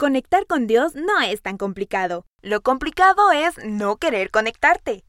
Conectar 0.00 0.46
con 0.46 0.66
Dios 0.66 0.94
no 0.94 1.20
es 1.20 1.42
tan 1.42 1.58
complicado. 1.58 2.24
Lo 2.40 2.62
complicado 2.62 3.32
es 3.32 3.62
no 3.62 3.96
querer 3.96 4.30
conectarte. 4.30 5.04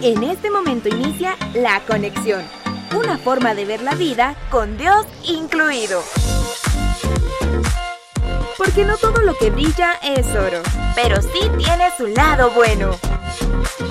En 0.00 0.22
este 0.22 0.52
momento 0.52 0.88
inicia 0.88 1.34
la 1.52 1.80
conexión, 1.80 2.44
una 2.96 3.18
forma 3.18 3.56
de 3.56 3.64
ver 3.64 3.82
la 3.82 3.96
vida 3.96 4.36
con 4.52 4.78
Dios 4.78 5.04
incluido. 5.24 6.00
Porque 8.56 8.84
no 8.84 8.96
todo 8.96 9.20
lo 9.22 9.34
que 9.34 9.50
brilla 9.50 9.94
es 10.04 10.24
oro, 10.36 10.62
pero 10.94 11.20
sí 11.20 11.40
tiene 11.58 11.88
su 11.96 12.06
lado 12.06 12.52
bueno. 12.52 12.92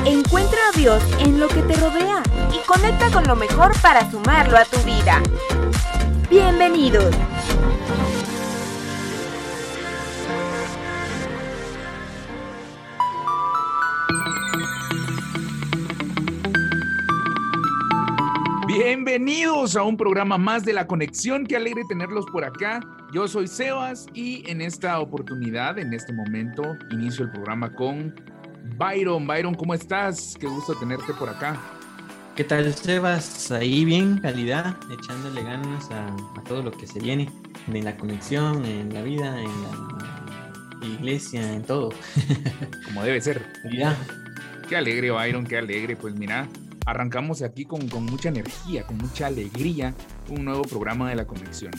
Encuentra 0.05 0.59
a 0.69 0.77
Dios 0.77 1.03
en 1.19 1.37
lo 1.37 1.49
que 1.49 1.63
te 1.63 1.73
rodea 1.73 2.23
y 2.53 2.65
conecta 2.65 3.11
con 3.11 3.25
lo 3.25 3.35
mejor 3.35 3.73
para 3.81 4.09
sumarlo 4.09 4.57
a 4.57 4.63
tu 4.63 4.77
vida. 4.83 5.21
Bienvenidos. 6.29 7.13
Bienvenidos 18.73 19.75
a 19.75 19.83
un 19.83 19.97
programa 19.97 20.37
más 20.37 20.63
de 20.63 20.71
La 20.71 20.87
Conexión. 20.87 21.45
Qué 21.45 21.57
alegre 21.57 21.81
tenerlos 21.89 22.25
por 22.31 22.45
acá. 22.45 22.79
Yo 23.13 23.27
soy 23.27 23.47
Sebas 23.47 24.05
y 24.13 24.49
en 24.49 24.61
esta 24.61 25.01
oportunidad, 25.01 25.77
en 25.77 25.93
este 25.93 26.13
momento, 26.13 26.77
inicio 26.89 27.25
el 27.25 27.31
programa 27.31 27.75
con 27.75 28.15
Byron. 28.77 29.27
Byron, 29.27 29.55
¿cómo 29.55 29.73
estás? 29.73 30.37
Qué 30.39 30.47
gusto 30.47 30.73
tenerte 30.75 31.13
por 31.13 31.27
acá. 31.27 31.59
¿Qué 32.37 32.45
tal, 32.45 32.73
Sebas? 32.73 33.51
Ahí 33.51 33.83
bien, 33.83 34.19
calidad, 34.19 34.77
echándole 34.89 35.43
ganas 35.43 35.91
a, 35.91 36.15
todo 36.47 36.63
lo 36.63 36.71
que 36.71 36.87
se 36.87 37.01
viene, 37.01 37.29
en 37.67 37.83
la 37.83 37.97
conexión, 37.97 38.63
en 38.63 38.93
la 38.93 39.01
vida, 39.01 39.37
en 39.37 39.51
la 40.79 40.87
iglesia, 40.87 41.53
en 41.53 41.63
todo. 41.63 41.89
Como 42.85 43.03
debe 43.03 43.19
ser. 43.19 43.45
Calidad. 43.63 43.97
Qué 44.69 44.77
alegre, 44.77 45.11
Byron, 45.11 45.45
qué 45.45 45.57
alegre. 45.57 45.97
Pues 45.97 46.15
mira, 46.15 46.47
arrancamos 46.85 47.41
aquí 47.41 47.65
con, 47.65 47.87
con, 47.87 48.05
mucha 48.05 48.29
energía, 48.29 48.85
con 48.85 48.97
mucha 48.97 49.27
alegría, 49.27 49.93
un 50.29 50.45
nuevo 50.45 50.63
programa 50.63 51.09
de 51.09 51.15
la 51.15 51.25
conexión. 51.25 51.71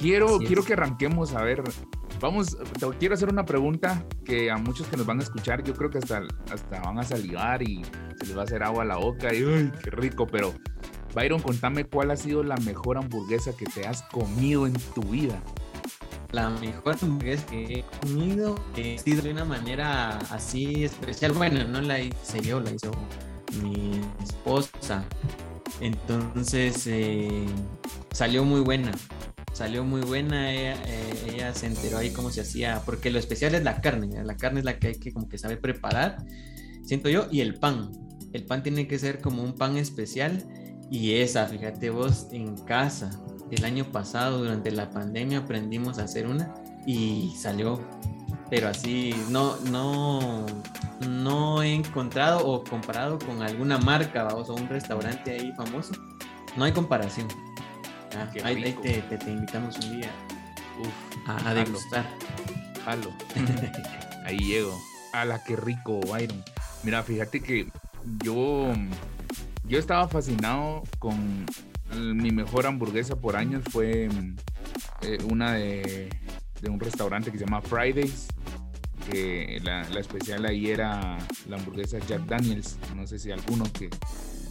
Quiero, 0.00 0.38
quiero 0.38 0.62
que 0.62 0.74
arranquemos 0.74 1.34
a 1.34 1.42
ver, 1.42 1.62
vamos, 2.20 2.56
te 2.78 2.86
quiero 2.98 3.14
hacer 3.14 3.30
una 3.30 3.44
pregunta 3.44 4.04
que 4.24 4.50
a 4.50 4.56
muchos 4.56 4.86
que 4.88 4.96
nos 4.96 5.06
van 5.06 5.20
a 5.20 5.22
escuchar, 5.22 5.62
yo 5.62 5.74
creo 5.74 5.90
que 5.90 5.98
hasta, 5.98 6.22
hasta 6.52 6.80
van 6.80 6.98
a 6.98 7.02
salivar 7.02 7.62
y 7.62 7.82
se 8.18 8.26
les 8.26 8.36
va 8.36 8.42
a 8.42 8.44
hacer 8.44 8.62
agua 8.62 8.82
a 8.82 8.86
la 8.86 8.96
boca 8.96 9.34
y 9.34 9.42
¡ay, 9.42 9.72
qué 9.82 9.90
rico! 9.90 10.26
Pero, 10.26 10.52
Byron, 11.14 11.40
contame 11.40 11.84
cuál 11.84 12.10
ha 12.10 12.16
sido 12.16 12.42
la 12.42 12.56
mejor 12.58 12.98
hamburguesa 12.98 13.56
que 13.56 13.66
te 13.66 13.86
has 13.86 14.02
comido 14.02 14.66
en 14.66 14.74
tu 14.94 15.02
vida. 15.02 15.42
La 16.32 16.50
mejor 16.50 16.96
hamburguesa 17.00 17.46
que 17.46 17.64
he 17.64 17.84
comido 18.00 18.56
ha 18.74 18.98
sido 18.98 19.22
de 19.22 19.30
una 19.30 19.44
manera 19.44 20.18
así 20.30 20.84
especial. 20.84 21.32
Bueno, 21.32 21.64
no 21.66 21.80
la 21.80 22.00
hice 22.00 22.40
yo, 22.42 22.60
la 22.60 22.70
hizo 22.72 22.90
mi 23.62 24.00
esposa. 24.22 25.04
Entonces 25.80 26.86
eh, 26.86 27.46
salió 28.12 28.44
muy 28.44 28.60
buena. 28.60 28.92
Salió 29.52 29.84
muy 29.84 30.02
buena. 30.02 30.52
Ella, 30.52 30.76
eh, 30.86 31.32
ella, 31.32 31.54
se 31.54 31.66
enteró 31.66 31.98
ahí 31.98 32.10
cómo 32.10 32.30
se 32.30 32.42
hacía. 32.42 32.82
Porque 32.84 33.10
lo 33.10 33.18
especial 33.18 33.54
es 33.54 33.64
la 33.64 33.80
carne. 33.80 34.22
La 34.24 34.36
carne 34.36 34.60
es 34.60 34.64
la 34.64 34.78
que 34.78 34.88
hay 34.88 34.94
que 34.94 35.12
como 35.12 35.28
que 35.28 35.38
saber 35.38 35.60
preparar. 35.60 36.24
Siento 36.84 37.08
yo. 37.08 37.26
Y 37.30 37.40
el 37.40 37.54
pan. 37.54 37.90
El 38.32 38.44
pan 38.44 38.62
tiene 38.62 38.86
que 38.86 38.98
ser 38.98 39.20
como 39.20 39.42
un 39.42 39.54
pan 39.54 39.76
especial. 39.76 40.44
Y 40.90 41.14
esa, 41.14 41.46
fíjate 41.46 41.90
vos, 41.90 42.28
en 42.32 42.56
casa. 42.64 43.10
El 43.50 43.64
año 43.64 43.90
pasado, 43.92 44.38
durante 44.38 44.70
la 44.70 44.90
pandemia, 44.90 45.38
aprendimos 45.38 45.98
a 45.98 46.04
hacer 46.04 46.26
una. 46.26 46.54
Y 46.86 47.32
salió 47.36 47.80
pero 48.48 48.68
así 48.68 49.14
no, 49.28 49.56
no, 49.70 50.46
no 51.08 51.62
he 51.62 51.74
encontrado 51.74 52.46
o 52.46 52.62
comparado 52.62 53.18
con 53.18 53.42
alguna 53.42 53.78
marca 53.78 54.28
o 54.28 54.54
un 54.54 54.68
restaurante 54.68 55.32
ahí 55.32 55.52
famoso. 55.52 55.94
No 56.56 56.64
hay 56.64 56.72
comparación. 56.72 57.28
Ah, 58.16 58.30
ahí, 58.44 58.74
te, 58.82 59.30
invitamos 59.30 59.76
un 59.78 60.00
día 60.00 60.10
a, 61.26 61.52
degustar. 61.54 62.06
Jalo. 62.84 63.10
ahí 64.24 64.38
llego. 64.38 64.78
A 65.12 65.24
la 65.24 65.42
que 65.42 65.56
rico, 65.56 66.00
Byron. 66.00 66.42
Mira, 66.82 67.02
fíjate 67.02 67.40
que 67.40 67.66
yo, 68.22 68.72
yo 69.64 69.78
estaba 69.78 70.08
fascinado 70.08 70.82
con 70.98 71.46
mi 71.92 72.30
mejor 72.30 72.66
hamburguesa 72.66 73.16
por 73.16 73.36
años. 73.36 73.64
Fue 73.70 74.08
eh, 75.02 75.18
una 75.28 75.54
de 75.54 76.08
de 76.60 76.70
un 76.70 76.80
restaurante 76.80 77.30
que 77.30 77.38
se 77.38 77.44
llama 77.44 77.60
Fridays, 77.60 78.28
que 79.10 79.60
la, 79.62 79.88
la, 79.88 80.00
especial 80.00 80.44
ahí 80.46 80.70
era 80.70 81.18
la 81.48 81.56
hamburguesa 81.56 81.98
Jack 82.06 82.26
Daniels. 82.26 82.78
No 82.94 83.06
sé 83.06 83.18
si 83.18 83.30
alguno 83.30 83.64
que 83.72 83.90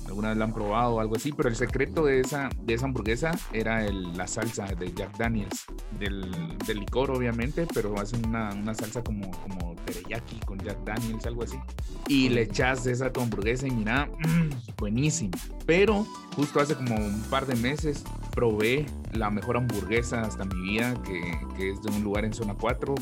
alguna 0.07 0.29
vez 0.29 0.37
la 0.37 0.45
han 0.45 0.53
probado 0.53 0.95
o 0.95 0.99
algo 0.99 1.15
así, 1.15 1.31
pero 1.31 1.49
el 1.49 1.55
secreto 1.55 2.05
de 2.05 2.19
esa, 2.19 2.49
de 2.61 2.73
esa 2.75 2.85
hamburguesa 2.85 3.31
era 3.53 3.85
el, 3.85 4.15
la 4.15 4.27
salsa 4.27 4.65
de 4.65 4.93
Jack 4.93 5.17
Daniels, 5.17 5.65
del, 5.99 6.31
del 6.65 6.79
licor 6.79 7.11
obviamente, 7.11 7.67
pero 7.73 7.99
hacen 7.99 8.25
una, 8.27 8.53
una, 8.53 8.73
salsa 8.73 9.03
como, 9.03 9.31
como 9.31 9.75
teriyaki 9.85 10.39
con 10.45 10.59
Jack 10.59 10.83
Daniels, 10.83 11.25
algo 11.25 11.43
así. 11.43 11.57
Y 12.07 12.29
le 12.29 12.43
echas 12.43 12.85
esa 12.85 13.11
tu 13.11 13.21
hamburguesa 13.21 13.67
y 13.67 13.71
mira, 13.71 14.09
mmm, 14.19 14.49
buenísima. 14.77 15.37
Pero 15.65 16.05
justo 16.35 16.59
hace 16.59 16.75
como 16.75 16.95
un 16.95 17.21
par 17.23 17.45
de 17.47 17.55
meses 17.55 18.03
probé 18.31 18.85
la 19.13 19.29
mejor 19.29 19.57
hamburguesa 19.57 20.21
hasta 20.21 20.45
mi 20.45 20.61
vida, 20.61 20.93
que, 21.03 21.21
que 21.55 21.71
es 21.71 21.81
de 21.81 21.89
un 21.89 22.03
lugar 22.03 22.25
en 22.25 22.33
zona 22.33 22.53
4, 22.53 22.93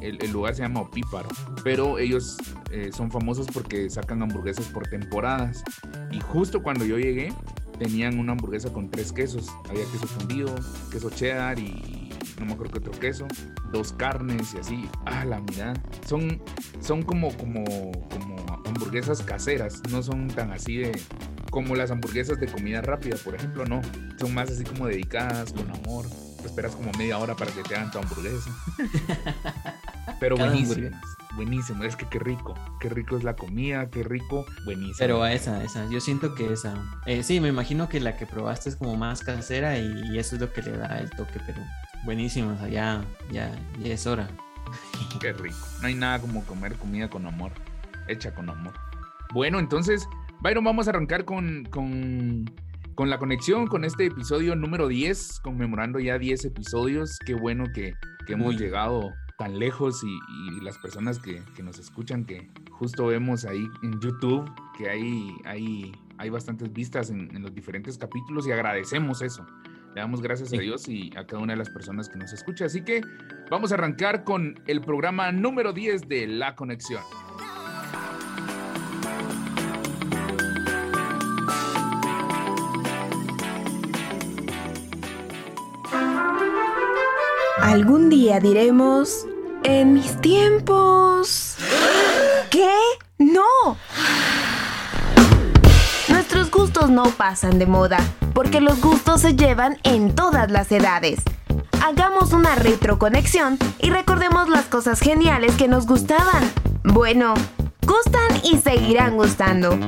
el, 0.00 0.18
lugar 0.32 0.54
se 0.54 0.62
llama 0.62 0.80
Opíparo, 0.80 1.28
pero 1.64 1.98
ellos 1.98 2.36
eh, 2.70 2.90
son 2.92 3.10
famosos 3.10 3.46
porque 3.52 3.90
sacan 3.90 4.22
hamburguesas 4.22 4.66
por 4.66 4.86
temporadas. 4.88 5.62
Y 6.10 6.20
justo 6.20 6.62
cuando 6.62 6.84
yo 6.84 6.98
llegué, 6.98 7.32
tenían 7.78 8.18
una 8.18 8.32
hamburguesa 8.32 8.72
con 8.72 8.90
tres 8.90 9.12
quesos. 9.12 9.48
Había 9.68 9.84
queso 9.84 10.06
fundido, 10.06 10.54
queso 10.90 11.10
cheddar 11.10 11.58
y 11.58 12.10
no 12.38 12.46
me 12.46 12.52
acuerdo 12.52 12.72
qué 12.72 12.78
otro 12.78 13.00
queso, 13.00 13.26
dos 13.72 13.92
carnes 13.92 14.54
y 14.54 14.58
así. 14.58 14.88
Ah, 15.06 15.24
la 15.24 15.40
mirada. 15.40 15.74
Son, 16.06 16.40
son 16.80 17.02
como, 17.02 17.36
como, 17.36 17.64
como 18.10 18.36
hamburguesas 18.66 19.22
caseras, 19.22 19.82
no 19.90 20.02
son 20.02 20.28
tan 20.28 20.52
así 20.52 20.78
de 20.78 20.98
como 21.50 21.74
las 21.74 21.90
hamburguesas 21.90 22.38
de 22.38 22.46
comida 22.46 22.80
rápida, 22.80 23.16
por 23.24 23.34
ejemplo, 23.34 23.64
no. 23.64 23.82
Son 24.18 24.32
más 24.32 24.50
así 24.50 24.64
como 24.64 24.86
dedicadas, 24.86 25.52
con 25.52 25.70
amor. 25.70 26.06
esperas 26.44 26.74
como 26.74 26.92
media 26.92 27.18
hora 27.18 27.34
para 27.34 27.50
que 27.52 27.62
te 27.62 27.74
hagan 27.74 27.90
tu 27.90 27.98
hamburguesa. 27.98 28.50
Pero 30.18 30.36
buenísimo. 30.36 30.90
Buenísimo, 31.36 31.84
es 31.84 31.94
que 31.94 32.06
qué 32.06 32.18
rico, 32.18 32.54
qué 32.80 32.88
rico 32.88 33.16
es 33.16 33.22
la 33.22 33.36
comida, 33.36 33.88
qué 33.88 34.02
rico, 34.02 34.44
buenísimo. 34.64 34.96
Pero 34.98 35.24
esa, 35.26 35.62
esa, 35.62 35.88
yo 35.88 36.00
siento 36.00 36.34
que 36.34 36.52
esa. 36.52 36.74
Eh, 37.06 37.22
sí, 37.22 37.40
me 37.40 37.48
imagino 37.48 37.88
que 37.88 38.00
la 38.00 38.16
que 38.16 38.26
probaste 38.26 38.68
es 38.68 38.76
como 38.76 38.96
más 38.96 39.22
casera 39.22 39.78
y, 39.78 40.18
eso 40.18 40.34
es 40.34 40.40
lo 40.40 40.52
que 40.52 40.62
le 40.62 40.76
da 40.76 40.98
el 40.98 41.08
toque, 41.10 41.40
pero 41.46 41.60
buenísimo, 42.04 42.52
o 42.52 42.58
sea, 42.58 42.68
ya, 42.68 43.04
ya, 43.30 43.52
ya 43.78 43.94
es 43.94 44.06
hora. 44.08 44.28
Qué 45.20 45.32
rico. 45.32 45.56
No 45.80 45.86
hay 45.86 45.94
nada 45.94 46.20
como 46.20 46.44
comer 46.44 46.74
comida 46.74 47.08
con 47.08 47.24
amor, 47.26 47.52
hecha 48.08 48.34
con 48.34 48.50
amor. 48.50 48.74
Bueno, 49.32 49.60
entonces, 49.60 50.08
Byron, 50.40 50.64
vamos 50.64 50.88
a 50.88 50.90
arrancar 50.90 51.24
con, 51.24 51.64
con, 51.70 52.50
con 52.96 53.08
la 53.08 53.18
conexión, 53.18 53.68
con 53.68 53.84
este 53.84 54.06
episodio 54.06 54.56
número 54.56 54.88
10, 54.88 55.40
conmemorando 55.40 56.00
ya 56.00 56.18
10 56.18 56.46
episodios. 56.46 57.18
Qué 57.24 57.34
bueno 57.34 57.66
que, 57.72 57.94
que 58.26 58.32
hemos 58.32 58.56
llegado 58.56 59.12
tan 59.40 59.58
lejos 59.58 60.04
y, 60.04 60.60
las 60.60 60.76
personas 60.76 61.18
que, 61.18 61.42
que, 61.56 61.62
nos 61.62 61.78
escuchan, 61.78 62.26
que 62.26 62.50
justo 62.72 63.06
vemos 63.06 63.46
ahí 63.46 63.66
en 63.82 63.98
YouTube 63.98 64.44
que 64.76 64.90
hay, 64.90 65.34
hay, 65.46 65.92
hay 66.18 66.28
bastantes 66.28 66.70
vistas 66.70 67.08
en, 67.08 67.34
en 67.34 67.40
los 67.40 67.54
diferentes 67.54 67.96
capítulos 67.96 68.46
y 68.46 68.52
agradecemos 68.52 69.22
eso. 69.22 69.46
Le 69.94 70.02
damos 70.02 70.20
gracias 70.20 70.52
a 70.52 70.58
Dios 70.58 70.86
y 70.88 71.10
a 71.16 71.26
cada 71.26 71.42
una 71.42 71.54
de 71.54 71.56
las 71.56 71.70
personas 71.70 72.10
que 72.10 72.18
nos 72.18 72.34
escucha. 72.34 72.66
Así 72.66 72.84
que 72.84 73.00
vamos 73.50 73.72
a 73.72 73.76
arrancar 73.76 74.24
con 74.24 74.60
el 74.66 74.82
programa 74.82 75.32
número 75.32 75.72
10 75.72 76.06
de 76.06 76.26
La 76.26 76.54
Conexión. 76.54 77.02
Algún 87.62 88.10
día 88.10 88.40
diremos, 88.40 89.26
en 89.64 89.94
mis 89.94 90.20
tiempos... 90.20 91.56
¿Qué? 92.50 92.72
No. 93.18 93.76
Nuestros 96.08 96.50
gustos 96.50 96.90
no 96.90 97.04
pasan 97.04 97.58
de 97.58 97.66
moda, 97.66 97.98
porque 98.34 98.60
los 98.60 98.80
gustos 98.80 99.20
se 99.20 99.34
llevan 99.34 99.78
en 99.84 100.14
todas 100.14 100.50
las 100.50 100.70
edades. 100.72 101.20
Hagamos 101.84 102.32
una 102.32 102.54
retroconexión 102.56 103.58
y 103.78 103.90
recordemos 103.90 104.48
las 104.48 104.66
cosas 104.66 105.00
geniales 105.00 105.54
que 105.56 105.68
nos 105.68 105.86
gustaban. 105.86 106.50
Bueno, 106.82 107.34
gustan 107.86 108.40
y 108.42 108.58
seguirán 108.58 109.16
gustando. 109.16 109.78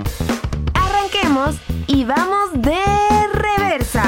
Arranquemos 0.74 1.56
y 1.86 2.04
vamos 2.04 2.50
de 2.54 2.82
reversa. 3.32 4.01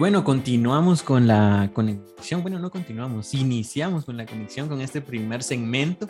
Bueno, 0.00 0.24
continuamos 0.24 1.02
con 1.02 1.26
la 1.26 1.70
conexión. 1.74 2.40
Bueno, 2.40 2.58
no 2.58 2.70
continuamos, 2.70 3.34
iniciamos 3.34 4.06
con 4.06 4.16
la 4.16 4.24
conexión 4.24 4.66
con 4.66 4.80
este 4.80 5.02
primer 5.02 5.42
segmento 5.42 6.08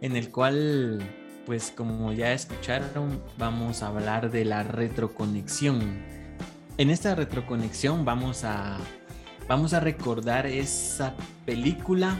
en 0.00 0.14
el 0.14 0.30
cual, 0.30 1.02
pues 1.44 1.72
como 1.76 2.12
ya 2.12 2.32
escucharon, 2.32 3.20
vamos 3.38 3.82
a 3.82 3.88
hablar 3.88 4.30
de 4.30 4.44
la 4.44 4.62
retroconexión. 4.62 5.80
En 6.78 6.88
esta 6.88 7.16
retroconexión 7.16 8.04
vamos 8.04 8.44
a, 8.44 8.78
vamos 9.48 9.74
a 9.74 9.80
recordar 9.80 10.46
esa 10.46 11.16
película 11.44 12.16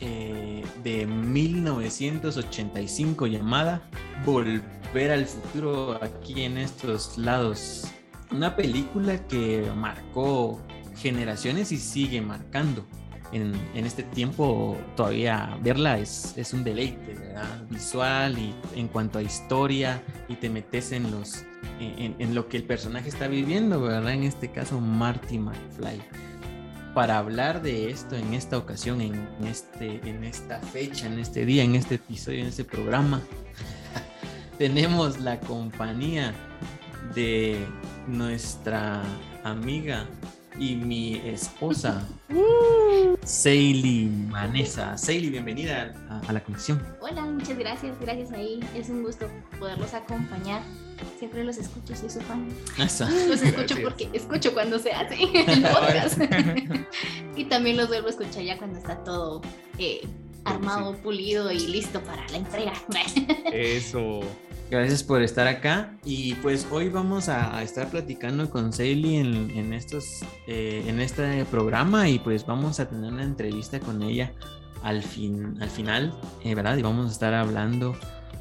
eh, 0.00 0.64
de 0.84 1.06
1985 1.06 3.26
llamada 3.26 3.82
Volver 4.24 5.10
al 5.10 5.26
futuro 5.26 5.98
aquí 6.00 6.42
en 6.42 6.58
estos 6.58 7.18
lados 7.18 7.90
una 8.30 8.56
película 8.56 9.26
que 9.26 9.70
marcó 9.74 10.60
generaciones 10.96 11.72
y 11.72 11.78
sigue 11.78 12.20
marcando. 12.20 12.86
En, 13.32 13.54
este 13.74 14.02
tiempo 14.02 14.78
todavía 14.96 15.58
verla 15.60 15.98
es, 15.98 16.32
es 16.36 16.54
un 16.54 16.62
deleite, 16.62 17.14
¿verdad? 17.14 17.66
Visual 17.68 18.38
y 18.38 18.54
en 18.74 18.88
cuanto 18.88 19.18
a 19.18 19.22
historia 19.22 20.02
y 20.28 20.36
te 20.36 20.48
metes 20.48 20.92
en 20.92 21.10
los 21.10 21.44
en, 21.80 22.34
lo 22.34 22.48
que 22.48 22.56
el 22.56 22.64
personaje 22.64 23.08
está 23.08 23.28
viviendo, 23.28 23.80
¿verdad? 23.80 24.12
En 24.12 24.22
este 24.22 24.50
caso 24.50 24.80
Marty 24.80 25.38
McFly. 25.38 26.00
Para 26.94 27.18
hablar 27.18 27.60
de 27.60 27.90
esto 27.90 28.16
en 28.16 28.32
esta 28.32 28.56
ocasión, 28.56 29.02
en, 29.02 29.28
este, 29.44 30.00
en 30.08 30.24
esta 30.24 30.60
fecha, 30.60 31.06
en 31.06 31.18
este 31.18 31.44
día, 31.44 31.62
en 31.62 31.74
este 31.74 31.96
episodio, 31.96 32.40
en 32.40 32.46
este 32.46 32.64
programa, 32.64 33.20
tenemos 34.58 35.20
la 35.20 35.38
compañía 35.40 36.32
de 37.14 37.66
nuestra 38.06 39.02
amiga 39.44 40.06
y 40.58 40.74
mi 40.76 41.16
esposa, 41.16 42.06
Seili 43.24 44.06
Manesa. 44.06 44.96
Seili, 44.96 45.28
bienvenida 45.28 45.92
a, 46.26 46.32
la 46.32 46.42
conexión. 46.42 46.82
Hola, 47.00 47.22
muchas 47.22 47.58
gracias, 47.58 47.98
gracias 48.00 48.32
ahí. 48.32 48.60
Es 48.74 48.88
un 48.88 49.02
gusto 49.02 49.28
poderlos 49.58 49.92
acompañar. 49.94 50.62
Siempre 51.18 51.44
los 51.44 51.58
escucho, 51.58 51.94
soy 51.94 52.08
su 52.08 52.20
fan. 52.20 52.48
Los 52.78 53.42
escucho 53.42 53.76
porque 53.82 54.08
escucho 54.12 54.54
cuando 54.54 54.78
se 54.78 54.92
hace 54.92 55.16
el 55.34 55.62
podcast. 55.62 56.18
y 57.36 57.44
también 57.44 57.76
los 57.76 57.88
vuelvo 57.88 58.06
a 58.06 58.10
escuchar 58.10 58.42
ya 58.42 58.56
cuando 58.56 58.78
está 58.78 59.02
todo 59.04 59.42
eh, 59.78 60.06
armado, 60.44 60.96
pulido 60.96 61.52
y 61.52 61.66
listo 61.66 62.00
para 62.02 62.26
la 62.28 62.38
entrega. 62.38 62.72
Eso. 63.52 64.20
Gracias 64.68 65.04
por 65.04 65.22
estar 65.22 65.46
acá 65.46 65.96
y 66.04 66.34
pues 66.34 66.66
hoy 66.72 66.88
vamos 66.88 67.28
a, 67.28 67.62
estar 67.62 67.88
platicando 67.88 68.50
con 68.50 68.72
Sally 68.72 69.16
en, 69.16 69.72
estos, 69.72 70.22
eh, 70.48 70.82
en 70.88 71.00
este 71.00 71.44
programa 71.44 72.08
y 72.08 72.18
pues 72.18 72.44
vamos 72.44 72.80
a 72.80 72.88
tener 72.88 73.12
una 73.12 73.22
entrevista 73.22 73.78
con 73.78 74.02
ella 74.02 74.32
al, 74.82 75.04
fin, 75.04 75.56
al 75.60 75.70
final, 75.70 76.18
eh, 76.42 76.56
¿verdad? 76.56 76.76
Y 76.76 76.82
vamos 76.82 77.08
a 77.08 77.12
estar 77.12 77.32
hablando 77.32 77.96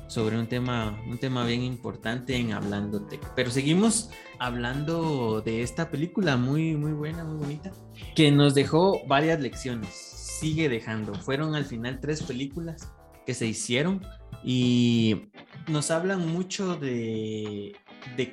sobre 0.07 0.39
un 0.39 0.47
tema, 0.47 0.99
un 1.07 1.19
tema 1.19 1.45
bien 1.45 1.61
importante 1.61 2.35
en 2.35 2.53
Hablándote. 2.53 3.19
Pero 3.35 3.51
seguimos 3.51 4.09
hablando 4.39 5.41
de 5.41 5.61
esta 5.61 5.91
película 5.91 6.37
muy, 6.37 6.75
muy 6.75 6.93
buena, 6.93 7.23
muy 7.23 7.37
bonita, 7.37 7.71
que 8.15 8.31
nos 8.31 8.55
dejó 8.55 9.05
varias 9.05 9.39
lecciones, 9.39 9.89
sigue 9.93 10.69
dejando. 10.69 11.13
Fueron 11.13 11.53
al 11.53 11.65
final 11.65 11.99
tres 11.99 12.23
películas 12.23 12.91
que 13.27 13.35
se 13.35 13.45
hicieron 13.45 14.01
y 14.43 15.29
nos 15.67 15.91
hablan 15.91 16.27
mucho 16.27 16.75
de, 16.75 17.75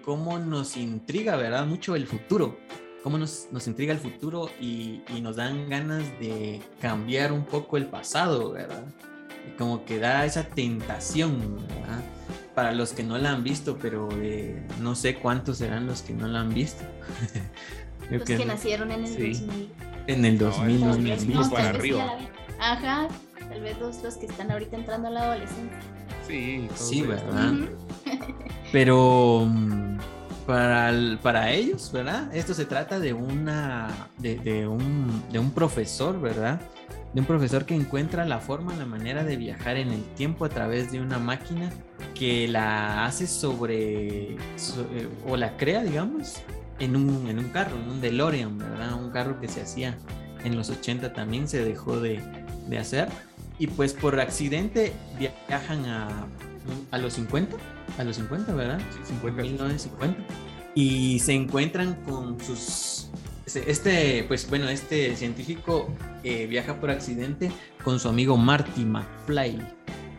cómo 0.04 0.38
nos 0.38 0.76
intriga, 0.76 1.36
¿verdad? 1.36 1.66
Mucho 1.66 1.96
el 1.96 2.06
futuro, 2.06 2.58
cómo 3.02 3.18
nos, 3.18 3.48
intriga 3.66 3.92
el 3.92 3.98
futuro 3.98 4.50
y, 4.60 5.02
nos 5.20 5.36
dan 5.36 5.68
ganas 5.68 6.04
de 6.20 6.60
cambiar 6.80 7.32
un 7.32 7.44
poco 7.44 7.76
el 7.76 7.86
pasado, 7.86 8.52
¿verdad? 8.52 8.84
Como 9.58 9.84
que 9.84 9.98
da 9.98 10.24
esa 10.24 10.44
tentación, 10.44 11.56
¿verdad? 11.68 12.02
Para 12.54 12.72
los 12.72 12.92
que 12.92 13.02
no 13.02 13.18
la 13.18 13.32
han 13.32 13.42
visto, 13.42 13.78
pero 13.80 14.08
eh, 14.20 14.66
no 14.80 14.94
sé 14.94 15.16
cuántos 15.16 15.58
serán 15.58 15.86
los 15.86 16.02
que 16.02 16.12
no 16.12 16.28
la 16.28 16.40
han 16.40 16.52
visto. 16.52 16.84
los 18.10 18.22
que, 18.22 18.44
nacieron 18.44 18.92
en 18.92 19.04
el 19.04 19.10
2000. 19.10 19.72
En 20.06 20.24
el 20.24 20.38
2000, 20.38 20.80
no, 20.80 20.96
no, 20.96 21.56
arriba. 21.56 22.18
Ajá, 22.60 23.08
tal 23.48 23.60
vez 23.60 23.78
los, 23.78 24.02
los 24.02 24.16
que 24.16 24.26
están 24.26 24.50
ahorita 24.50 24.76
entrando 24.76 25.08
a 25.08 25.10
la 25.10 25.22
adolescencia. 25.22 25.78
Sí, 26.26 26.68
sí, 26.74 27.02
¿verdad? 27.02 27.54
Pero 28.72 29.46
mm, 29.48 29.98
para, 30.46 31.18
para 31.22 31.50
ellos, 31.52 31.90
¿verdad? 31.92 32.34
Esto 32.34 32.54
se 32.54 32.64
trata 32.64 32.98
de 32.98 33.12
una 33.12 34.08
de, 34.18 34.66
un, 34.66 35.22
de 35.30 35.38
un 35.38 35.50
profesor, 35.50 36.20
¿verdad? 36.20 36.60
De 37.12 37.20
un 37.20 37.26
profesor 37.26 37.66
que 37.66 37.74
encuentra 37.74 38.24
la 38.24 38.38
forma, 38.38 38.74
la 38.74 38.86
manera 38.86 39.24
de 39.24 39.36
viajar 39.36 39.76
en 39.76 39.90
el 39.90 40.02
tiempo 40.14 40.44
a 40.44 40.48
través 40.48 40.90
de 40.90 41.00
una 41.00 41.18
máquina 41.18 41.70
que 42.14 42.48
la 42.48 43.04
hace 43.04 43.26
sobre, 43.26 44.32
eh, 44.32 45.08
o 45.28 45.36
la 45.36 45.56
crea, 45.56 45.82
digamos, 45.84 46.42
en 46.78 46.96
un, 46.96 47.28
en 47.28 47.38
un 47.38 47.50
carro, 47.50 47.76
en 47.76 47.90
un 47.90 48.00
DeLorean, 48.00 48.58
¿verdad? 48.58 48.94
Un 48.94 49.10
carro 49.10 49.40
que 49.40 49.48
se 49.48 49.60
hacía 49.60 49.98
en 50.44 50.56
los 50.56 50.70
80 50.70 51.12
también 51.12 51.46
se 51.48 51.64
dejó 51.64 52.00
de, 52.00 52.20
de 52.68 52.78
hacer 52.78 53.08
y 53.58 53.66
pues 53.66 53.92
por 53.92 54.18
accidente 54.20 54.92
viajan 55.18 55.84
a, 55.86 56.26
a 56.90 56.98
los 56.98 57.14
50, 57.14 57.56
a 57.98 58.04
los 58.04 58.16
50, 58.16 58.54
¿verdad? 58.54 58.80
Sí, 58.90 59.14
50. 59.14 59.42
1950. 59.42 60.20
Y 60.74 61.18
se 61.20 61.34
encuentran 61.34 61.94
con 62.04 62.40
sus... 62.40 63.08
Este, 63.54 64.24
pues 64.28 64.48
bueno, 64.48 64.68
este 64.68 65.14
científico 65.16 65.88
eh, 66.24 66.46
viaja 66.46 66.80
por 66.80 66.90
accidente 66.90 67.50
con 67.84 68.00
su 68.00 68.08
amigo 68.08 68.36
Marty 68.38 68.84
McFly, 68.84 69.58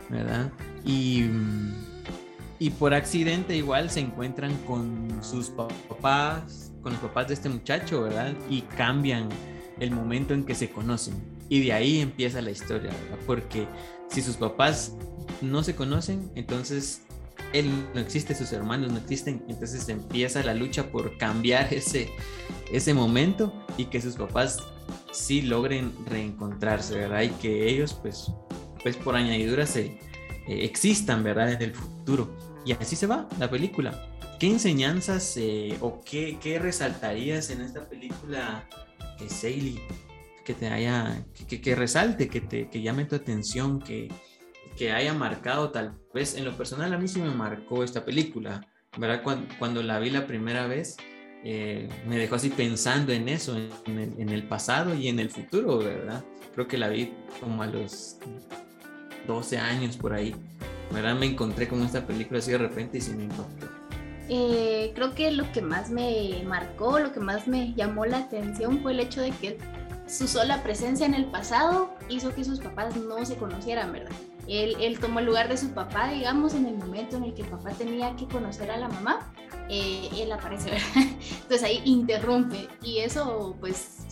¿verdad? 0.09 0.51
Y, 0.85 1.23
y 2.59 2.69
por 2.71 2.93
accidente 2.93 3.55
igual 3.55 3.89
se 3.89 4.01
encuentran 4.01 4.55
con 4.67 5.23
sus 5.23 5.49
papás, 5.49 6.71
con 6.83 6.91
los 6.91 7.01
papás 7.01 7.29
de 7.29 7.33
este 7.33 7.49
muchacho, 7.49 8.03
¿verdad? 8.03 8.33
Y 8.49 8.61
cambian 8.61 9.29
el 9.79 9.89
momento 9.89 10.35
en 10.35 10.45
que 10.45 10.53
se 10.53 10.69
conocen. 10.69 11.32
Y 11.49 11.61
de 11.65 11.73
ahí 11.73 11.99
empieza 11.99 12.41
la 12.41 12.51
historia, 12.51 12.91
¿verdad? 12.91 13.19
Porque 13.25 13.67
si 14.09 14.21
sus 14.21 14.37
papás 14.37 14.93
no 15.41 15.63
se 15.63 15.75
conocen, 15.75 16.31
entonces 16.35 17.01
él 17.53 17.69
no 17.93 18.01
existe, 18.01 18.35
sus 18.35 18.51
hermanos 18.51 18.91
no 18.91 18.97
existen, 18.97 19.43
entonces 19.47 19.87
empieza 19.89 20.43
la 20.43 20.53
lucha 20.53 20.91
por 20.91 21.17
cambiar 21.17 21.73
ese, 21.73 22.09
ese 22.71 22.93
momento 22.93 23.53
y 23.77 23.85
que 23.85 24.01
sus 24.01 24.15
papás 24.15 24.59
sí 25.11 25.41
logren 25.41 25.93
reencontrarse, 26.07 26.95
¿verdad? 26.95 27.21
Y 27.21 27.29
que 27.29 27.69
ellos, 27.69 27.93
pues, 27.93 28.31
pues 28.81 28.97
por 28.97 29.15
añadidura 29.15 29.65
se 29.65 29.85
eh, 29.85 29.99
existan, 30.47 31.23
¿verdad? 31.23 31.53
En 31.53 31.61
el 31.61 31.73
futuro. 31.73 32.35
Y 32.65 32.73
así 32.73 32.95
se 32.95 33.07
va 33.07 33.27
la 33.39 33.49
película. 33.49 34.09
¿Qué 34.39 34.47
enseñanzas 34.47 35.37
eh, 35.37 35.77
o 35.79 36.01
qué, 36.01 36.37
qué, 36.41 36.59
resaltarías 36.59 37.49
en 37.49 37.61
esta 37.61 37.87
película, 37.87 38.67
que 39.17 39.29
que 40.43 40.53
te 40.53 40.67
haya, 40.67 41.25
que, 41.47 41.75
resalte, 41.75 42.27
que 42.27 42.41
te 42.41 42.69
que 42.69 42.81
llame 42.81 43.05
tu 43.05 43.15
atención, 43.15 43.79
que, 43.79 44.09
que 44.77 44.91
haya 44.91 45.13
marcado 45.13 45.71
tal 45.71 45.97
vez, 46.13 46.35
en 46.35 46.45
lo 46.45 46.55
personal 46.57 46.93
a 46.93 46.97
mí 46.97 47.07
sí 47.07 47.21
me 47.21 47.29
marcó 47.29 47.83
esta 47.83 48.03
película, 48.05 48.67
¿verdad? 48.97 49.21
Cuando, 49.57 49.83
la 49.83 49.99
vi 49.99 50.09
la 50.09 50.27
primera 50.27 50.67
vez, 50.67 50.97
eh, 51.43 51.89
me 52.07 52.17
dejó 52.17 52.35
así 52.35 52.49
pensando 52.49 53.11
en 53.11 53.29
eso, 53.29 53.55
en 53.85 54.29
el, 54.29 54.43
pasado 54.47 54.93
y 54.95 55.07
en 55.07 55.19
el 55.19 55.29
futuro, 55.29 55.79
¿verdad? 55.79 56.23
Creo 56.53 56.67
que 56.67 56.77
la 56.77 56.89
vi 56.89 57.13
como 57.39 57.63
a 57.63 57.67
los 57.67 58.17
12 59.27 59.57
años 59.57 59.97
por 59.97 60.13
ahí, 60.13 60.35
¿verdad? 60.91 61.15
Me 61.15 61.25
encontré 61.25 61.67
con 61.67 61.81
esta 61.81 62.05
película 62.05 62.39
así 62.39 62.51
de 62.51 62.57
repente 62.57 62.97
y 62.97 63.01
sí 63.01 63.13
me 63.13 63.23
impactó. 63.23 63.67
Eh, 64.29 64.93
creo 64.95 65.13
que 65.13 65.31
lo 65.31 65.51
que 65.51 65.61
más 65.61 65.89
me 65.89 66.43
marcó, 66.47 66.97
lo 66.99 67.11
que 67.11 67.19
más 67.19 67.47
me 67.47 67.73
llamó 67.73 68.05
la 68.05 68.19
atención 68.19 68.81
fue 68.81 68.93
el 68.93 69.01
hecho 69.01 69.21
de 69.21 69.31
que 69.31 69.57
su 70.07 70.27
sola 70.27 70.63
presencia 70.63 71.05
en 71.05 71.13
el 71.13 71.25
pasado 71.25 71.95
hizo 72.09 72.33
que 72.33 72.43
sus 72.43 72.59
papás 72.59 72.95
no 72.95 73.25
se 73.25 73.35
conocieran, 73.35 73.91
¿verdad? 73.91 74.11
Él, 74.47 74.75
él, 74.81 74.99
tomó 74.99 75.19
el 75.19 75.25
lugar 75.25 75.47
de 75.47 75.57
su 75.57 75.69
papá, 75.69 76.09
digamos, 76.09 76.53
en 76.53 76.65
el 76.65 76.75
momento 76.75 77.15
en 77.15 77.23
el 77.23 77.33
que 77.33 77.43
el 77.43 77.47
papá 77.47 77.71
tenía 77.71 78.13
que 78.17 78.27
conocer 78.27 78.69
a 78.71 78.77
la 78.77 78.89
mamá, 78.89 79.31
eh, 79.69 80.09
él 80.17 80.31
aparece, 80.31 80.71
¿verdad? 80.71 80.85
Entonces 81.41 81.63
ahí 81.63 81.81
interrumpe 81.85 82.67
y 82.81 82.99
eso 82.99 83.55
pues 83.59 84.02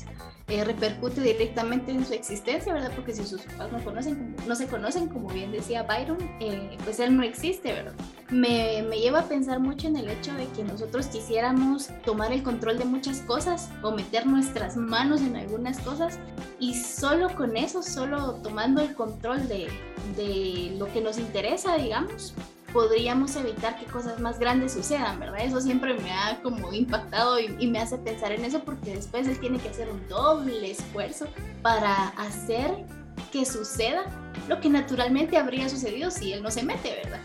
eh, 0.51 0.65
repercute 0.65 1.21
directamente 1.21 1.93
en 1.93 2.05
su 2.05 2.13
existencia, 2.13 2.73
¿verdad? 2.73 2.91
Porque 2.93 3.13
si 3.13 3.23
sus 3.23 3.41
papás 3.41 3.71
no, 3.71 3.81
conocen, 3.85 4.35
no 4.45 4.53
se 4.53 4.67
conocen, 4.67 5.07
como 5.07 5.29
bien 5.29 5.53
decía 5.53 5.83
Byron, 5.83 6.17
eh, 6.41 6.77
pues 6.83 6.99
él 6.99 7.15
no 7.15 7.23
existe, 7.23 7.71
¿verdad? 7.71 7.93
Me, 8.29 8.83
me, 8.83 8.99
lleva 8.99 9.21
a 9.21 9.23
pensar 9.29 9.61
mucho 9.61 9.87
en 9.87 9.95
el 9.95 10.09
hecho 10.09 10.33
de 10.33 10.47
que 10.47 10.65
nosotros 10.65 11.07
quisiéramos 11.07 11.87
tomar 12.03 12.33
el 12.33 12.43
control 12.43 12.77
de 12.77 12.83
muchas 12.83 13.21
cosas 13.21 13.69
o 13.81 13.91
meter 13.91 14.27
nuestras 14.27 14.75
manos 14.75 15.21
en 15.21 15.37
algunas 15.37 15.79
cosas 15.79 16.19
y 16.59 16.73
solo 16.73 17.33
con 17.33 17.55
eso, 17.55 17.81
solo 17.81 18.33
tomando 18.43 18.81
el 18.81 18.93
control 18.93 19.47
de, 19.47 19.69
de 20.17 20.75
lo 20.77 20.91
que 20.91 20.99
nos 20.99 21.17
interesa, 21.17 21.77
digamos, 21.77 22.33
podríamos 22.73 23.35
evitar 23.35 23.77
que 23.79 23.85
cosas 23.85 24.19
más 24.19 24.39
grandes 24.39 24.73
sucedan, 24.73 25.19
¿verdad? 25.19 25.41
Eso 25.43 25.61
siempre 25.61 25.93
me 25.93 26.11
ha 26.11 26.41
como 26.41 26.73
impactado 26.73 27.39
y, 27.39 27.55
y, 27.59 27.67
me 27.67 27.79
hace 27.79 27.97
pensar 27.97 28.31
en 28.31 28.45
eso 28.45 28.63
porque 28.63 28.95
después 28.95 29.27
él 29.27 29.39
tiene 29.39 29.59
que 29.59 29.69
hacer 29.69 29.89
un 29.89 30.07
doble 30.07 30.71
esfuerzo 30.71 31.27
para 31.61 32.09
hacer 32.09 32.85
que 33.31 33.45
suceda 33.45 34.05
lo 34.47 34.59
que 34.59 34.69
naturalmente 34.69 35.37
habría 35.37 35.69
sucedido 35.69 36.11
si 36.11 36.33
él 36.33 36.43
no 36.43 36.51
se 36.51 36.63
mete, 36.63 36.95
¿verdad? 37.03 37.21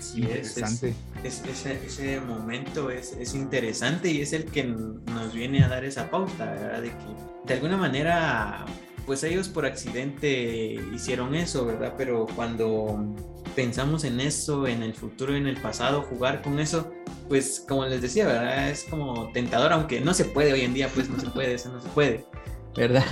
Sí, 0.00 0.22
es, 0.22 0.56
es, 0.56 0.82
ese, 1.44 1.84
ese, 1.84 2.20
momento 2.20 2.90
es, 2.90 3.12
es, 3.12 3.34
interesante 3.34 4.10
y 4.10 4.22
es 4.22 4.32
el 4.32 4.46
que 4.46 4.64
nos 4.64 5.34
viene 5.34 5.62
a 5.62 5.68
dar 5.68 5.84
esa 5.84 6.10
pauta, 6.10 6.46
¿verdad? 6.46 6.80
De 6.80 6.88
que 6.88 7.30
de 7.46 7.54
alguna 7.54 7.76
manera, 7.76 8.64
pues 9.10 9.24
ellos 9.24 9.48
por 9.48 9.66
accidente 9.66 10.78
hicieron 10.94 11.34
eso, 11.34 11.66
¿verdad? 11.66 11.94
Pero 11.98 12.28
cuando 12.36 13.12
pensamos 13.56 14.04
en 14.04 14.20
eso, 14.20 14.68
en 14.68 14.84
el 14.84 14.94
futuro, 14.94 15.34
en 15.34 15.48
el 15.48 15.56
pasado, 15.56 16.02
jugar 16.02 16.42
con 16.42 16.60
eso, 16.60 16.92
pues 17.28 17.64
como 17.68 17.86
les 17.86 18.02
decía, 18.02 18.24
¿verdad? 18.28 18.70
Es 18.70 18.84
como 18.84 19.32
tentador, 19.32 19.72
aunque 19.72 20.00
no 20.00 20.14
se 20.14 20.26
puede 20.26 20.52
hoy 20.52 20.60
en 20.60 20.74
día, 20.74 20.88
pues 20.94 21.10
no 21.10 21.18
se 21.18 21.26
puede, 21.28 21.54
eso 21.54 21.72
no 21.72 21.80
se 21.80 21.88
puede, 21.88 22.24
¿verdad? 22.76 23.04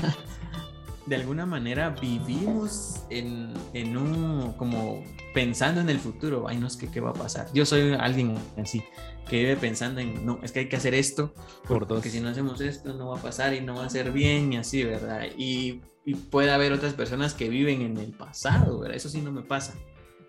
de 1.06 1.16
alguna 1.16 1.46
manera 1.46 1.90
vivimos 2.00 3.02
en, 3.10 3.52
en, 3.72 3.96
un, 3.96 4.52
como 4.52 5.02
pensando 5.38 5.80
en 5.80 5.88
el 5.88 6.00
futuro, 6.00 6.48
ay, 6.48 6.58
no 6.58 6.66
es 6.66 6.76
que 6.76 6.88
qué 6.88 6.98
va 6.98 7.10
a 7.10 7.12
pasar. 7.12 7.46
Yo 7.54 7.64
soy 7.64 7.92
alguien 7.92 8.36
así, 8.60 8.82
que 9.30 9.36
vive 9.38 9.56
pensando 9.56 10.00
en, 10.00 10.26
no, 10.26 10.40
es 10.42 10.50
que 10.50 10.58
hay 10.58 10.68
que 10.68 10.74
hacer 10.74 10.94
esto, 10.94 11.32
Por 11.68 11.86
porque 11.86 12.10
si 12.10 12.18
no 12.18 12.28
hacemos 12.28 12.60
esto 12.60 12.92
no 12.94 13.10
va 13.10 13.20
a 13.20 13.22
pasar 13.22 13.54
y 13.54 13.60
no 13.60 13.76
va 13.76 13.84
a 13.84 13.88
ser 13.88 14.10
bien 14.10 14.52
y 14.52 14.56
así, 14.56 14.82
¿verdad? 14.82 15.28
Y, 15.36 15.80
y 16.04 16.16
puede 16.16 16.50
haber 16.50 16.72
otras 16.72 16.94
personas 16.94 17.34
que 17.34 17.48
viven 17.48 17.82
en 17.82 17.98
el 17.98 18.10
pasado, 18.10 18.80
¿verdad? 18.80 18.96
Eso 18.96 19.08
sí 19.08 19.20
no 19.20 19.30
me 19.30 19.42
pasa. 19.42 19.74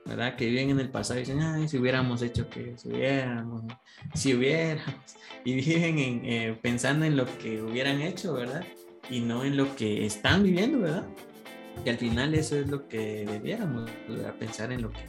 ¿verdad? 0.05 0.35
Que 0.35 0.45
viven 0.45 0.69
en 0.69 0.79
el 0.79 0.89
pasado 0.89 1.19
y 1.19 1.23
dicen, 1.23 1.41
ay, 1.41 1.67
si 1.67 1.79
hubiéramos 1.79 2.21
hecho 2.21 2.47
que, 2.47 2.75
si 2.77 2.89
hubiéramos, 2.89 3.63
si 4.13 4.35
hubiéramos, 4.35 4.93
y 5.43 5.53
viven 5.55 5.97
en, 5.97 6.21
eh, 6.23 6.59
pensando 6.61 7.05
en 7.05 7.17
lo 7.17 7.25
que 7.39 7.63
hubieran 7.63 7.99
hecho, 8.01 8.33
¿verdad? 8.33 8.63
y 9.09 9.21
no 9.21 9.43
en 9.43 9.57
lo 9.57 9.75
que 9.75 10.05
están 10.05 10.43
viviendo, 10.43 10.79
¿verdad? 10.79 11.05
Y 11.85 11.89
al 11.89 11.97
final 11.97 12.33
eso 12.35 12.55
es 12.57 12.67
lo 12.67 12.87
que 12.87 13.25
debiéramos 13.25 13.89
pensar 14.37 14.71
en 14.71 14.81
lo 14.81 14.91
que, 14.91 14.99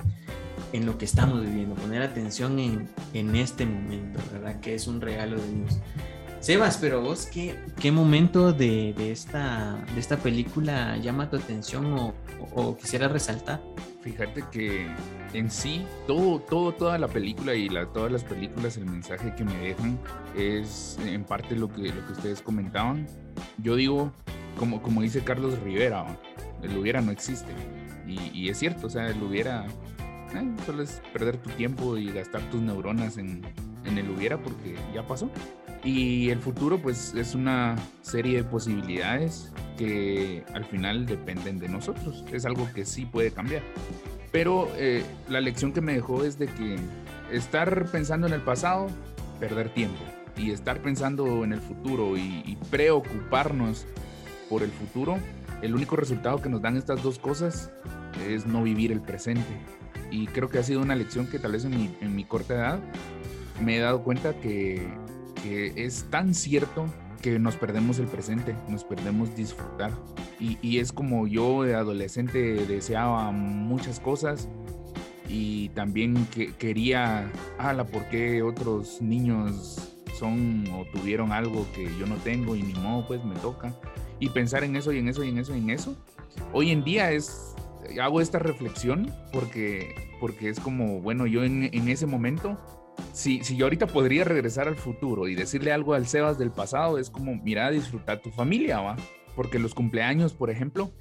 en 0.72 0.86
lo 0.86 0.98
que 0.98 1.04
estamos 1.04 1.40
viviendo, 1.42 1.74
poner 1.74 2.02
atención 2.02 2.58
en, 2.58 2.88
en 3.12 3.34
este 3.36 3.66
momento, 3.66 4.20
¿verdad? 4.32 4.60
Que 4.60 4.74
es 4.74 4.86
un 4.86 5.00
regalo 5.00 5.40
de 5.40 5.52
Dios. 5.52 5.80
Sebas, 6.40 6.78
pero 6.78 7.02
vos, 7.02 7.26
¿qué, 7.26 7.54
qué 7.78 7.92
momento 7.92 8.54
de, 8.54 8.94
de, 8.96 9.12
esta, 9.12 9.84
de 9.92 10.00
esta 10.00 10.16
película 10.16 10.96
llama 10.96 11.28
tu 11.28 11.36
atención 11.36 11.92
o, 11.92 12.14
o, 12.54 12.78
quisiera 12.78 13.08
resaltar? 13.08 13.60
Fíjate 14.00 14.44
que 14.50 14.86
en 15.34 15.50
sí, 15.50 15.84
todo, 16.06 16.40
todo, 16.40 16.72
toda 16.72 16.96
la 16.96 17.08
película 17.08 17.54
y 17.54 17.68
la, 17.68 17.84
todas 17.92 18.10
las 18.10 18.24
películas, 18.24 18.78
el 18.78 18.86
mensaje 18.86 19.34
que 19.34 19.44
me 19.44 19.54
dejan 19.58 19.98
es 20.34 20.98
en 21.04 21.24
parte 21.24 21.56
lo 21.56 21.68
que, 21.68 21.88
lo 21.88 22.06
que 22.06 22.12
ustedes 22.12 22.40
comentaban. 22.40 23.06
Yo 23.58 23.76
digo, 23.76 24.10
como, 24.58 24.80
como 24.80 25.02
dice 25.02 25.22
Carlos 25.22 25.58
Rivera, 25.58 26.06
el 26.62 26.76
hubiera 26.76 27.00
no 27.00 27.10
existe. 27.10 27.52
Y, 28.06 28.48
es 28.48 28.58
cierto, 28.58 28.88
o 28.88 28.90
sea, 28.90 29.08
el 29.08 29.22
hubiera 29.22 29.66
eh, 30.34 30.56
solo 30.66 30.82
es 30.82 31.00
perder 31.12 31.36
tu 31.36 31.50
tiempo 31.50 31.96
y 31.96 32.10
gastar 32.10 32.42
tus 32.50 32.60
neuronas 32.60 33.18
en, 33.18 33.42
en 33.84 33.98
el 33.98 34.10
hubiera 34.10 34.38
porque 34.38 34.74
ya 34.92 35.06
pasó. 35.06 35.30
Y 35.82 36.28
el 36.30 36.40
futuro 36.40 36.78
pues 36.78 37.14
es 37.14 37.34
una 37.34 37.76
serie 38.02 38.38
de 38.38 38.44
posibilidades 38.44 39.52
que 39.78 40.44
al 40.52 40.64
final 40.64 41.06
dependen 41.06 41.58
de 41.58 41.68
nosotros. 41.68 42.24
Es 42.32 42.44
algo 42.44 42.68
que 42.74 42.84
sí 42.84 43.06
puede 43.06 43.30
cambiar. 43.30 43.62
Pero 44.30 44.68
eh, 44.76 45.02
la 45.28 45.40
lección 45.40 45.72
que 45.72 45.80
me 45.80 45.94
dejó 45.94 46.24
es 46.24 46.38
de 46.38 46.46
que 46.46 46.76
estar 47.32 47.86
pensando 47.86 48.26
en 48.26 48.34
el 48.34 48.42
pasado, 48.42 48.88
perder 49.38 49.70
tiempo. 49.70 50.00
Y 50.36 50.50
estar 50.50 50.80
pensando 50.82 51.44
en 51.44 51.52
el 51.52 51.60
futuro 51.60 52.16
y 52.16 52.56
preocuparnos 52.70 53.86
por 54.48 54.62
el 54.62 54.70
futuro, 54.70 55.18
el 55.62 55.74
único 55.74 55.96
resultado 55.96 56.40
que 56.40 56.48
nos 56.48 56.62
dan 56.62 56.76
estas 56.76 57.02
dos 57.02 57.18
cosas 57.18 57.70
es 58.28 58.46
no 58.46 58.62
vivir 58.62 58.92
el 58.92 59.00
presente. 59.00 59.60
Y 60.10 60.26
creo 60.26 60.48
que 60.48 60.58
ha 60.58 60.62
sido 60.62 60.80
una 60.82 60.94
lección 60.94 61.26
que 61.26 61.38
tal 61.38 61.52
vez 61.52 61.64
en 61.64 62.16
mi, 62.16 62.24
corta 62.24 62.54
edad 62.54 62.80
me 63.62 63.76
he 63.76 63.80
dado 63.80 64.02
cuenta 64.02 64.34
que 64.34 64.88
es 65.44 66.04
tan 66.10 66.34
cierto 66.34 66.86
que 67.20 67.38
nos 67.38 67.56
perdemos 67.56 67.98
el 67.98 68.06
presente, 68.06 68.54
nos 68.68 68.84
perdemos 68.84 69.34
disfrutar. 69.36 69.92
Y, 70.38 70.58
y, 70.62 70.78
es 70.78 70.92
como 70.92 71.26
yo 71.26 71.62
de 71.62 71.74
adolescente 71.74 72.38
deseaba 72.66 73.30
muchas 73.30 74.00
cosas 74.00 74.48
y 75.28 75.68
también 75.70 76.26
que, 76.26 76.54
quería, 76.54 77.30
ala, 77.58 77.84
¿por 77.86 78.08
qué 78.08 78.42
otros 78.42 79.02
niños 79.02 79.94
son 80.18 80.64
o 80.72 80.84
tuvieron 80.92 81.32
algo 81.32 81.66
que 81.74 81.84
yo 81.98 82.06
no 82.06 82.16
tengo 82.16 82.56
y 82.56 82.62
ni 82.62 82.74
modo, 82.74 83.06
pues 83.06 83.24
me 83.24 83.34
toca? 83.36 83.74
Y 84.20 84.28
pensar 84.28 84.62
en 84.62 84.76
eso 84.76 84.92
y 84.92 84.98
en 84.98 85.08
eso 85.08 85.24
y 85.24 85.30
en 85.30 85.38
eso 85.38 85.54
y 85.54 85.58
en 85.58 85.70
eso. 85.70 85.96
Hoy 86.52 86.70
en 86.70 86.84
día 86.84 87.10
es, 87.10 87.56
hago 88.00 88.20
esta 88.20 88.38
reflexión 88.38 89.12
porque, 89.32 89.94
porque 90.20 90.48
es 90.48 90.60
como, 90.60 91.00
bueno, 91.00 91.26
yo 91.26 91.42
en, 91.42 91.88
ese 91.88 92.06
momento 92.06 92.58
si, 93.12 93.42
si 93.42 93.56
yo 93.56 93.66
ahorita 93.66 93.86
podría 93.86 94.24
regresar 94.24 94.68
al 94.68 94.76
futuro 94.76 95.26
y 95.26 95.34
decirle 95.34 95.72
algo 95.72 95.94
al 95.94 96.06
Sebas 96.06 96.38
del 96.38 96.50
pasado, 96.50 96.98
es 96.98 97.10
como, 97.10 97.34
mira, 97.34 97.70
disfrutar 97.70 98.20
tu 98.20 98.30
familia, 98.30 98.80
¿va? 98.80 98.96
Porque 99.34 99.58
los 99.58 99.74
cumpleaños, 99.74 100.34
por 100.34 100.50
ejemplo, 100.50 100.92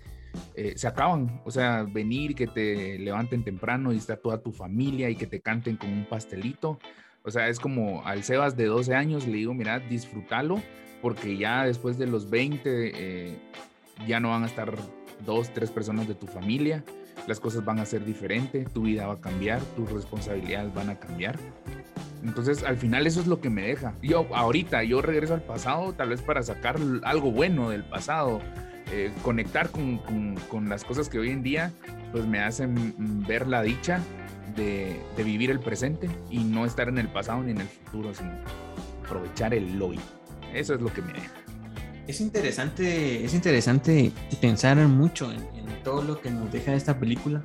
eh, 0.55 0.73
se 0.75 0.87
acaban. 0.87 1.41
O 1.45 1.51
sea, 1.51 1.83
venir, 1.83 2.35
que 2.35 2.47
te 2.47 2.97
levanten 2.99 3.43
temprano 3.43 3.93
y 3.93 3.97
estar 3.97 4.17
toda 4.17 4.41
tu 4.41 4.51
familia 4.51 5.09
y 5.09 5.15
que 5.15 5.27
te 5.27 5.41
canten 5.41 5.77
con 5.77 5.91
un 5.91 6.05
pastelito. 6.05 6.79
O 7.23 7.31
sea, 7.31 7.47
es 7.49 7.59
como 7.59 8.05
al 8.05 8.23
Sebas 8.23 8.55
de 8.55 8.65
12 8.65 8.95
años 8.95 9.27
le 9.27 9.37
digo, 9.37 9.53
mira, 9.53 9.79
disfrútalo, 9.79 10.61
porque 11.01 11.37
ya 11.37 11.65
después 11.65 11.97
de 11.97 12.07
los 12.07 12.29
20 12.29 12.61
eh, 12.65 13.37
ya 14.07 14.19
no 14.19 14.29
van 14.29 14.43
a 14.43 14.47
estar 14.47 14.73
dos, 15.25 15.53
tres 15.53 15.71
personas 15.71 16.07
de 16.07 16.15
tu 16.15 16.27
familia. 16.27 16.83
Las 17.27 17.39
cosas 17.39 17.63
van 17.65 17.79
a 17.79 17.85
ser 17.85 18.05
diferentes, 18.05 18.71
tu 18.71 18.83
vida 18.83 19.05
va 19.07 19.13
a 19.13 19.21
cambiar, 19.21 19.61
tus 19.75 19.91
responsabilidades 19.91 20.73
van 20.73 20.89
a 20.89 20.99
cambiar. 20.99 21.37
Entonces, 22.23 22.63
al 22.63 22.77
final 22.77 23.07
eso 23.07 23.21
es 23.21 23.27
lo 23.27 23.39
que 23.39 23.49
me 23.49 23.61
deja. 23.61 23.93
Yo 24.01 24.27
ahorita, 24.33 24.83
yo 24.83 25.01
regreso 25.01 25.33
al 25.33 25.43
pasado 25.43 25.93
tal 25.93 26.09
vez 26.09 26.21
para 26.21 26.43
sacar 26.43 26.77
algo 27.03 27.31
bueno 27.31 27.69
del 27.69 27.83
pasado, 27.83 28.41
eh, 28.91 29.11
conectar 29.21 29.69
con, 29.69 29.99
con, 29.99 30.35
con, 30.49 30.69
las 30.69 30.83
cosas 30.83 31.09
que 31.09 31.19
hoy 31.19 31.29
en 31.29 31.43
día 31.43 31.71
pues 32.11 32.25
me 32.25 32.39
hacen 32.39 32.95
ver 33.27 33.47
la 33.47 33.61
dicha 33.61 33.99
de, 34.55 34.99
de, 35.15 35.23
vivir 35.23 35.51
el 35.51 35.59
presente 35.59 36.09
y 36.31 36.39
no 36.39 36.65
estar 36.65 36.89
en 36.89 36.97
el 36.97 37.07
pasado 37.07 37.43
ni 37.43 37.51
en 37.51 37.61
el 37.61 37.67
futuro, 37.67 38.13
sino 38.13 38.31
aprovechar 39.05 39.53
el 39.53 39.79
hoy. 39.79 39.99
Eso 40.53 40.73
es 40.75 40.81
lo 40.81 40.91
que 40.93 41.01
me 41.01 41.13
deja. 41.13 41.31
Es 42.07 42.21
interesante, 42.21 43.23
es 43.23 43.33
interesante 43.33 44.11
pensar 44.41 44.77
mucho 44.87 45.31
en, 45.31 45.59
todo 45.83 46.01
lo 46.01 46.19
que 46.19 46.29
nos 46.29 46.51
deja 46.51 46.73
esta 46.73 46.99
película. 46.99 47.41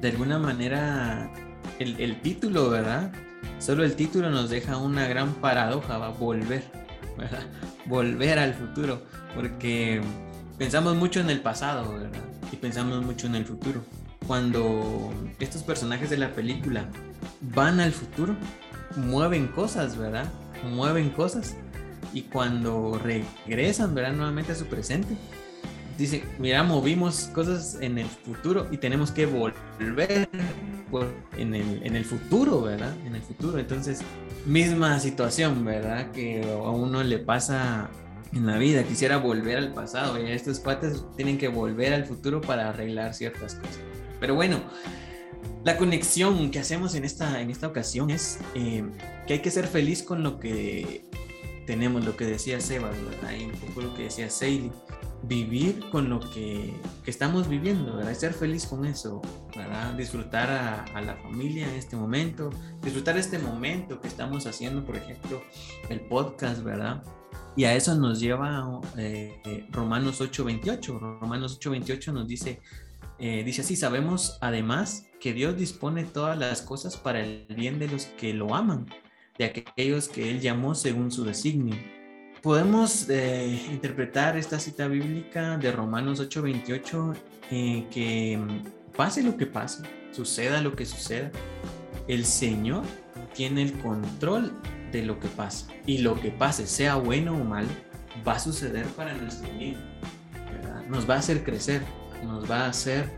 De 0.00 0.08
alguna 0.08 0.38
manera, 0.38 1.30
el, 1.78 2.00
el 2.00 2.20
título, 2.20 2.68
¿verdad? 2.68 3.12
Solo 3.58 3.84
el 3.84 3.94
título 3.94 4.30
nos 4.30 4.50
deja 4.50 4.76
una 4.76 5.06
gran 5.06 5.34
paradoja, 5.34 5.98
va 5.98 6.08
volver. 6.08 6.64
Volver 7.86 8.38
al 8.38 8.54
futuro, 8.54 9.02
porque 9.34 10.00
pensamos 10.58 10.96
mucho 10.96 11.20
en 11.20 11.30
el 11.30 11.40
pasado, 11.40 11.92
¿verdad? 11.92 12.20
Y 12.52 12.56
pensamos 12.56 13.04
mucho 13.04 13.26
en 13.26 13.36
el 13.36 13.44
futuro. 13.44 13.82
Cuando 14.26 15.12
estos 15.38 15.62
personajes 15.62 16.10
de 16.10 16.16
la 16.16 16.34
película 16.34 16.86
van 17.54 17.80
al 17.80 17.92
futuro, 17.92 18.34
mueven 18.96 19.46
cosas, 19.48 19.96
¿verdad? 19.96 20.26
Mueven 20.72 21.10
cosas. 21.10 21.54
Y 22.16 22.22
cuando 22.22 22.98
regresan, 22.98 23.94
¿verdad? 23.94 24.14
Nuevamente 24.14 24.52
a 24.52 24.54
su 24.54 24.64
presente, 24.64 25.14
dice, 25.98 26.24
mira, 26.38 26.62
movimos 26.62 27.28
cosas 27.34 27.76
en 27.82 27.98
el 27.98 28.06
futuro 28.06 28.68
y 28.70 28.78
tenemos 28.78 29.10
que 29.10 29.26
volver 29.26 30.26
en 31.36 31.54
el, 31.54 31.82
en 31.84 31.94
el 31.94 32.06
futuro, 32.06 32.62
¿verdad? 32.62 32.96
En 33.04 33.16
el 33.16 33.20
futuro. 33.20 33.58
Entonces, 33.58 34.00
misma 34.46 34.98
situación, 34.98 35.62
¿verdad? 35.62 36.10
Que 36.12 36.42
a 36.42 36.70
uno 36.70 37.02
le 37.02 37.18
pasa 37.18 37.90
en 38.32 38.46
la 38.46 38.56
vida. 38.56 38.82
Quisiera 38.84 39.18
volver 39.18 39.58
al 39.58 39.74
pasado 39.74 40.18
y 40.18 40.30
estos 40.30 40.60
cuates 40.60 41.04
tienen 41.16 41.36
que 41.36 41.48
volver 41.48 41.92
al 41.92 42.06
futuro 42.06 42.40
para 42.40 42.70
arreglar 42.70 43.12
ciertas 43.12 43.56
cosas. 43.56 43.78
Pero 44.20 44.34
bueno, 44.34 44.62
la 45.66 45.76
conexión 45.76 46.50
que 46.50 46.60
hacemos 46.60 46.94
en 46.94 47.04
esta, 47.04 47.42
en 47.42 47.50
esta 47.50 47.66
ocasión 47.66 48.08
es 48.08 48.38
eh, 48.54 48.84
que 49.26 49.34
hay 49.34 49.40
que 49.40 49.50
ser 49.50 49.66
feliz 49.66 50.02
con 50.02 50.22
lo 50.22 50.40
que 50.40 51.04
tenemos, 51.66 52.04
lo 52.04 52.16
que 52.16 52.24
decía 52.24 52.60
Sebas, 52.60 52.96
¿verdad? 53.04 53.32
Y 53.38 53.44
un 53.44 53.52
poco 53.52 53.82
lo 53.82 53.94
que 53.94 54.04
decía 54.04 54.30
Seili 54.30 54.70
vivir 55.22 55.88
con 55.90 56.08
lo 56.08 56.20
que, 56.20 56.72
que, 57.04 57.10
estamos 57.10 57.48
viviendo, 57.48 57.96
¿verdad? 57.96 58.14
Ser 58.14 58.32
feliz 58.32 58.66
con 58.66 58.84
eso, 58.84 59.20
¿verdad? 59.56 59.94
Disfrutar 59.94 60.50
a, 60.50 60.84
a, 60.94 61.00
la 61.00 61.16
familia 61.16 61.68
en 61.68 61.74
este 61.74 61.96
momento, 61.96 62.50
disfrutar 62.82 63.16
este 63.16 63.38
momento 63.38 64.00
que 64.00 64.08
estamos 64.08 64.46
haciendo, 64.46 64.84
por 64.84 64.96
ejemplo, 64.96 65.42
el 65.88 66.00
podcast, 66.00 66.62
¿verdad? 66.62 67.02
Y 67.56 67.64
a 67.64 67.74
eso 67.74 67.94
nos 67.94 68.20
lleva 68.20 68.80
eh, 68.98 69.66
Romanos 69.70 70.20
8:28. 70.20 71.18
Romanos 71.20 71.58
8:28 71.58 72.12
nos 72.12 72.28
dice, 72.28 72.60
eh, 73.18 73.42
dice 73.44 73.62
así, 73.62 73.76
sabemos 73.76 74.36
además 74.42 75.06
que 75.20 75.32
Dios 75.32 75.56
dispone 75.56 76.04
todas 76.04 76.38
las 76.38 76.60
cosas 76.60 76.98
para 76.98 77.20
el 77.20 77.46
bien 77.56 77.78
de 77.78 77.88
los 77.88 78.04
que 78.04 78.34
lo 78.34 78.54
aman, 78.54 78.86
de 79.38 79.44
aquellos 79.44 80.08
que 80.08 80.30
Él 80.30 80.40
llamó 80.40 80.74
según 80.74 81.10
su 81.10 81.24
designio. 81.24 81.76
Podemos 82.42 83.08
eh, 83.08 83.60
interpretar 83.70 84.36
esta 84.36 84.60
cita 84.60 84.86
bíblica 84.86 85.56
de 85.58 85.72
Romanos 85.72 86.20
8:28 86.20 87.16
eh, 87.50 87.86
que 87.90 88.38
pase 88.96 89.22
lo 89.22 89.36
que 89.36 89.46
pase, 89.46 89.82
suceda 90.12 90.60
lo 90.62 90.74
que 90.74 90.86
suceda, 90.86 91.30
el 92.08 92.24
Señor 92.24 92.84
tiene 93.34 93.62
el 93.62 93.72
control 93.74 94.52
de 94.92 95.02
lo 95.02 95.18
que 95.20 95.28
pasa. 95.28 95.68
Y 95.86 95.98
lo 95.98 96.18
que 96.20 96.30
pase, 96.30 96.66
sea 96.66 96.96
bueno 96.96 97.36
o 97.36 97.44
malo, 97.44 97.68
va 98.26 98.34
a 98.34 98.38
suceder 98.38 98.86
para 98.88 99.14
nuestro 99.14 99.48
bien. 99.58 99.76
Nos 100.88 101.08
va 101.08 101.14
a 101.14 101.18
hacer 101.18 101.42
crecer, 101.42 101.82
nos 102.24 102.48
va 102.50 102.64
a 102.64 102.68
hacer 102.68 103.10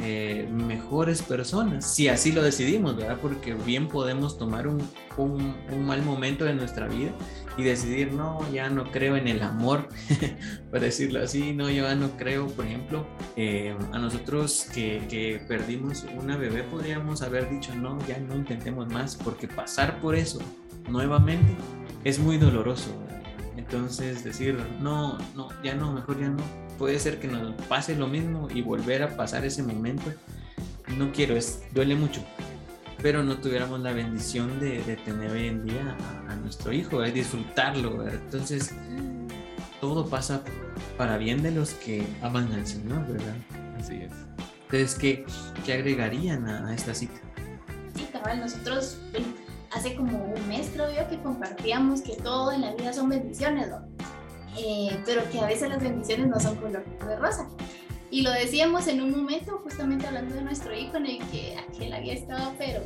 eh, 0.00 0.48
mejores 0.50 1.22
personas, 1.22 1.94
si 1.94 2.08
así 2.08 2.32
lo 2.32 2.42
decidimos, 2.42 2.96
¿verdad? 2.96 3.18
Porque 3.20 3.54
bien 3.54 3.88
podemos 3.88 4.38
tomar 4.38 4.66
un, 4.66 4.82
un, 5.16 5.54
mal 5.84 6.02
momento 6.02 6.44
de 6.44 6.54
nuestra 6.54 6.88
vida 6.88 7.12
y 7.56 7.62
decidir, 7.62 8.12
no, 8.12 8.40
ya 8.52 8.70
no 8.70 8.90
creo 8.90 9.16
en 9.16 9.28
el 9.28 9.42
amor, 9.42 9.88
para 10.70 10.84
decirlo 10.84 11.22
así, 11.22 11.52
no, 11.52 11.68
yo 11.68 11.84
ya 11.84 11.94
no 11.94 12.16
creo, 12.16 12.46
por 12.48 12.66
ejemplo, 12.66 13.06
eh, 13.36 13.76
a 13.92 13.98
nosotros 13.98 14.66
que, 14.74 15.02
que, 15.08 15.40
perdimos 15.46 16.04
una 16.18 16.36
bebé 16.36 16.62
podríamos 16.64 17.22
haber 17.22 17.50
dicho, 17.50 17.74
no, 17.74 17.98
ya 18.06 18.18
no 18.18 18.34
intentemos 18.34 18.88
más, 18.88 19.16
porque 19.16 19.46
pasar 19.46 20.00
por 20.00 20.14
eso 20.14 20.40
nuevamente 20.88 21.54
es 22.04 22.18
muy 22.18 22.38
doloroso. 22.38 22.90
Entonces 23.56 24.24
decir, 24.24 24.58
no, 24.80 25.18
no, 25.36 25.48
ya 25.62 25.74
no, 25.74 25.92
mejor 25.92 26.20
ya 26.20 26.28
no. 26.28 26.42
Puede 26.82 26.98
ser 26.98 27.20
que 27.20 27.28
nos 27.28 27.54
pase 27.66 27.94
lo 27.94 28.08
mismo 28.08 28.48
y 28.52 28.60
volver 28.60 29.04
a 29.04 29.16
pasar 29.16 29.44
ese 29.44 29.62
momento. 29.62 30.12
No 30.98 31.12
quiero, 31.12 31.36
es, 31.36 31.62
duele 31.72 31.94
mucho. 31.94 32.20
Pero 33.00 33.22
no 33.22 33.38
tuviéramos 33.38 33.78
la 33.78 33.92
bendición 33.92 34.58
de, 34.58 34.80
tener 35.04 35.30
hoy 35.30 35.46
en 35.46 35.64
día 35.64 35.96
a, 36.28 36.34
nuestro 36.34 36.72
hijo, 36.72 37.00
de 37.00 37.12
disfrutarlo. 37.12 38.04
Entonces, 38.08 38.74
todo 39.80 40.08
pasa 40.08 40.42
para 40.98 41.18
bien 41.18 41.40
de 41.40 41.52
los 41.52 41.70
que 41.74 42.04
aman 42.20 42.52
al 42.52 42.66
Señor, 42.66 43.06
¿verdad? 43.06 43.36
Así 43.78 43.98
es. 43.98 44.10
Entonces, 44.62 44.96
¿qué, 44.96 45.24
qué 45.64 45.74
agregarían 45.74 46.48
a, 46.48 46.74
esta 46.74 46.96
cita? 46.96 47.20
Sí, 47.94 48.08
cabal, 48.12 48.40
nosotros 48.40 48.98
hace 49.70 49.94
como 49.94 50.18
un 50.18 50.48
mes 50.48 50.68
creo 50.74 50.90
yo 50.90 51.08
que 51.08 51.22
compartíamos 51.22 52.02
que 52.02 52.16
todo 52.16 52.50
en 52.50 52.62
la 52.62 52.74
vida 52.74 52.92
son 52.92 53.08
bendiciones, 53.08 53.68
¿no? 53.68 53.91
Eh, 54.58 54.98
pero 55.06 55.28
que 55.30 55.40
a 55.40 55.46
veces 55.46 55.68
las 55.68 55.82
bendiciones 55.82 56.28
no 56.28 56.38
son 56.38 56.56
color 56.56 56.84
de 56.84 57.16
rosa. 57.16 57.48
Y 58.10 58.22
lo 58.22 58.30
decíamos 58.30 58.88
en 58.88 59.00
un 59.00 59.10
momento, 59.10 59.60
justamente 59.62 60.06
hablando 60.06 60.34
de 60.34 60.42
nuestro 60.42 60.76
hijo, 60.76 60.98
en 60.98 61.06
el 61.06 61.18
que 61.30 61.56
aquel 61.56 61.94
había 61.94 62.12
estado, 62.12 62.52
pero 62.58 62.82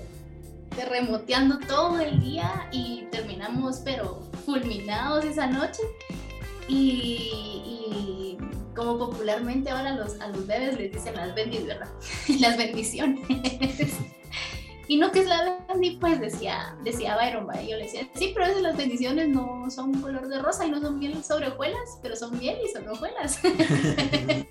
remoteando 0.88 1.58
todo 1.58 1.98
el 2.00 2.20
día 2.20 2.68
y 2.70 3.06
terminamos, 3.10 3.80
pero 3.84 4.22
fulminados 4.44 5.24
esa 5.24 5.46
noche. 5.46 5.82
Y, 6.68 8.36
como 8.74 8.98
popularmente 8.98 9.70
ahora 9.70 9.98
a 10.20 10.28
los 10.28 10.46
bebés 10.46 10.76
les 10.76 10.92
dicen 10.92 11.14
las 11.14 11.34
bendiciones, 11.34 11.78
¿verdad? 11.78 11.92
las 12.40 12.56
bendiciones. 12.56 13.94
Y 14.88 14.98
no 14.98 15.10
que 15.10 15.20
es 15.20 15.26
la 15.26 15.64
bendición, 15.68 15.98
pues 16.00 16.20
decía, 16.20 16.76
decía 16.84 17.16
Byron, 17.16 17.48
yo 17.66 17.76
le 17.76 17.84
decía, 17.84 18.08
sí, 18.14 18.30
pero 18.32 18.46
es 18.46 18.60
las 18.60 18.76
bendiciones 18.76 19.28
no 19.28 19.68
son 19.68 20.00
color 20.00 20.28
de 20.28 20.38
rosa 20.40 20.64
y 20.64 20.70
no 20.70 20.80
son 20.80 20.98
miel 20.98 21.24
sobre 21.24 21.48
hojuelas, 21.48 21.98
pero 22.02 22.14
son 22.14 22.38
miel 22.38 22.58
y 22.64 22.68
son 22.68 22.88
hojuelas. 22.88 23.40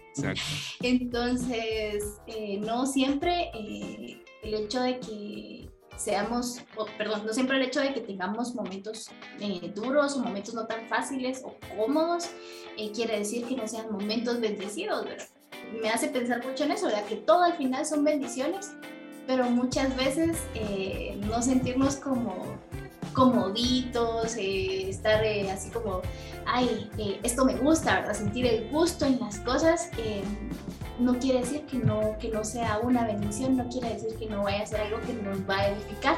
Entonces, 0.81 2.03
eh, 2.27 2.57
no 2.59 2.85
siempre 2.85 3.49
eh, 3.53 4.23
el 4.43 4.53
hecho 4.53 4.81
de 4.81 4.99
que 4.99 5.69
seamos, 5.95 6.59
perdón, 6.97 7.25
no 7.25 7.33
siempre 7.33 7.55
el 7.55 7.63
hecho 7.63 7.79
de 7.79 7.93
que 7.93 8.01
tengamos 8.01 8.53
momentos 8.55 9.09
eh, 9.39 9.71
duros 9.73 10.17
o 10.17 10.19
momentos 10.19 10.53
no 10.53 10.67
tan 10.67 10.85
fáciles 10.89 11.41
o 11.45 11.55
cómodos 11.77 12.29
quiere 12.93 13.19
decir 13.19 13.45
que 13.45 13.55
no 13.55 13.65
sean 13.69 13.89
momentos 13.89 14.41
bendecidos, 14.41 15.05
¿verdad? 15.05 15.27
Me 15.81 15.89
hace 15.89 16.09
pensar 16.09 16.45
mucho 16.45 16.65
en 16.65 16.71
eso, 16.71 16.87
¿verdad? 16.87 17.05
Que 17.05 17.15
todo 17.15 17.43
al 17.43 17.53
final 17.53 17.85
son 17.85 18.03
bendiciones 18.03 18.73
pero 19.27 19.49
muchas 19.49 19.95
veces 19.95 20.37
eh, 20.53 21.19
no 21.27 21.41
sentirnos 21.41 21.97
como 21.97 22.57
comoditos, 23.13 24.35
eh, 24.35 24.89
estar 24.89 25.23
eh, 25.23 25.49
así 25.49 25.69
como, 25.69 26.01
ay, 26.45 26.89
esto 27.23 27.45
me 27.45 27.55
gusta, 27.55 28.01
¿verdad? 28.01 28.13
Sentir 28.13 28.45
el 28.45 28.69
gusto 28.69 29.05
en 29.05 29.19
las 29.19 29.39
cosas, 29.39 29.89
no 30.99 31.17
quiere 31.19 31.39
decir 31.39 31.65
que 31.65 31.77
no, 31.77 32.17
que 32.19 32.29
no 32.29 32.43
sea 32.43 32.79
una 32.79 33.05
bendición, 33.05 33.57
no 33.57 33.67
quiere 33.69 33.93
decir 33.93 34.15
que 34.17 34.27
no 34.27 34.43
vaya 34.43 34.63
a 34.63 34.65
ser 34.65 34.81
algo 34.81 34.99
que 35.01 35.13
nos 35.13 35.37
va 35.49 35.59
a 35.59 35.67
edificar. 35.69 36.17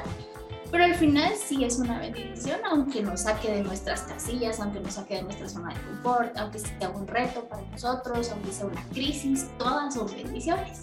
Pero 0.69 0.83
al 0.83 0.95
final 0.95 1.33
sí 1.35 1.63
es 1.63 1.79
una 1.79 1.97
bendición, 1.99 2.59
aunque 2.69 3.01
nos 3.01 3.21
saque 3.21 3.49
de 3.49 3.63
nuestras 3.63 4.01
casillas, 4.01 4.59
aunque 4.59 4.81
nos 4.81 4.95
saque 4.95 5.15
de 5.15 5.23
nuestra 5.23 5.47
zona 5.47 5.73
de 5.73 5.79
confort, 5.81 6.37
aunque 6.37 6.59
sea 6.59 6.89
un 6.89 7.07
reto 7.07 7.47
para 7.47 7.61
nosotros, 7.61 8.29
aunque 8.31 8.51
sea 8.51 8.65
una 8.65 8.83
crisis, 8.89 9.47
todas 9.57 9.93
son 9.93 10.07
bendiciones. 10.07 10.81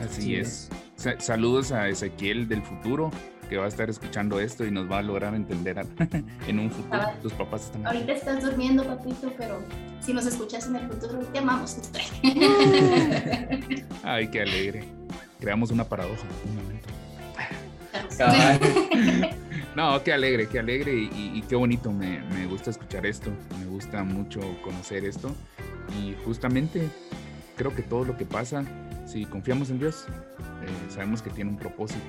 Así 0.00 0.36
es. 0.36 0.70
Saludos 1.18 1.72
a 1.72 1.88
Ezequiel 1.88 2.48
del 2.48 2.62
futuro 2.62 3.10
que 3.48 3.58
va 3.58 3.66
a 3.66 3.68
estar 3.68 3.90
escuchando 3.90 4.40
esto 4.40 4.64
y 4.64 4.70
nos 4.70 4.90
va 4.90 4.98
a 4.98 5.02
lograr 5.02 5.34
entender 5.34 5.76
en 6.48 6.58
un 6.58 6.70
futuro. 6.70 7.00
Ah, 7.00 7.14
Tus 7.22 7.32
papás 7.34 7.64
están 7.66 7.86
Ahorita 7.86 8.12
estás 8.12 8.42
durmiendo, 8.42 8.84
papito, 8.84 9.32
pero 9.36 9.60
si 10.00 10.12
nos 10.12 10.26
escuchas 10.26 10.66
en 10.66 10.76
el 10.76 10.88
futuro, 10.88 11.18
te 11.32 11.38
amamos. 11.38 11.76
Ay, 14.02 14.28
qué 14.28 14.42
alegre. 14.42 14.84
Creamos 15.40 15.70
una 15.70 15.84
paradoja 15.84 16.26
un 16.46 16.56
momento. 16.56 16.88
No, 19.74 20.00
qué 20.04 20.12
alegre, 20.12 20.48
qué 20.48 20.60
alegre 20.60 20.92
y, 20.94 21.42
qué 21.48 21.56
bonito. 21.56 21.90
Me, 21.90 22.20
me, 22.20 22.46
gusta 22.46 22.70
escuchar 22.70 23.04
esto, 23.06 23.32
me 23.58 23.66
gusta 23.66 24.04
mucho 24.04 24.40
conocer 24.62 25.04
esto. 25.04 25.34
Y 26.00 26.14
justamente 26.24 26.88
creo 27.56 27.74
que 27.74 27.82
todo 27.82 28.04
lo 28.04 28.16
que 28.16 28.24
pasa, 28.24 28.64
si 29.06 29.24
confiamos 29.26 29.70
en 29.70 29.78
Dios, 29.78 30.06
eh, 30.08 30.90
sabemos 30.90 31.22
que 31.22 31.30
tiene 31.30 31.50
un 31.50 31.56
propósito. 31.56 32.00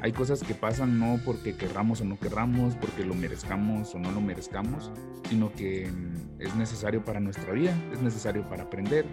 Hay 0.00 0.12
cosas 0.12 0.42
que 0.42 0.54
pasan 0.54 0.98
no 0.98 1.18
porque 1.24 1.56
querramos 1.56 2.00
o 2.00 2.04
no 2.04 2.18
querramos, 2.18 2.76
porque 2.76 3.04
lo 3.04 3.14
merezcamos 3.14 3.94
o 3.94 3.98
no 3.98 4.12
lo 4.12 4.20
merezcamos, 4.20 4.92
sino 5.28 5.52
que 5.52 5.90
mm, 5.90 6.40
es 6.40 6.54
necesario 6.54 7.04
para 7.04 7.18
nuestra 7.18 7.52
vida, 7.52 7.76
es 7.92 8.00
necesario 8.00 8.48
para 8.48 8.64
aprender. 8.64 9.04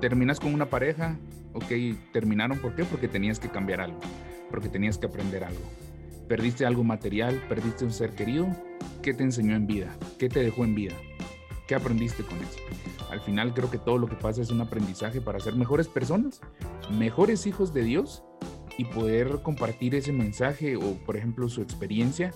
Terminas 0.00 0.40
con 0.40 0.52
una 0.52 0.66
pareja, 0.66 1.16
ok, 1.52 1.72
terminaron, 2.12 2.58
¿por 2.58 2.74
qué? 2.74 2.84
Porque 2.84 3.06
tenías 3.06 3.38
que 3.38 3.48
cambiar 3.48 3.80
algo, 3.80 4.00
porque 4.50 4.68
tenías 4.68 4.98
que 4.98 5.06
aprender 5.06 5.44
algo. 5.44 5.62
Perdiste 6.28 6.66
algo 6.66 6.82
material, 6.82 7.40
perdiste 7.48 7.84
un 7.84 7.92
ser 7.92 8.10
querido, 8.14 8.48
¿qué 9.02 9.14
te 9.14 9.22
enseñó 9.22 9.54
en 9.54 9.66
vida? 9.66 9.96
¿Qué 10.18 10.28
te 10.28 10.40
dejó 10.40 10.64
en 10.64 10.74
vida? 10.74 10.94
¿Qué 11.66 11.74
aprendiste 11.74 12.22
con 12.22 12.38
eso? 12.38 12.58
Al 13.10 13.20
final 13.20 13.54
creo 13.54 13.70
que 13.70 13.78
todo 13.78 13.98
lo 13.98 14.06
que 14.06 14.16
pasa 14.16 14.42
es 14.42 14.50
un 14.50 14.60
aprendizaje 14.60 15.20
para 15.20 15.40
ser 15.40 15.54
mejores 15.54 15.88
personas, 15.88 16.40
mejores 16.90 17.46
hijos 17.46 17.72
de 17.72 17.82
Dios 17.82 18.22
y 18.76 18.84
poder 18.84 19.40
compartir 19.42 19.94
ese 19.94 20.12
mensaje 20.12 20.76
o, 20.76 20.94
por 21.06 21.16
ejemplo, 21.16 21.48
su 21.48 21.62
experiencia, 21.62 22.32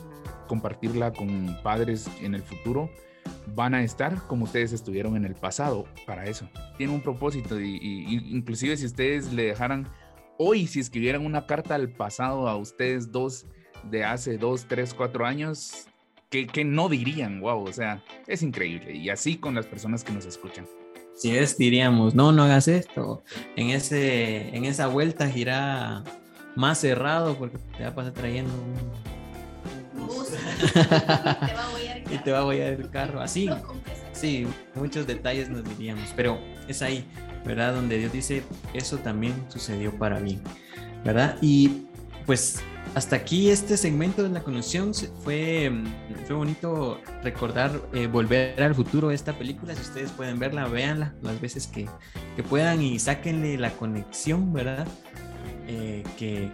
compartirla 0.46 1.12
con 1.12 1.58
padres 1.62 2.08
en 2.22 2.34
el 2.34 2.42
futuro, 2.42 2.90
van 3.54 3.74
a 3.74 3.82
estar 3.82 4.26
como 4.26 4.44
ustedes 4.44 4.72
estuvieron 4.72 5.16
en 5.16 5.24
el 5.24 5.34
pasado 5.34 5.86
para 6.06 6.26
eso. 6.26 6.48
Tiene 6.76 6.94
un 6.94 7.02
propósito 7.02 7.60
y, 7.60 8.22
inclusive 8.30 8.76
si 8.76 8.86
ustedes 8.86 9.32
le 9.32 9.44
dejaran 9.44 9.88
hoy, 10.38 10.66
si 10.66 10.80
escribieran 10.80 11.26
una 11.26 11.46
carta 11.46 11.74
al 11.74 11.90
pasado 11.90 12.48
a 12.48 12.56
ustedes 12.56 13.10
dos 13.10 13.46
de 13.90 14.04
hace 14.04 14.38
dos, 14.38 14.66
tres, 14.68 14.94
cuatro 14.94 15.26
años, 15.26 15.88
que, 16.30 16.64
no 16.64 16.88
dirían, 16.88 17.40
wow, 17.40 17.64
o 17.64 17.72
sea, 17.72 18.02
es 18.26 18.42
increíble. 18.42 18.94
Y 18.94 19.10
así 19.10 19.36
con 19.36 19.54
las 19.54 19.66
personas 19.66 20.04
que 20.04 20.12
nos 20.12 20.26
escuchan. 20.26 20.66
Si 21.14 21.36
es, 21.36 21.58
diríamos, 21.58 22.14
no, 22.14 22.32
no 22.32 22.44
hagas 22.44 22.68
esto. 22.68 23.22
En, 23.56 23.70
ese, 23.70 24.54
en 24.54 24.64
esa 24.64 24.86
vuelta 24.86 25.28
gira 25.28 26.04
más 26.54 26.78
cerrado 26.78 27.36
porque 27.36 27.58
te 27.76 27.82
va 27.82 27.90
a 27.90 27.94
pasar 27.94 28.12
trayendo 28.12 28.52
un... 28.52 29.18
y 32.10 32.18
te 32.18 32.32
va 32.32 32.40
a 32.40 32.44
guiar 32.44 32.74
el 32.74 32.90
carro. 32.90 33.20
Así, 33.20 33.48
sí, 34.12 34.46
muchos 34.74 35.06
detalles 35.06 35.48
nos 35.48 35.64
diríamos, 35.64 36.12
pero 36.14 36.38
es 36.68 36.82
ahí, 36.82 37.04
¿verdad? 37.44 37.74
Donde 37.74 37.98
Dios 37.98 38.12
dice, 38.12 38.42
eso 38.74 38.98
también 38.98 39.34
sucedió 39.48 39.96
para 39.98 40.20
mí, 40.20 40.40
¿verdad? 41.04 41.36
Y 41.40 41.86
pues 42.26 42.62
hasta 42.94 43.16
aquí 43.16 43.50
este 43.50 43.76
segmento 43.76 44.22
de 44.22 44.30
la 44.30 44.42
conexión. 44.42 44.92
Fue, 45.22 45.70
mm, 45.70 46.26
fue 46.26 46.36
bonito 46.36 47.00
recordar 47.22 47.80
eh, 47.92 48.06
Volver 48.06 48.62
al 48.62 48.74
futuro 48.74 49.08
de 49.08 49.14
esta 49.14 49.32
película. 49.32 49.74
Si 49.74 49.82
ustedes 49.82 50.10
pueden 50.12 50.38
verla, 50.38 50.66
véanla 50.66 51.14
las 51.22 51.40
veces 51.40 51.66
que, 51.66 51.88
que 52.36 52.42
puedan 52.42 52.82
y 52.82 52.98
sáquenle 52.98 53.58
la 53.58 53.70
conexión, 53.72 54.52
¿verdad? 54.52 54.86
Eh, 55.66 56.02
que, 56.18 56.50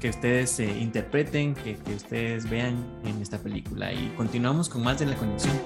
que, 0.00 0.08
ustedes 0.08 0.60
eh, 0.60 0.78
interpreten, 0.78 1.54
que, 1.54 1.76
que 1.76 1.94
ustedes 1.94 2.48
vean 2.48 2.86
en 3.04 3.20
esta 3.20 3.38
película. 3.38 3.92
Y 3.92 4.12
continuamos 4.16 4.68
con 4.68 4.82
más 4.82 4.98
de 4.98 5.06
la 5.06 5.16
conexión. 5.16 5.58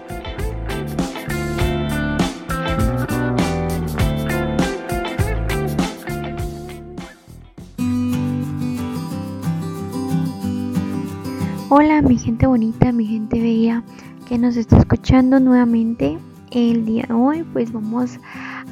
Hola 11.74 12.02
mi 12.02 12.18
gente 12.18 12.46
bonita, 12.46 12.92
mi 12.92 13.06
gente 13.06 13.40
bella 13.40 13.82
que 14.28 14.36
nos 14.36 14.58
está 14.58 14.76
escuchando 14.76 15.40
nuevamente 15.40 16.18
el 16.50 16.84
día 16.84 17.06
de 17.08 17.14
hoy, 17.14 17.44
pues 17.44 17.72
vamos 17.72 18.18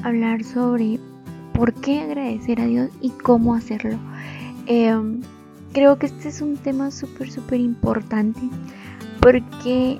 a 0.03 0.07
hablar 0.07 0.43
sobre 0.43 0.99
por 1.51 1.73
qué 1.73 2.01
agradecer 2.01 2.61
a 2.61 2.67
Dios 2.67 2.91
y 3.01 3.09
cómo 3.09 3.55
hacerlo. 3.55 3.97
Em, 4.67 5.19
creo 5.73 5.97
que 5.97 6.05
este 6.05 6.29
es 6.29 6.43
un 6.43 6.57
tema 6.57 6.91
súper, 6.91 7.31
súper 7.31 7.59
importante 7.59 8.39
porque 9.19 9.97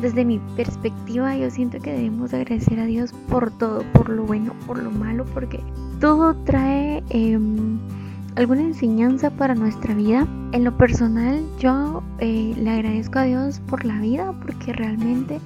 desde 0.00 0.24
mi 0.24 0.40
perspectiva 0.56 1.36
yo 1.36 1.52
siento 1.52 1.78
que 1.78 1.92
debemos 1.92 2.34
agradecer 2.34 2.80
a 2.80 2.84
Dios 2.84 3.12
por 3.28 3.56
todo, 3.58 3.84
por 3.92 4.08
lo 4.08 4.24
bueno, 4.24 4.54
por 4.66 4.82
lo 4.82 4.90
malo, 4.90 5.24
porque 5.34 5.60
todo 6.00 6.34
trae... 6.34 7.00
Em, 7.10 7.78
alguna 8.40 8.62
enseñanza 8.62 9.28
para 9.28 9.54
nuestra 9.54 9.92
vida. 9.92 10.26
En 10.52 10.64
lo 10.64 10.74
personal 10.74 11.42
yo 11.58 12.02
eh, 12.20 12.54
le 12.56 12.70
agradezco 12.70 13.18
a 13.18 13.24
Dios 13.24 13.60
por 13.68 13.84
la 13.84 14.00
vida 14.00 14.32
porque 14.40 14.72
realmente 14.72 15.38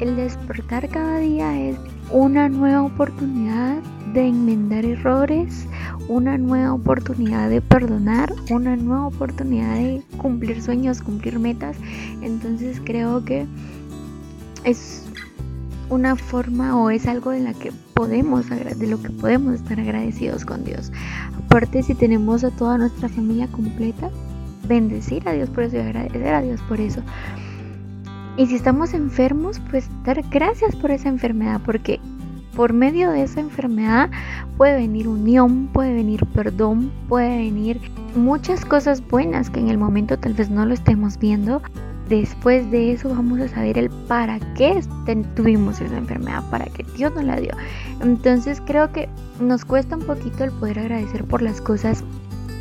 el 0.00 0.16
despertar 0.16 0.88
cada 0.88 1.18
día 1.18 1.60
es 1.60 1.76
una 2.10 2.48
nueva 2.48 2.84
oportunidad 2.84 3.76
de 4.14 4.28
enmendar 4.28 4.86
errores, 4.86 5.66
una 6.08 6.38
nueva 6.38 6.72
oportunidad 6.72 7.50
de 7.50 7.60
perdonar, 7.60 8.32
una 8.50 8.76
nueva 8.76 9.08
oportunidad 9.08 9.74
de 9.74 10.02
cumplir 10.16 10.62
sueños, 10.62 11.02
cumplir 11.02 11.38
metas. 11.38 11.76
Entonces 12.22 12.80
creo 12.82 13.22
que 13.26 13.46
es 14.64 15.07
una 15.90 16.16
forma 16.16 16.76
o 16.76 16.90
es 16.90 17.06
algo 17.06 17.30
de 17.30 17.40
la 17.40 17.54
que 17.54 17.72
podemos 17.94 18.48
de 18.48 18.86
lo 18.86 19.00
que 19.00 19.10
podemos 19.10 19.54
estar 19.54 19.80
agradecidos 19.80 20.44
con 20.44 20.64
Dios. 20.64 20.92
Aparte 21.44 21.82
si 21.82 21.94
tenemos 21.94 22.44
a 22.44 22.50
toda 22.50 22.78
nuestra 22.78 23.08
familia 23.08 23.48
completa, 23.48 24.10
bendecir 24.66 25.28
a 25.28 25.32
Dios 25.32 25.48
por 25.50 25.64
eso 25.64 25.76
y 25.76 25.80
agradecer 25.80 26.34
a 26.34 26.42
Dios 26.42 26.60
por 26.68 26.80
eso. 26.80 27.02
Y 28.36 28.46
si 28.46 28.54
estamos 28.54 28.94
enfermos, 28.94 29.60
pues 29.70 29.88
dar 30.04 30.22
gracias 30.30 30.76
por 30.76 30.92
esa 30.92 31.08
enfermedad, 31.08 31.60
porque 31.64 31.98
por 32.54 32.72
medio 32.72 33.10
de 33.10 33.22
esa 33.22 33.40
enfermedad 33.40 34.10
puede 34.56 34.76
venir 34.76 35.08
unión, 35.08 35.68
puede 35.72 35.94
venir 35.94 36.26
perdón, 36.26 36.92
puede 37.08 37.36
venir 37.38 37.80
muchas 38.14 38.64
cosas 38.64 39.00
buenas 39.08 39.50
que 39.50 39.60
en 39.60 39.68
el 39.68 39.78
momento 39.78 40.18
tal 40.18 40.34
vez 40.34 40.50
no 40.50 40.66
lo 40.66 40.74
estemos 40.74 41.18
viendo, 41.18 41.62
después 42.08 42.70
de 42.70 42.92
eso 42.92 43.08
vamos 43.08 43.40
a 43.40 43.48
saber 43.48 43.78
el 43.78 43.90
para 43.90 44.38
qué 44.54 44.80
tuvimos 45.34 45.80
esa 45.80 45.96
enfermedad, 45.96 46.42
para 46.50 46.66
qué 46.66 46.84
Dios 46.96 47.14
nos 47.14 47.24
la 47.24 47.36
dio. 47.36 47.52
Entonces 48.00 48.62
creo 48.64 48.92
que 48.92 49.08
nos 49.40 49.64
cuesta 49.64 49.96
un 49.96 50.02
poquito 50.02 50.44
el 50.44 50.52
poder 50.52 50.78
agradecer 50.78 51.24
por 51.24 51.42
las 51.42 51.60
cosas 51.60 52.04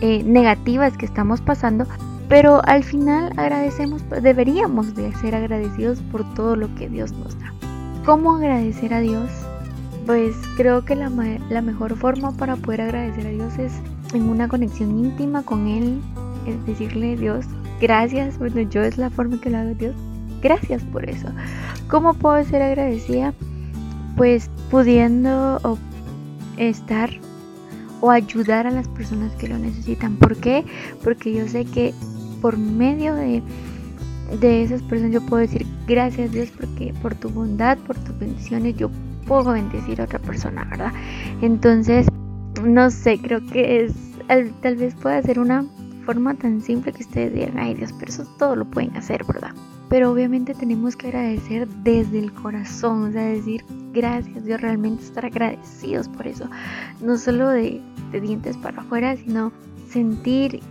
eh, 0.01 0.23
negativas 0.23 0.97
que 0.97 1.05
estamos 1.05 1.41
pasando, 1.41 1.85
pero 2.29 2.61
al 2.65 2.83
final 2.83 3.31
agradecemos, 3.37 4.03
deberíamos 4.21 4.95
de 4.95 5.13
ser 5.15 5.35
agradecidos 5.35 6.01
por 6.11 6.23
todo 6.33 6.55
lo 6.55 6.73
que 6.75 6.89
Dios 6.89 7.11
nos 7.13 7.39
da. 7.39 7.53
¿Cómo 8.05 8.35
agradecer 8.35 8.93
a 8.93 8.99
Dios? 8.99 9.29
Pues 10.05 10.35
creo 10.55 10.85
que 10.85 10.95
la 10.95 11.61
mejor 11.61 11.97
forma 11.97 12.31
para 12.31 12.55
poder 12.55 12.81
agradecer 12.81 13.27
a 13.27 13.29
Dios 13.29 13.57
es 13.57 13.73
en 14.13 14.29
una 14.29 14.47
conexión 14.47 14.97
íntima 14.97 15.43
con 15.43 15.67
Él, 15.67 15.99
es 16.45 16.65
decirle 16.65 17.17
Dios, 17.17 17.45
Gracias, 17.79 18.37
bueno, 18.39 18.61
yo 18.61 18.81
es 18.81 18.97
la 18.97 19.09
forma 19.09 19.39
que 19.39 19.49
lo 19.49 19.57
hago 19.57 19.73
Dios. 19.75 19.95
Gracias 20.41 20.83
por 20.83 21.09
eso. 21.09 21.27
¿Cómo 21.89 22.13
puedo 22.13 22.43
ser 22.43 22.61
agradecida? 22.61 23.33
Pues 24.15 24.49
pudiendo 24.69 25.77
estar 26.57 27.09
o 28.01 28.11
ayudar 28.11 28.67
a 28.67 28.71
las 28.71 28.87
personas 28.87 29.33
que 29.35 29.47
lo 29.47 29.57
necesitan. 29.57 30.15
¿Por 30.17 30.35
qué? 30.37 30.65
Porque 31.03 31.33
yo 31.33 31.47
sé 31.47 31.65
que 31.65 31.93
por 32.41 32.57
medio 32.57 33.15
de, 33.15 33.41
de 34.39 34.63
esas 34.63 34.81
personas 34.83 35.13
yo 35.13 35.25
puedo 35.25 35.41
decir 35.41 35.65
gracias 35.87 36.31
Dios 36.31 36.49
porque 36.55 36.93
por 37.01 37.15
tu 37.15 37.29
bondad, 37.29 37.77
por 37.79 37.97
tus 37.97 38.17
bendiciones 38.19 38.75
yo 38.77 38.91
puedo 39.25 39.51
bendecir 39.51 40.01
a 40.01 40.05
otra 40.05 40.19
persona, 40.19 40.65
¿verdad? 40.65 40.93
Entonces, 41.41 42.07
no 42.63 42.89
sé, 42.89 43.19
creo 43.19 43.45
que 43.45 43.85
es 43.85 43.93
tal 44.61 44.75
vez 44.75 44.93
pueda 44.95 45.21
ser 45.21 45.39
una 45.39 45.65
forma 46.07 46.33
tan 46.35 46.61
simple 46.61 46.93
que 46.93 47.03
ustedes 47.03 47.33
digan, 47.33 47.59
ay 47.59 47.73
Dios, 47.73 47.93
pero 47.99 48.09
eso 48.09 48.23
todo 48.39 48.55
lo 48.55 48.63
pueden 48.63 48.95
hacer, 48.95 49.25
¿verdad? 49.25 49.51
Pero 49.89 50.09
obviamente 50.09 50.53
tenemos 50.53 50.95
que 50.95 51.07
agradecer 51.07 51.67
desde 51.83 52.19
el 52.19 52.31
corazón, 52.31 53.09
o 53.09 53.11
sea, 53.11 53.23
decir 53.23 53.65
gracias, 53.91 54.45
Dios, 54.45 54.61
realmente 54.61 55.03
estar 55.03 55.25
agradecidos 55.25 56.07
por 56.07 56.25
eso. 56.25 56.49
No 57.01 57.17
solo 57.17 57.49
de, 57.49 57.81
dientes 58.21 58.55
para 58.55 58.81
afuera, 58.81 59.17
sino 59.17 59.51
sentir 59.89 60.61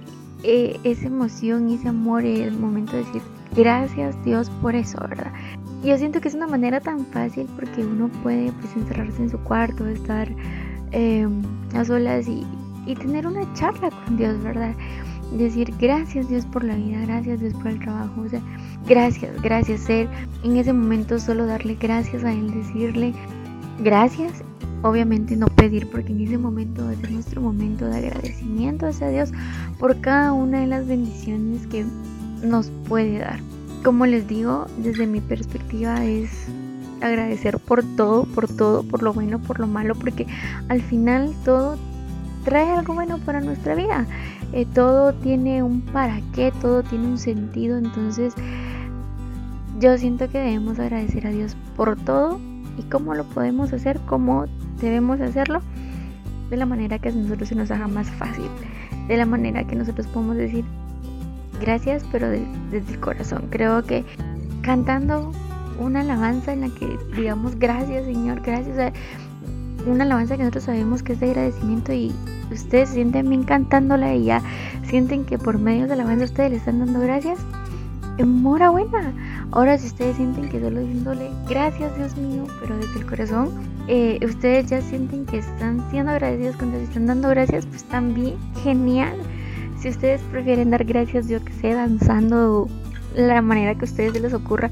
eh, 0.42 0.80
esa 0.84 1.06
emoción 1.06 1.68
y 1.68 1.74
ese 1.74 1.88
amor 1.88 2.24
el 2.24 2.56
momento 2.56 2.92
de 2.92 3.04
decir 3.04 3.22
gracias 3.54 4.16
Dios 4.24 4.48
por 4.62 4.74
eso, 4.74 4.98
¿verdad? 5.06 5.32
Yo 5.84 5.98
siento 5.98 6.22
que 6.22 6.28
es 6.28 6.34
una 6.34 6.46
manera 6.46 6.80
tan 6.80 7.04
fácil 7.04 7.46
porque 7.56 7.84
uno 7.84 8.08
puede 8.22 8.52
pues 8.52 8.74
encerrarse 8.74 9.22
en 9.22 9.28
su 9.28 9.38
cuarto, 9.40 9.86
estar 9.86 10.28
eh, 10.92 11.28
a 11.74 11.84
solas 11.84 12.26
y, 12.26 12.46
y 12.86 12.94
tener 12.94 13.26
una 13.26 13.52
charla 13.52 13.90
con 13.90 14.16
Dios, 14.16 14.42
¿verdad? 14.42 14.74
Decir 15.32 15.72
gracias 15.78 16.28
Dios 16.28 16.44
por 16.46 16.64
la 16.64 16.74
vida, 16.76 16.98
gracias 17.02 17.40
Dios 17.40 17.54
por 17.54 17.68
el 17.68 17.78
trabajo, 17.80 18.24
gracias, 18.86 19.42
gracias, 19.42 19.80
ser 19.80 20.08
en 20.44 20.56
ese 20.56 20.72
momento 20.72 21.18
solo 21.18 21.46
darle 21.46 21.76
gracias 21.80 22.24
a 22.24 22.32
Él, 22.32 22.52
decirle 22.52 23.12
gracias, 23.82 24.42
obviamente 24.82 25.36
no 25.36 25.46
pedir 25.48 25.90
porque 25.90 26.12
en 26.12 26.20
ese 26.20 26.38
momento 26.38 26.88
es 26.90 27.10
nuestro 27.10 27.40
momento 27.40 27.86
de 27.86 27.98
agradecimiento 27.98 28.86
hacia 28.86 29.08
Dios 29.08 29.32
por 29.78 30.00
cada 30.00 30.32
una 30.32 30.60
de 30.60 30.66
las 30.66 30.86
bendiciones 30.86 31.66
que 31.66 31.84
nos 32.42 32.70
puede 32.88 33.18
dar. 33.18 33.40
Como 33.82 34.06
les 34.06 34.26
digo, 34.26 34.66
desde 34.78 35.06
mi 35.06 35.20
perspectiva 35.20 36.04
es 36.04 36.30
agradecer 37.00 37.58
por 37.58 37.82
todo, 37.96 38.24
por 38.24 38.48
todo, 38.48 38.82
por 38.82 39.02
lo 39.02 39.12
bueno, 39.12 39.38
por 39.38 39.60
lo 39.60 39.66
malo, 39.66 39.94
porque 39.94 40.26
al 40.68 40.82
final 40.82 41.34
todo 41.44 41.76
trae 42.44 42.70
algo 42.70 42.94
bueno 42.94 43.18
para 43.18 43.40
nuestra 43.40 43.74
vida. 43.74 44.06
Eh, 44.52 44.66
todo 44.74 45.12
tiene 45.12 45.62
un 45.62 45.80
para 45.80 46.20
qué, 46.34 46.52
todo 46.60 46.82
tiene 46.82 47.06
un 47.06 47.18
sentido. 47.18 47.78
Entonces 47.78 48.34
yo 49.78 49.96
siento 49.98 50.28
que 50.28 50.38
debemos 50.38 50.78
agradecer 50.78 51.26
a 51.26 51.30
Dios 51.30 51.56
por 51.76 51.96
todo 51.96 52.38
y 52.78 52.82
cómo 52.84 53.14
lo 53.14 53.24
podemos 53.24 53.72
hacer, 53.72 54.00
cómo 54.06 54.46
debemos 54.80 55.20
hacerlo, 55.20 55.60
de 56.50 56.56
la 56.56 56.66
manera 56.66 56.98
que 56.98 57.08
a 57.08 57.12
nosotros 57.12 57.48
se 57.48 57.54
nos 57.54 57.70
haga 57.70 57.88
más 57.88 58.08
fácil, 58.10 58.48
de 59.08 59.16
la 59.16 59.26
manera 59.26 59.64
que 59.64 59.76
nosotros 59.76 60.06
podemos 60.06 60.36
decir 60.36 60.64
gracias, 61.60 62.04
pero 62.12 62.28
desde 62.28 62.92
el 62.92 63.00
corazón. 63.00 63.46
Creo 63.50 63.82
que 63.82 64.04
cantando 64.62 65.32
una 65.78 66.00
alabanza 66.00 66.52
en 66.52 66.62
la 66.62 66.68
que 66.68 66.98
digamos 67.14 67.58
gracias 67.58 68.06
Señor, 68.06 68.40
gracias, 68.40 68.92
una 69.90 70.04
alabanza 70.04 70.36
que 70.36 70.42
nosotros 70.42 70.64
sabemos 70.64 71.02
que 71.02 71.14
es 71.14 71.20
de 71.20 71.30
agradecimiento 71.30 71.92
y 71.92 72.12
ustedes 72.52 72.90
sienten 72.90 73.28
bien 73.28 73.44
cantándola 73.44 74.14
y 74.14 74.24
ya 74.24 74.42
sienten 74.84 75.24
que 75.24 75.38
por 75.38 75.58
medio 75.58 75.86
de 75.86 75.96
la 75.96 76.04
banda 76.04 76.24
ustedes 76.24 76.50
le 76.50 76.56
están 76.56 76.78
dando 76.78 77.00
gracias, 77.00 77.38
enhorabuena. 78.18 79.12
Ahora 79.52 79.78
si 79.78 79.86
ustedes 79.86 80.16
sienten 80.16 80.48
que 80.48 80.60
solo 80.60 80.80
diciéndole 80.80 81.30
gracias 81.48 81.96
Dios 81.96 82.16
mío, 82.16 82.46
pero 82.60 82.76
desde 82.76 83.00
el 83.00 83.06
corazón, 83.06 83.50
eh, 83.88 84.18
ustedes 84.24 84.66
ya 84.66 84.80
sienten 84.80 85.26
que 85.26 85.38
están 85.38 85.82
siendo 85.90 86.12
agradecidos 86.12 86.56
cuando 86.56 86.78
les 86.78 86.88
están 86.88 87.06
dando 87.06 87.28
gracias, 87.28 87.66
pues 87.66 87.84
también 87.84 88.36
genial. 88.62 89.16
Si 89.78 89.88
ustedes 89.88 90.20
prefieren 90.32 90.70
dar 90.70 90.84
gracias, 90.84 91.28
yo 91.28 91.44
que 91.44 91.52
sé, 91.52 91.74
danzando 91.74 92.68
la 93.14 93.42
manera 93.42 93.74
que 93.74 93.82
a 93.82 93.84
ustedes 93.84 94.20
les 94.20 94.34
ocurra, 94.34 94.70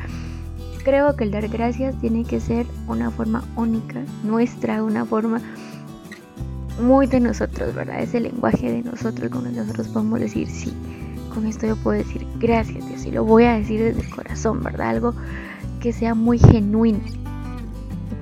creo 0.85 1.17
que 1.17 1.25
el 1.25 1.31
dar 1.31 1.49
gracias 1.49 1.99
tiene 2.01 2.25
que 2.25 2.39
ser 2.39 2.67
una 2.87 3.11
forma 3.11 3.43
única, 3.57 4.05
nuestra, 4.23 4.83
una 4.85 5.05
forma 5.05 5.41
muy 6.81 7.07
de 7.07 7.21
nosotros, 7.21 7.75
¿verdad? 7.75 8.01
Es 8.01 8.15
el 8.15 8.25
lenguaje 8.25 8.71
de 8.71 8.83
nosotros 8.83 9.31
con 9.31 9.47
el 9.47 9.55
que 9.55 9.61
nosotros 9.61 9.89
podemos 9.89 10.21
decir 10.21 10.49
sí. 10.49 10.73
Con 11.33 11.47
esto 11.47 11.67
yo 11.67 11.77
puedo 11.77 11.99
decir 11.99 12.25
gracias 12.39 12.87
Dios 12.87 13.05
y 13.07 13.11
lo 13.11 13.25
voy 13.25 13.45
a 13.45 13.55
decir 13.55 13.81
desde 13.81 14.03
el 14.03 14.11
corazón, 14.11 14.63
¿verdad? 14.63 14.91
Algo 14.91 15.15
que 15.81 15.93
sea 15.93 16.15
muy 16.15 16.39
genuino. 16.39 17.01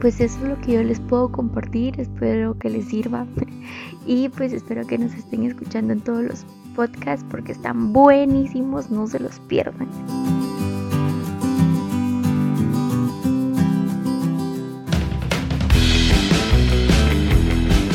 Pues 0.00 0.20
eso 0.20 0.38
es 0.42 0.48
lo 0.48 0.60
que 0.60 0.72
yo 0.72 0.82
les 0.82 0.98
puedo 1.00 1.30
compartir, 1.30 2.00
espero 2.00 2.58
que 2.58 2.70
les 2.70 2.86
sirva 2.86 3.26
y 4.06 4.28
pues 4.30 4.52
espero 4.52 4.86
que 4.86 4.98
nos 4.98 5.12
estén 5.14 5.44
escuchando 5.44 5.92
en 5.92 6.00
todos 6.00 6.24
los 6.24 6.46
podcasts 6.74 7.24
porque 7.30 7.52
están 7.52 7.92
buenísimos, 7.92 8.90
no 8.90 9.06
se 9.06 9.20
los 9.20 9.38
pierdan. 9.40 9.88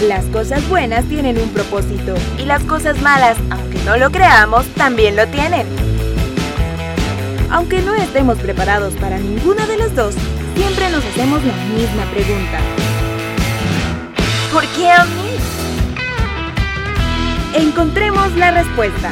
Las 0.01 0.25
cosas 0.25 0.67
buenas 0.69 1.05
tienen 1.05 1.39
un 1.39 1.49
propósito 1.49 2.13
y 2.37 2.45
las 2.45 2.63
cosas 2.63 3.01
malas, 3.01 3.35
aunque 3.49 3.79
no 3.83 3.97
lo 3.97 4.11
creamos, 4.11 4.67
también 4.75 5.15
lo 5.15 5.25
tienen. 5.27 5.65
Aunque 7.49 7.81
no 7.81 7.95
estemos 7.95 8.37
preparados 8.37 8.93
para 8.95 9.17
ninguna 9.17 9.65
de 9.65 9.77
las 9.77 9.95
dos, 9.95 10.13
siempre 10.55 10.91
nos 10.91 11.03
hacemos 11.03 11.43
la 11.43 11.53
misma 11.75 12.03
pregunta. 12.11 12.59
¿Por 14.53 14.67
qué 14.67 14.91
a 14.91 15.03
mí? 15.05 15.31
Encontremos 17.55 18.35
la 18.35 18.51
respuesta. 18.51 19.11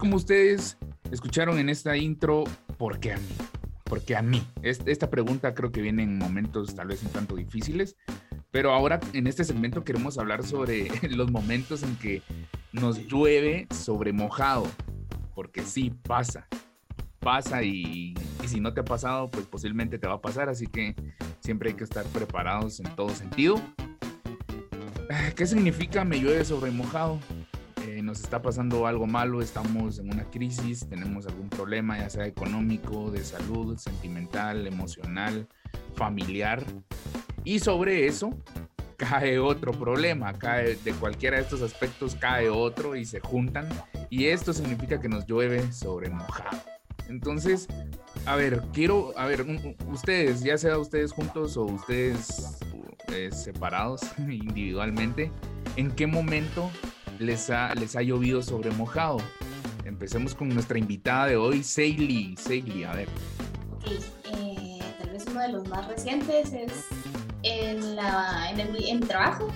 Como 0.00 0.16
ustedes 0.16 0.78
escucharon 1.12 1.58
en 1.58 1.68
esta 1.68 1.96
intro, 1.96 2.44
¿por 2.78 2.98
qué 2.98 3.12
a 3.12 3.18
mí? 3.18 3.36
Porque 3.84 4.16
a 4.16 4.22
mí. 4.22 4.42
Esta 4.62 5.10
pregunta 5.10 5.54
creo 5.54 5.70
que 5.70 5.82
viene 5.82 6.02
en 6.02 6.18
momentos 6.18 6.74
tal 6.74 6.88
vez 6.88 7.02
un 7.02 7.10
tanto 7.10 7.36
difíciles, 7.36 7.96
pero 8.50 8.72
ahora 8.72 8.98
en 9.12 9.26
este 9.26 9.44
segmento 9.44 9.84
queremos 9.84 10.16
hablar 10.16 10.42
sobre 10.42 10.88
los 11.10 11.30
momentos 11.30 11.82
en 11.82 11.96
que 11.96 12.22
nos 12.72 13.06
llueve 13.06 13.68
sobre 13.70 14.12
mojado, 14.12 14.66
porque 15.34 15.62
sí 15.62 15.90
pasa, 15.90 16.48
pasa 17.18 17.62
y, 17.62 18.14
y, 18.42 18.48
si 18.48 18.58
no 18.58 18.72
te 18.72 18.80
ha 18.80 18.84
pasado, 18.84 19.30
pues 19.30 19.46
posiblemente 19.46 19.98
te 19.98 20.06
va 20.06 20.14
a 20.14 20.20
pasar, 20.22 20.48
así 20.48 20.66
que 20.66 20.94
siempre 21.40 21.70
hay 21.70 21.76
que 21.76 21.84
estar 21.84 22.06
preparados 22.06 22.80
en 22.80 22.86
todo 22.96 23.10
sentido. 23.10 23.60
¿Qué 25.36 25.46
significa 25.46 26.04
me 26.04 26.20
llueve 26.20 26.44
sobre 26.44 26.70
mojado? 26.70 27.18
Eh, 27.86 28.02
nos 28.02 28.20
está 28.20 28.42
pasando 28.42 28.86
algo 28.86 29.06
malo, 29.06 29.40
estamos 29.40 29.98
en 29.98 30.12
una 30.12 30.24
crisis, 30.24 30.86
tenemos 30.88 31.26
algún 31.26 31.48
problema, 31.48 31.98
ya 31.98 32.10
sea 32.10 32.26
económico, 32.26 33.10
de 33.10 33.24
salud, 33.24 33.78
sentimental, 33.78 34.66
emocional, 34.66 35.46
familiar. 35.94 36.62
Y 37.44 37.60
sobre 37.60 38.06
eso 38.06 38.30
cae 38.96 39.38
otro 39.38 39.72
problema, 39.72 40.34
cae 40.34 40.76
de 40.76 40.92
cualquiera 40.92 41.38
de 41.38 41.42
estos 41.42 41.62
aspectos 41.62 42.14
cae 42.16 42.50
otro 42.50 42.96
y 42.96 43.06
se 43.06 43.20
juntan. 43.20 43.66
Y 44.10 44.26
esto 44.26 44.52
significa 44.52 45.00
que 45.00 45.08
nos 45.08 45.26
llueve 45.26 45.72
sobre 45.72 46.10
mojado. 46.10 46.58
Entonces, 47.08 47.66
a 48.26 48.36
ver, 48.36 48.62
quiero, 48.74 49.12
a 49.16 49.24
ver, 49.26 49.46
ustedes, 49.90 50.42
ya 50.42 50.58
sea 50.58 50.78
ustedes 50.78 51.12
juntos 51.12 51.56
o 51.56 51.64
ustedes 51.64 52.58
eh, 53.08 53.30
separados 53.32 54.02
individualmente, 54.18 55.32
¿en 55.76 55.90
qué 55.90 56.06
momento 56.06 56.70
les 57.20 57.50
ha, 57.50 57.74
les 57.74 57.94
ha 57.94 58.02
llovido 58.02 58.42
sobre 58.42 58.70
mojado. 58.72 59.18
Empecemos 59.84 60.34
con 60.34 60.48
nuestra 60.48 60.78
invitada 60.78 61.26
de 61.26 61.36
hoy, 61.36 61.62
Seili. 61.62 62.34
Seili, 62.36 62.84
a 62.84 62.92
ver. 62.92 63.08
Ok, 63.76 63.92
eh, 64.32 64.78
tal 64.98 65.10
vez 65.10 65.26
uno 65.30 65.40
de 65.40 65.48
los 65.48 65.68
más 65.68 65.86
recientes 65.86 66.52
es 66.52 66.86
en, 67.42 67.96
la, 67.96 68.50
en, 68.50 68.60
el, 68.60 68.84
en 68.84 69.00
trabajo. 69.00 69.48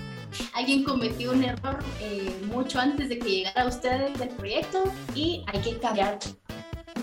Alguien 0.53 0.85
cometió 0.85 1.33
un 1.33 1.44
error 1.44 1.79
eh, 2.00 2.37
mucho 2.53 2.79
antes 2.81 3.09
de 3.09 3.18
que 3.18 3.29
llegara 3.29 3.66
usted 3.66 4.14
del 4.16 4.29
proyecto 4.31 4.85
y 5.14 5.44
hay 5.46 5.61
que 5.61 5.79
cambiar 5.79 6.18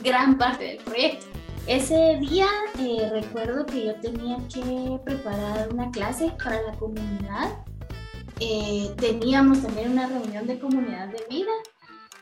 gran 0.04 0.38
parte 0.38 0.63
del 0.65 0.78
proyecto. 0.78 1.26
Ese 1.67 2.17
día 2.19 2.47
eh, 2.80 3.10
recuerdo 3.12 3.65
que 3.65 3.86
yo 3.86 3.95
tenía 3.95 4.38
que 4.54 5.00
preparar 5.06 5.69
una 5.74 5.89
clase 5.91 6.32
para 6.43 6.62
la 6.63 6.74
comunidad 6.74 7.65
eh, 8.41 8.93
teníamos 8.97 9.62
también 9.62 9.91
una 9.91 10.08
reunión 10.08 10.47
de 10.47 10.60
comunidad 10.60 11.08
de 11.10 11.23
vida. 11.30 11.51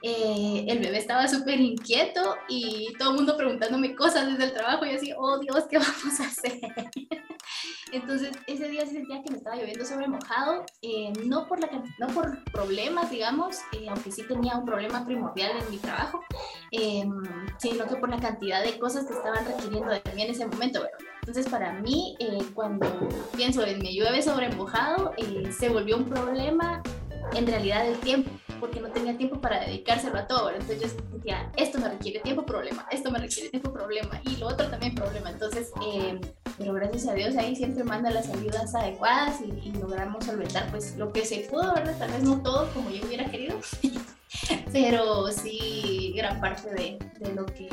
Eh, 0.02 0.66
el 0.68 0.80
bebé 0.80 0.98
estaba 0.98 1.28
súper 1.28 1.60
inquieto 1.60 2.38
y 2.48 2.94
todo 2.98 3.12
el 3.12 3.16
mundo 3.18 3.36
preguntándome 3.36 3.96
cosas 3.96 4.28
desde 4.28 4.46
el 4.46 4.54
trabajo 4.54 4.86
y 4.86 4.92
así, 4.92 5.14
oh 5.18 5.40
Dios, 5.40 5.66
¿qué 5.70 5.78
vamos 5.80 6.20
a 6.20 6.26
hacer? 6.26 6.60
Entonces, 7.92 8.32
ese 8.46 8.70
día 8.70 8.86
se 8.86 8.94
sentía 8.94 9.24
que 9.24 9.32
me 9.32 9.38
estaba 9.38 9.56
lloviendo 9.56 9.84
sobre 9.84 10.08
mojado, 10.08 10.64
eh, 10.82 11.12
no, 11.26 11.48
por 11.48 11.60
la, 11.60 11.70
no 11.98 12.08
por 12.08 12.44
problemas, 12.52 13.10
digamos, 13.10 13.58
eh, 13.74 13.88
aunque 13.90 14.12
sí 14.12 14.24
tenía 14.28 14.56
un 14.56 14.66
problema 14.66 15.06
primordial 15.06 15.54
en 15.60 15.72
mi 15.72 15.78
trabajo, 15.78 16.24
eh, 16.72 17.06
sino 17.58 17.88
que 17.88 17.96
por 17.96 18.10
la 18.10 18.20
cantidad 18.20 18.64
de 18.64 18.78
cosas 18.78 19.06
que 19.06 19.14
estaban 19.14 19.44
requiriendo 19.46 19.90
de 19.90 20.02
mí 20.14 20.22
en 20.22 20.32
ese 20.32 20.46
momento. 20.46 20.86
entonces, 21.22 21.50
para 21.50 21.74
mí, 21.74 22.16
cuando 22.54 22.88
pienso 23.36 23.66
en 23.66 23.80
me 23.80 23.94
llueve 23.94 24.22
sobre 24.22 24.50
mojado, 24.56 25.14
se 25.58 25.70
volvió 25.70 25.98
un 25.98 26.06
problema 26.06 26.82
en 27.34 27.48
realidad 27.48 27.88
el 27.88 27.98
tiempo 28.00 28.30
porque 28.60 28.80
no 28.80 28.90
tenía 28.90 29.18
tiempo 29.18 29.40
para 29.40 29.60
dedicárselo 29.60 30.18
a 30.18 30.28
todo. 30.28 30.50
Entonces 30.50 30.82
yo 30.82 30.88
sentía, 30.88 31.52
esto 31.58 31.80
me 31.80 31.90
requiere 31.90 32.20
tiempo, 32.20 32.46
problema, 32.46 32.88
esto 32.92 33.12
me 33.12 33.20
requiere 33.20 33.50
tiempo, 33.50 33.72
problema, 33.72 34.22
y 34.26 34.38
lo 34.38 34.48
otro 34.48 34.68
también 34.70 34.96
problema. 34.96 35.30
Entonces, 35.32 35.72
eh, 35.86 36.20
pero 36.58 36.74
gracias 36.74 37.08
a 37.08 37.14
Dios 37.14 37.36
ahí 37.38 37.56
siempre 37.56 37.84
manda 37.84 38.10
las 38.12 38.30
ayudas 38.30 38.76
adecuadas 38.76 39.40
y, 39.42 39.70
logramos 39.80 40.26
solventar 40.26 40.70
pues 40.72 40.98
lo 40.98 41.14
que 41.14 41.24
se 41.26 41.48
pudo, 41.50 41.74
¿verdad? 41.74 41.98
Tal 41.98 42.12
vez 42.12 42.22
no 42.22 42.42
todo 42.42 42.68
como 42.74 42.90
yo 42.90 43.06
hubiera 43.06 43.26
querido, 43.32 43.58
pero 44.74 45.32
sí 45.32 46.14
gran 46.16 46.42
parte 46.42 46.70
de, 46.74 47.00
de 47.20 47.34
lo 47.34 47.46
que 47.46 47.70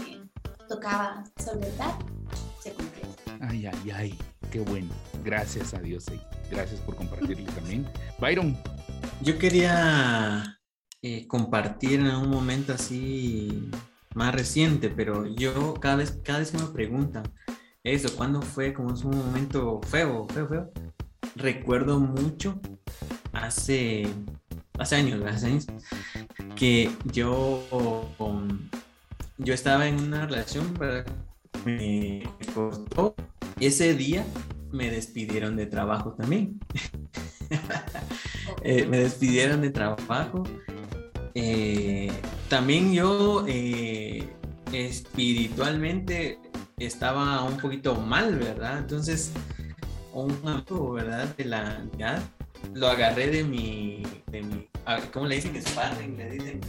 tocaba 0.68 1.25
solventar 1.37 1.92
se 2.62 2.72
cumplió. 2.72 3.07
Ay, 3.40 3.66
ay, 3.66 3.90
ay, 3.90 4.18
qué 4.51 4.61
bueno. 4.61 4.88
Gracias 5.25 5.75
a 5.75 5.81
Dios, 5.81 6.07
Gracias 6.51 6.81
por 6.81 6.94
compartirlo 6.94 7.51
también. 7.53 7.87
Byron. 8.18 8.57
Yo 9.22 9.38
quería 9.38 10.55
eh, 11.08 11.24
compartir 11.28 12.00
en 12.00 12.16
un 12.16 12.30
momento 12.30 12.72
así 12.72 13.70
más 14.16 14.34
reciente, 14.34 14.88
pero 14.90 15.24
yo 15.24 15.74
cada 15.74 15.94
vez, 15.94 16.18
cada 16.24 16.40
vez 16.40 16.50
que 16.50 16.58
me 16.58 16.66
preguntan 16.66 17.22
eso, 17.84 18.16
¿cuándo 18.16 18.42
fue 18.42 18.74
como 18.74 18.92
es 18.92 19.04
un 19.04 19.16
momento 19.16 19.80
feo, 19.86 20.26
feo, 20.26 20.48
feo? 20.48 20.72
Recuerdo 21.36 22.00
mucho 22.00 22.60
hace, 23.32 24.08
hace 24.80 24.96
años, 24.96 25.24
hace 25.24 25.46
años, 25.46 25.66
que 26.56 26.90
yo, 27.12 27.62
yo 29.38 29.54
estaba 29.54 29.86
en 29.86 30.00
una 30.00 30.26
relación, 30.26 30.74
me 31.64 32.24
cortó, 32.52 33.14
ese 33.60 33.94
día 33.94 34.26
me 34.72 34.90
despidieron 34.90 35.54
de 35.54 35.66
trabajo 35.66 36.14
también. 36.14 36.58
Eh, 38.62 38.84
me 38.86 38.98
despidieron 38.98 39.60
de 39.60 39.70
trabajo 39.70 40.42
eh, 41.38 42.11
también 42.49 42.94
yo 42.94 43.44
eh, 43.46 44.27
espiritualmente 44.72 46.38
estaba 46.79 47.42
un 47.42 47.59
poquito 47.59 47.94
mal, 47.94 48.37
¿verdad? 48.37 48.79
Entonces, 48.79 49.33
un 50.14 50.35
amigo, 50.46 50.92
¿verdad? 50.92 51.27
De 51.37 51.44
la 51.44 51.83
unidad, 51.92 52.22
lo 52.72 52.88
agarré 52.88 53.27
de 53.27 53.44
mi, 53.44 54.03
de 54.29 54.42
mi 54.44 54.66
¿cómo 55.12 55.27
le 55.27 55.35
dicen? 55.35 55.61
Sparring, 55.61 56.16
le 56.16 56.31
dicen, 56.31 56.61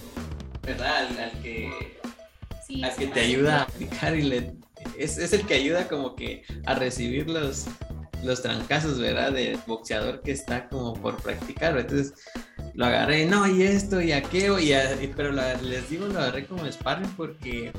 ¿verdad? 0.64 1.08
Al, 1.18 1.42
que, 1.42 1.72
al 2.84 2.96
que 2.98 3.08
te 3.08 3.22
ayuda 3.22 3.60
a 3.60 3.62
aplicar 3.64 4.18
y 4.18 4.24
le, 4.24 4.54
es, 4.98 5.18
es 5.18 5.32
el 5.32 5.46
que 5.46 5.54
ayuda 5.54 5.88
como 5.88 6.14
que 6.14 6.44
a 6.66 6.76
recibir 6.76 7.30
los, 7.30 7.68
los 8.22 8.42
trancazos, 8.42 9.00
¿verdad? 9.00 9.32
De 9.32 9.58
boxeador 9.66 10.22
que 10.24 10.34
está 10.34 10.68
como 10.68 10.94
por 10.94 11.16
practicar. 11.24 11.78
Entonces 11.78 12.16
lo 12.78 12.86
agarré, 12.86 13.26
no, 13.26 13.48
y 13.48 13.63
esto, 13.63 14.00
y 14.02 14.12
aquello, 14.12 14.60
y, 14.60 14.72
pero 15.16 15.32
les 15.32 15.90
digo, 15.90 16.06
lo 16.06 16.20
agarré 16.20 16.46
como 16.46 16.72
sparring 16.72 17.10
porque 17.18 17.74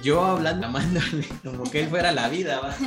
yo 0.00 0.22
hablando, 0.24 0.68
amándole, 0.68 1.26
como 1.44 1.64
que 1.64 1.80
él 1.80 1.88
fuera 1.88 2.12
la 2.12 2.28
vida, 2.28 2.60
¿va? 2.60 2.72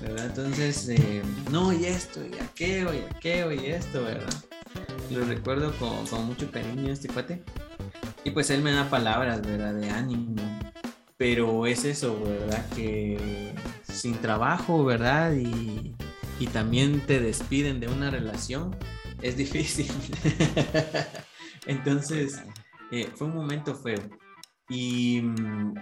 ¿verdad? 0.00 0.26
Entonces, 0.26 0.88
eh, 0.90 1.22
no, 1.50 1.72
y 1.72 1.86
esto, 1.86 2.20
y 2.24 2.34
aquello, 2.40 2.94
y 2.94 3.00
aquello, 3.16 3.50
y 3.50 3.66
esto, 3.66 4.04
¿verdad? 4.04 4.32
Lo 5.10 5.24
recuerdo 5.24 5.72
con, 5.78 6.06
con 6.06 6.24
mucho 6.26 6.52
cariño 6.52 6.92
este 6.92 7.08
cuate. 7.08 7.42
Y 8.22 8.30
pues 8.30 8.50
él 8.50 8.62
me 8.62 8.70
da 8.70 8.88
palabras, 8.88 9.42
¿verdad? 9.42 9.74
De 9.74 9.90
ánimo. 9.90 10.36
Pero 11.16 11.66
es 11.66 11.84
eso, 11.84 12.16
¿verdad? 12.22 12.64
Que 12.76 13.52
sin 13.82 14.14
trabajo, 14.20 14.84
¿verdad? 14.84 15.32
Y 15.34 15.96
y 16.42 16.48
también 16.48 17.06
te 17.06 17.20
despiden 17.20 17.78
de 17.78 17.86
una 17.86 18.10
relación, 18.10 18.76
es 19.20 19.36
difícil. 19.36 19.86
Entonces, 21.66 22.42
eh, 22.90 23.08
fue 23.14 23.28
un 23.28 23.36
momento 23.36 23.76
feo. 23.76 24.00
Y 24.68 25.20
mm, 25.22 25.74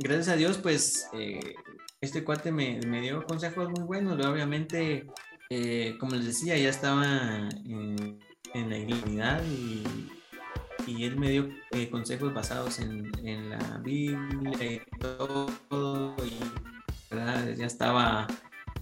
gracias 0.00 0.28
a 0.28 0.36
Dios, 0.36 0.58
pues, 0.58 1.08
eh, 1.14 1.54
este 2.02 2.24
cuate 2.24 2.52
me, 2.52 2.78
me, 2.86 3.00
dio 3.00 3.24
consejos 3.24 3.70
muy 3.70 3.84
buenos. 3.84 4.22
Obviamente, 4.26 5.06
eh, 5.48 5.96
como 5.98 6.14
les 6.14 6.26
decía, 6.26 6.58
ya 6.58 6.68
estaba 6.68 7.06
en, 7.64 8.18
en 8.52 8.68
la 8.68 8.76
iglesia 8.76 9.42
y, 9.44 9.82
y, 10.86 11.04
él 11.04 11.18
me 11.18 11.30
dio 11.30 11.48
consejos 11.90 12.34
basados 12.34 12.80
en, 12.80 13.10
en, 13.26 13.48
la 13.48 13.78
Biblia 13.78 14.62
y 14.62 14.82
todo. 15.00 16.16
Y 16.22 16.34
¿verdad? 17.08 17.54
ya 17.56 17.64
estaba 17.64 18.26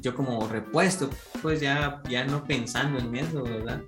yo 0.00 0.14
como 0.14 0.46
repuesto, 0.48 1.10
pues 1.42 1.60
ya, 1.60 2.02
ya 2.08 2.24
no 2.24 2.44
pensando 2.44 2.98
en 2.98 3.14
eso, 3.16 3.42
¿verdad? 3.42 3.80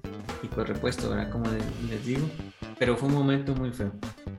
Y 0.42 0.48
pues 0.48 0.68
repuesto, 0.68 1.11
¿verdad? 1.11 1.31
Como 1.31 1.46
les 1.88 2.05
digo. 2.05 2.29
Pero 2.79 2.96
fue 2.96 3.09
un 3.09 3.14
momento 3.14 3.55
muy 3.55 3.70
feo. 3.70 3.92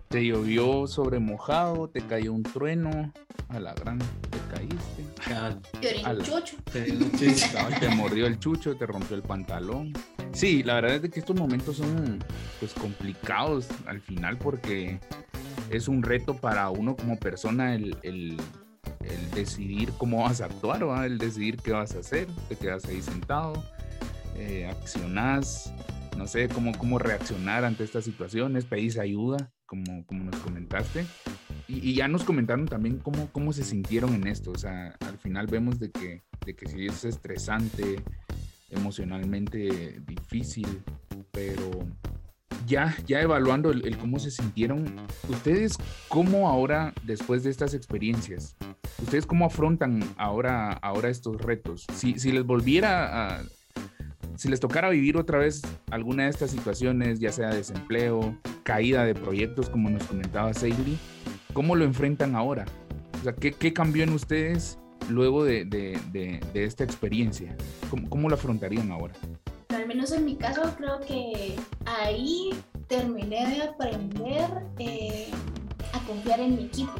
Te 0.09 0.25
llovió 0.25 0.85
sobre 0.85 1.19
mojado, 1.19 1.89
te 1.89 2.01
cayó 2.01 2.33
un 2.33 2.43
trueno, 2.43 3.11
a 3.49 3.59
la 3.59 3.73
gran 3.73 3.99
te 3.99 4.37
caíste. 4.53 6.03
Al, 6.05 6.21
chucho. 6.21 6.57
Te, 6.71 6.83
te 7.79 7.89
mordió 7.89 8.27
el 8.27 8.39
chucho, 8.39 8.75
te 8.75 8.85
rompió 8.85 9.15
el 9.15 9.23
pantalón. 9.23 9.93
Sí, 10.33 10.63
la 10.63 10.75
verdad 10.75 11.03
es 11.03 11.11
que 11.11 11.19
estos 11.19 11.35
momentos 11.35 11.77
son 11.77 12.23
pues 12.59 12.73
complicados 12.73 13.67
al 13.85 14.01
final 14.01 14.37
porque 14.37 14.99
es 15.69 15.87
un 15.87 16.03
reto 16.03 16.35
para 16.35 16.69
uno 16.69 16.95
como 16.95 17.17
persona 17.17 17.75
el, 17.75 17.95
el 18.03 18.37
el 19.01 19.31
decidir 19.31 19.91
cómo 19.97 20.23
vas 20.23 20.41
a 20.41 20.45
actuar, 20.45 20.87
¿va? 20.87 21.05
el 21.05 21.17
decidir 21.17 21.57
qué 21.57 21.71
vas 21.71 21.95
a 21.95 21.99
hacer, 21.99 22.27
te 22.49 22.55
quedas 22.55 22.85
ahí 22.85 23.01
sentado, 23.01 23.63
eh, 24.35 24.67
accionás, 24.67 25.73
no 26.17 26.27
sé 26.27 26.47
cómo, 26.49 26.71
cómo 26.77 26.99
reaccionar 26.99 27.65
ante 27.65 27.83
estas 27.83 28.05
situaciones, 28.05 28.65
pedís 28.65 28.97
ayuda, 28.97 29.51
como, 29.65 30.05
como 30.05 30.25
nos 30.25 30.35
comentaste. 30.37 31.05
Y, 31.67 31.95
ya 31.95 32.07
nos 32.07 32.23
comentaron 32.23 32.67
también 32.67 32.99
cómo, 32.99 33.29
cómo 33.31 33.53
se 33.53 33.63
sintieron 33.63 34.13
en 34.13 34.27
esto. 34.27 34.51
O 34.51 34.57
sea, 34.57 34.95
al 34.99 35.17
final 35.17 35.47
vemos 35.47 35.79
de 35.79 35.91
que, 35.91 36.23
de 36.45 36.55
que 36.55 36.69
sí 36.69 36.85
es 36.85 37.05
estresante, 37.05 38.03
emocionalmente 38.69 40.01
difícil, 40.05 40.67
pero 41.31 41.71
ya, 42.65 42.95
ya 43.05 43.21
evaluando 43.21 43.71
el, 43.71 43.97
cómo 43.97 44.19
se 44.19 44.31
sintieron, 44.31 44.95
ustedes 45.29 45.77
cómo 46.07 46.49
ahora, 46.49 46.93
después 47.03 47.43
de 47.43 47.49
estas 47.49 47.73
experiencias, 47.73 48.55
ustedes 49.01 49.25
cómo 49.25 49.45
afrontan 49.45 50.03
ahora, 50.17 50.73
ahora 50.73 51.09
estos 51.09 51.41
retos. 51.41 51.85
Si, 51.93 52.19
si 52.19 52.31
les 52.31 52.43
volviera 52.45 53.37
a, 53.37 53.43
si 54.35 54.49
les 54.49 54.59
tocara 54.59 54.89
vivir 54.89 55.17
otra 55.17 55.39
vez 55.39 55.61
alguna 55.91 56.23
de 56.23 56.29
estas 56.29 56.51
situaciones, 56.51 57.19
ya 57.19 57.31
sea 57.31 57.49
desempleo, 57.49 58.37
caída 58.63 59.05
de 59.05 59.13
proyectos, 59.13 59.69
como 59.69 59.89
nos 59.89 60.03
comentaba 60.03 60.53
Seili, 60.53 60.97
¿cómo 61.53 61.75
lo 61.75 61.85
enfrentan 61.85 62.35
ahora? 62.35 62.65
O 63.19 63.23
sea, 63.23 63.33
¿qué, 63.33 63.51
qué 63.53 63.73
cambió 63.73 64.03
en 64.03 64.13
ustedes 64.13 64.77
luego 65.09 65.43
de, 65.43 66.39
esta 66.53 66.83
experiencia? 66.83 67.55
¿Cómo, 67.89 68.09
¿Cómo 68.09 68.29
lo 68.29 68.35
afrontarían 68.35 68.91
ahora? 68.91 69.13
Al 69.83 69.89
menos 69.89 70.13
en 70.13 70.23
mi 70.23 70.37
caso, 70.37 70.61
creo 70.77 71.01
que 71.01 71.57
ahí 71.85 72.51
terminé 72.87 73.49
de 73.49 73.63
aprender 73.63 74.49
eh, 74.79 75.29
a 75.91 75.99
confiar 76.07 76.39
en 76.39 76.55
mi 76.55 76.63
equipo. 76.63 76.93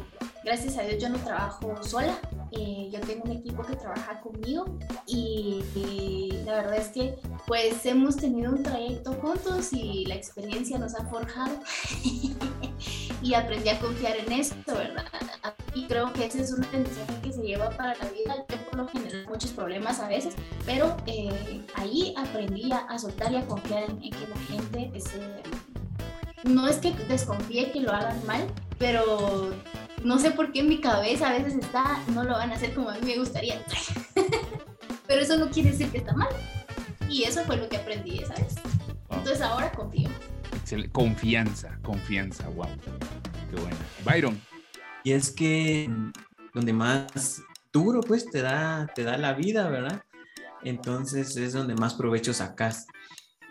Gracias 0.44 0.76
a 0.76 0.82
Dios 0.82 1.02
yo 1.02 1.08
no 1.08 1.16
trabajo 1.16 1.82
sola, 1.82 2.18
eh, 2.52 2.90
yo 2.92 3.00
tengo 3.00 3.24
un 3.24 3.32
equipo 3.38 3.62
que 3.62 3.74
trabaja 3.76 4.20
conmigo 4.20 4.66
y, 5.06 5.62
la 6.44 6.56
verdad 6.56 6.76
es 6.76 6.88
que 6.88 7.18
pues 7.46 7.86
hemos 7.86 8.16
tenido 8.16 8.52
un 8.52 8.62
trayecto 8.62 9.14
juntos 9.14 9.72
y 9.72 10.04
la 10.04 10.16
experiencia 10.16 10.76
nos 10.76 10.94
ha 10.94 11.06
forjado 11.06 11.58
y 13.24 13.32
aprendí 13.32 13.70
a 13.70 13.78
confiar 13.80 14.18
en 14.18 14.32
esto, 14.32 14.74
¿verdad? 14.74 15.06
Y 15.74 15.86
creo 15.86 16.12
que 16.12 16.26
ese 16.26 16.42
es 16.42 16.52
un 16.52 16.62
aprendizaje 16.62 17.20
que 17.22 17.32
se 17.32 17.42
lleva 17.42 17.70
para 17.70 17.94
la 17.96 18.04
vida. 18.10 18.44
Yo 18.50 18.56
por 18.66 18.76
lo 18.76 18.88
general 18.88 19.26
muchos 19.26 19.50
problemas 19.52 19.98
a 19.98 20.08
veces, 20.08 20.34
pero 20.66 20.94
eh, 21.06 21.64
ahí 21.74 22.14
aprendí 22.18 22.70
a, 22.70 22.98
soltar 22.98 23.32
y 23.32 23.36
a 23.36 23.46
confiar 23.46 23.84
en, 23.84 23.98
que 23.98 24.28
la 24.28 24.36
gente 24.46 24.92
no 26.44 26.68
es 26.68 26.76
que 26.76 26.92
desconfíe 27.08 27.72
que 27.72 27.80
lo 27.80 27.92
hagan 27.92 28.24
mal, 28.26 28.46
pero 28.78 29.50
no 30.04 30.18
sé 30.18 30.30
por 30.30 30.52
qué 30.52 30.60
en 30.60 30.68
mi 30.68 30.78
cabeza 30.82 31.30
a 31.30 31.32
veces 31.32 31.54
está, 31.54 32.02
no 32.08 32.24
lo 32.24 32.32
van 32.32 32.52
a 32.52 32.56
hacer 32.56 32.74
como 32.74 32.90
a 32.90 32.94
mí 32.94 33.06
me 33.06 33.18
gustaría. 33.18 33.64
Pero 35.06 35.20
eso 35.20 35.36
no 35.36 35.50
quiere 35.50 35.70
decir 35.70 35.90
que 35.90 35.98
está 35.98 36.14
mal. 36.14 36.30
Y 37.10 37.24
eso 37.24 37.44
fue 37.44 37.58
lo 37.58 37.68
que 37.68 37.76
aprendí 37.76 38.18
esa 38.18 38.34
vez. 38.34 38.54
Entonces 39.10 39.42
ahora 39.42 39.70
confío. 39.72 40.08
Confianza, 40.92 41.78
confianza, 41.82 42.48
wow. 42.48 42.68
Qué 43.50 43.60
bueno. 43.60 43.76
Byron. 44.04 44.40
Y 45.02 45.12
es 45.12 45.30
que 45.30 45.90
donde 46.54 46.72
más 46.72 47.42
duro 47.72 48.00
pues 48.00 48.30
te 48.30 48.40
da, 48.40 48.86
te 48.94 49.02
da 49.04 49.18
la 49.18 49.34
vida, 49.34 49.68
¿verdad? 49.68 50.02
Entonces 50.62 51.36
es 51.36 51.52
donde 51.52 51.74
más 51.74 51.94
provecho 51.94 52.32
sacas. 52.32 52.86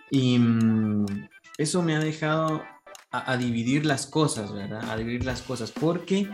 Y 0.09 0.39
mm, 0.39 1.27
eso 1.57 1.83
me 1.83 1.95
ha 1.95 1.99
dejado 1.99 2.63
a, 3.11 3.37
dividir 3.37 3.85
las 3.85 4.07
cosas, 4.07 4.51
¿verdad? 4.51 4.89
A 4.89 4.97
dividir 4.97 5.23
las 5.23 5.43
cosas, 5.43 5.71
porque 5.71 6.27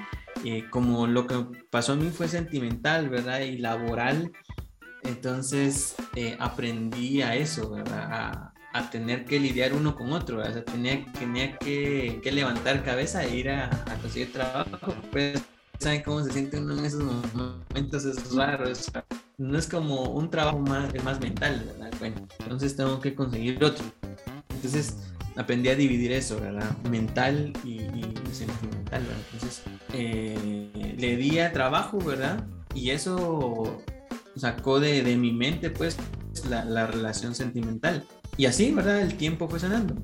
eh, 0.46 0.70
como 0.70 1.08
lo 1.08 1.28
que 1.28 1.46
pasó 1.70 1.94
a 1.94 1.96
mí 1.98 2.10
fue 2.10 2.30
sentimental, 2.30 3.10
¿verdad? 3.10 3.42
Y 3.42 3.58
laboral, 3.58 4.32
entonces 5.04 5.96
eh, 6.16 6.38
aprendí 6.40 7.22
a 7.22 7.36
eso, 7.36 7.70
¿verdad? 7.72 8.08
A, 8.12 8.54
a, 8.80 8.90
tener 8.90 9.26
que 9.26 9.40
lidiar 9.40 9.74
uno 9.74 9.96
con 9.96 10.14
otro, 10.14 10.38
¿verdad? 10.38 10.52
O 10.52 10.54
sea, 10.56 10.66
tenía, 10.66 11.06
tenía 11.18 11.58
que, 11.58 12.20
que, 12.24 12.32
levantar 12.32 12.84
cabeza 12.84 13.24
e 13.24 13.38
ir 13.38 13.50
a, 13.50 13.66
a 13.66 13.96
conseguir 14.02 14.32
trabajo, 14.32 14.94
pues 15.12 15.42
saben 15.80 16.02
cómo 16.04 16.24
se 16.24 16.32
siente 16.32 16.60
uno 16.60 16.78
en 16.78 16.86
esos 16.86 17.04
momentos, 17.04 18.06
es 18.06 18.36
raro, 18.36 18.66
no 19.38 19.58
es 19.58 19.68
como 19.68 20.10
un 20.10 20.30
trabajo 20.30 20.60
más, 20.60 20.94
más 21.04 21.20
mental, 21.20 21.64
¿verdad? 21.66 21.92
Bueno, 22.00 22.28
entonces 22.40 22.76
tengo 22.76 23.00
que 23.00 23.16
conseguir 23.16 23.64
otro. 23.64 23.86
Entonces, 24.50 24.98
aprendí 25.38 25.70
a 25.70 25.76
dividir 25.76 26.12
eso, 26.12 26.40
¿verdad? 26.40 26.78
Mental 26.90 27.54
y, 27.64 27.80
sentimental, 28.34 29.04
¿verdad? 29.04 29.24
Entonces, 29.34 29.64
eh, 29.94 30.96
le 30.98 31.16
di 31.16 31.40
a 31.40 31.54
trabajo, 31.54 31.98
¿verdad? 32.00 32.46
Y 32.76 32.90
eso 32.90 33.82
sacó 34.36 34.82
de, 34.82 35.02
de 35.04 35.16
mi 35.16 35.32
mente, 35.32 35.70
pues, 35.70 35.96
la, 36.50 36.66
la, 36.66 36.88
relación 36.88 37.34
sentimental. 37.34 38.04
Y 38.40 38.46
así, 38.46 38.72
¿verdad? 38.72 39.02
El 39.02 39.18
tiempo 39.18 39.50
fue 39.50 39.60
sanando. 39.60 39.96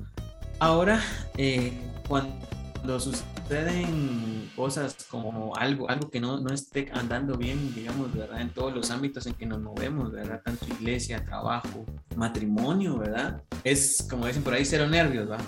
Ahora, 0.58 1.02
eh, 1.38 1.72
cuando 2.06 3.00
suceden 3.00 4.52
cosas 4.54 4.94
como 5.08 5.56
algo, 5.56 5.88
algo 5.88 6.10
que 6.10 6.20
no, 6.20 6.38
no 6.38 6.52
esté 6.52 6.90
andando 6.92 7.38
bien, 7.38 7.74
digamos, 7.74 8.12
¿verdad? 8.12 8.42
En 8.42 8.50
todos 8.50 8.74
los 8.74 8.90
ámbitos 8.90 9.26
en 9.26 9.32
que 9.32 9.46
nos 9.46 9.62
movemos, 9.62 10.12
¿verdad? 10.12 10.42
Tanto 10.44 10.66
iglesia, 10.66 11.24
trabajo, 11.24 11.86
matrimonio, 12.14 12.98
¿verdad? 12.98 13.42
Es, 13.64 14.06
como 14.10 14.26
dicen 14.26 14.42
por 14.42 14.52
ahí, 14.52 14.66
cero 14.66 14.86
nervios, 14.86 15.30
¿verdad? 15.30 15.46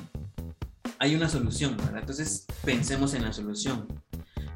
Hay 0.98 1.14
una 1.14 1.29
solución, 1.29 1.77
¿verdad? 1.77 1.98
Entonces 1.98 2.46
pensemos 2.64 3.12
en 3.12 3.22
la 3.22 3.35
solución. 3.35 3.87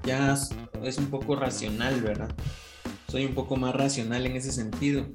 Ya 0.04 0.34
es 0.82 0.96
un 0.96 1.10
poco 1.10 1.36
racional, 1.36 2.00
¿verdad? 2.00 2.30
Soy 3.08 3.26
un 3.26 3.34
poco 3.34 3.56
más 3.56 3.74
racional 3.74 4.24
en 4.24 4.36
ese 4.36 4.52
sentido. 4.52 5.06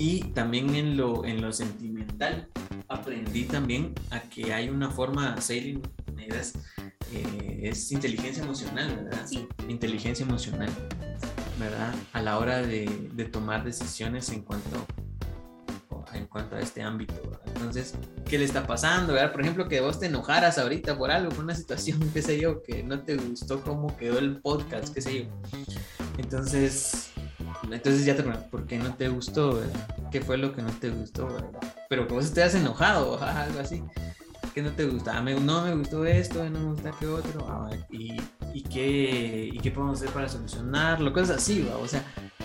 Y 0.00 0.20
también 0.32 0.74
en 0.74 0.96
lo, 0.96 1.26
en 1.26 1.42
lo 1.42 1.52
sentimental, 1.52 2.48
aprendí 2.88 3.44
también 3.44 3.92
a 4.08 4.20
que 4.20 4.54
hay 4.54 4.70
una 4.70 4.90
forma, 4.90 5.38
sailing, 5.38 5.82
eh, 6.16 7.60
es 7.64 7.92
inteligencia 7.92 8.42
emocional, 8.42 9.04
¿verdad? 9.04 9.26
Sí. 9.26 9.46
Inteligencia 9.68 10.24
emocional, 10.24 10.70
¿verdad? 11.58 11.94
A 12.14 12.22
la 12.22 12.38
hora 12.38 12.62
de, 12.62 13.10
de 13.12 13.24
tomar 13.26 13.62
decisiones 13.62 14.30
en 14.30 14.40
cuanto 14.40 14.86
en 16.14 16.26
cuanto 16.26 16.56
a 16.56 16.60
este 16.60 16.82
ámbito. 16.82 17.14
Entonces, 17.46 17.94
¿qué 18.28 18.38
le 18.38 18.44
está 18.44 18.66
pasando? 18.66 19.12
¿verdad? 19.12 19.32
Por 19.32 19.42
ejemplo, 19.42 19.68
que 19.68 19.80
vos 19.80 20.00
te 20.00 20.06
enojaras 20.06 20.58
ahorita 20.58 20.96
por 20.96 21.10
algo, 21.10 21.30
por 21.30 21.44
una 21.44 21.54
situación, 21.54 22.00
qué 22.14 22.22
sé 22.22 22.40
yo, 22.40 22.62
que 22.62 22.82
no 22.82 23.02
te 23.02 23.16
gustó 23.16 23.62
cómo 23.62 23.96
quedó 23.96 24.18
el 24.18 24.40
podcast, 24.40 24.94
qué 24.94 25.02
sé 25.02 25.24
yo. 25.24 25.30
Entonces, 26.18 27.10
entonces 27.64 28.04
ya 28.04 28.16
te 28.16 28.22
¿por 28.22 28.66
qué 28.66 28.78
no 28.78 28.94
te 28.94 29.08
gustó? 29.08 29.60
¿Qué 30.10 30.20
fue 30.20 30.38
lo 30.38 30.54
que 30.54 30.62
no 30.62 30.70
te 30.70 30.90
gustó? 30.90 31.28
Pero 31.88 32.06
que 32.06 32.14
vos 32.14 32.24
estés 32.24 32.54
enojado, 32.54 33.22
algo 33.22 33.60
así. 33.60 33.82
¿Qué 34.54 34.62
no 34.62 34.70
te 34.72 34.84
gusta? 34.84 35.16
Ah, 35.16 35.22
no 35.22 35.62
me 35.62 35.74
gustó 35.74 36.04
esto, 36.04 36.42
no 36.50 36.58
me 36.58 36.72
gusta 36.72 36.90
qué 36.98 37.06
otro. 37.06 37.46
Ah, 37.48 37.70
y, 37.90 38.16
y, 38.52 38.62
qué, 38.62 39.50
¿Y 39.52 39.58
qué 39.58 39.70
podemos 39.70 40.00
hacer 40.00 40.12
para 40.12 40.28
solucionarlo? 40.28 41.12
Cosas 41.12 41.36
así, 41.36 41.62
¿va? 41.62 41.76
O 41.76 41.86
sea, 41.86 42.02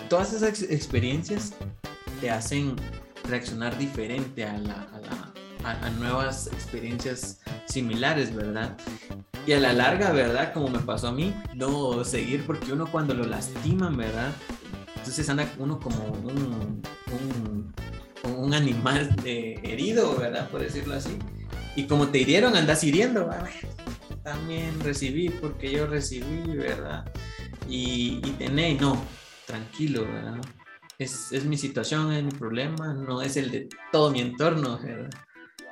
todas 0.08 0.32
esas 0.32 0.62
experiencias 0.62 1.54
te 2.20 2.30
hacen 2.30 2.76
reaccionar 3.24 3.76
diferente 3.76 4.44
a, 4.44 4.56
la, 4.56 4.86
a, 5.64 5.86
a, 5.86 5.90
nuevas 5.90 6.46
experiencias 6.48 7.40
similares, 7.66 8.34
¿verdad? 8.34 8.76
Y 9.44 9.52
a 9.52 9.60
la 9.60 9.72
larga, 9.72 10.12
¿verdad? 10.12 10.52
Como 10.52 10.68
me 10.68 10.78
pasó 10.78 11.08
a 11.08 11.12
mí, 11.12 11.34
no 11.54 12.04
seguir 12.04 12.46
porque 12.46 12.72
uno 12.72 12.86
cuando 12.86 13.14
lo 13.14 13.24
lastiman, 13.24 13.96
¿verdad? 13.96 14.32
Entonces 15.06 15.28
anda 15.28 15.48
uno 15.58 15.78
como 15.78 16.04
un, 16.04 16.82
un, 18.24 18.54
animal 18.54 19.14
eh, 19.24 19.54
herido, 19.62 20.16
¿verdad? 20.16 20.50
Por 20.50 20.62
decirlo 20.62 20.94
así. 20.94 21.16
Y 21.76 21.86
como 21.86 22.08
te 22.08 22.18
hirieron, 22.18 22.56
andas 22.56 22.82
hiriendo. 22.82 23.30
También 24.24 24.80
recibí 24.80 25.28
porque 25.28 25.70
yo 25.70 25.86
recibí, 25.86 26.56
¿verdad? 26.56 27.08
Y, 27.68 28.20
y 28.24 28.30
tené, 28.36 28.74
no, 28.74 29.00
tranquilo, 29.46 30.04
¿verdad? 30.06 30.40
Es, 30.98 31.30
es, 31.30 31.44
mi 31.44 31.56
situación, 31.56 32.12
es 32.12 32.24
mi 32.24 32.32
problema, 32.32 32.92
no 32.92 33.22
es 33.22 33.36
el 33.36 33.52
de 33.52 33.68
todo 33.92 34.10
mi 34.10 34.20
entorno, 34.20 34.80
¿verdad? 34.82 35.10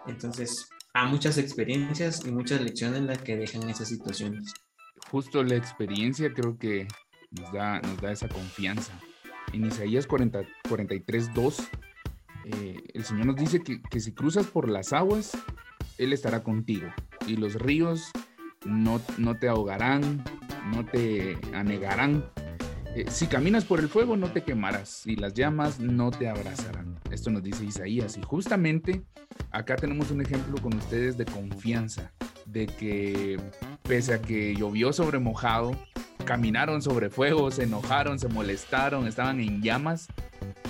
Entonces, 0.06 0.68
hay 0.92 1.10
muchas 1.10 1.38
experiencias 1.38 2.24
y 2.24 2.30
muchas 2.30 2.60
lecciones 2.60 3.02
las 3.02 3.18
que 3.18 3.36
dejan 3.36 3.68
esas 3.68 3.88
situaciones. 3.88 4.54
Justo 5.10 5.42
la 5.42 5.56
experiencia 5.56 6.32
creo 6.32 6.56
que 6.56 6.86
nos 7.32 7.52
da, 7.52 7.80
nos 7.80 8.00
da 8.00 8.12
esa 8.12 8.28
confianza. 8.28 8.92
En 9.52 9.66
Isaías 9.66 10.06
40, 10.06 10.42
43, 10.68 11.34
2, 11.34 11.58
eh, 12.46 12.76
el 12.92 13.04
Señor 13.04 13.26
nos 13.26 13.36
dice 13.36 13.60
que, 13.60 13.80
que 13.82 14.00
si 14.00 14.12
cruzas 14.12 14.46
por 14.46 14.68
las 14.68 14.92
aguas, 14.92 15.36
él 15.98 16.12
estará 16.12 16.42
contigo 16.42 16.88
y 17.26 17.36
los 17.36 17.54
ríos 17.54 18.10
no, 18.64 19.00
no 19.18 19.36
te 19.36 19.48
ahogarán, 19.48 20.24
no 20.72 20.84
te 20.84 21.38
anegarán. 21.52 22.24
Eh, 22.94 23.06
si 23.08 23.26
caminas 23.26 23.64
por 23.64 23.80
el 23.80 23.88
fuego 23.88 24.16
no 24.16 24.30
te 24.32 24.42
quemarás 24.42 25.06
y 25.06 25.16
las 25.16 25.34
llamas 25.34 25.80
no 25.80 26.10
te 26.10 26.28
abrazarán. 26.28 26.98
Esto 27.10 27.30
nos 27.30 27.42
dice 27.42 27.64
Isaías 27.64 28.16
y 28.16 28.22
justamente 28.22 29.02
acá 29.50 29.76
tenemos 29.76 30.10
un 30.10 30.20
ejemplo 30.20 30.60
con 30.62 30.74
ustedes 30.74 31.16
de 31.16 31.24
confianza, 31.24 32.12
de 32.46 32.66
que 32.66 33.40
pese 33.82 34.14
a 34.14 34.22
que 34.22 34.54
llovió 34.54 34.92
sobre 34.92 35.18
mojado, 35.18 35.76
caminaron 36.24 36.82
sobre 36.82 37.10
fuego, 37.10 37.50
se 37.50 37.64
enojaron, 37.64 38.18
se 38.18 38.28
molestaron, 38.28 39.06
estaban 39.06 39.40
en 39.40 39.62
llamas, 39.62 40.08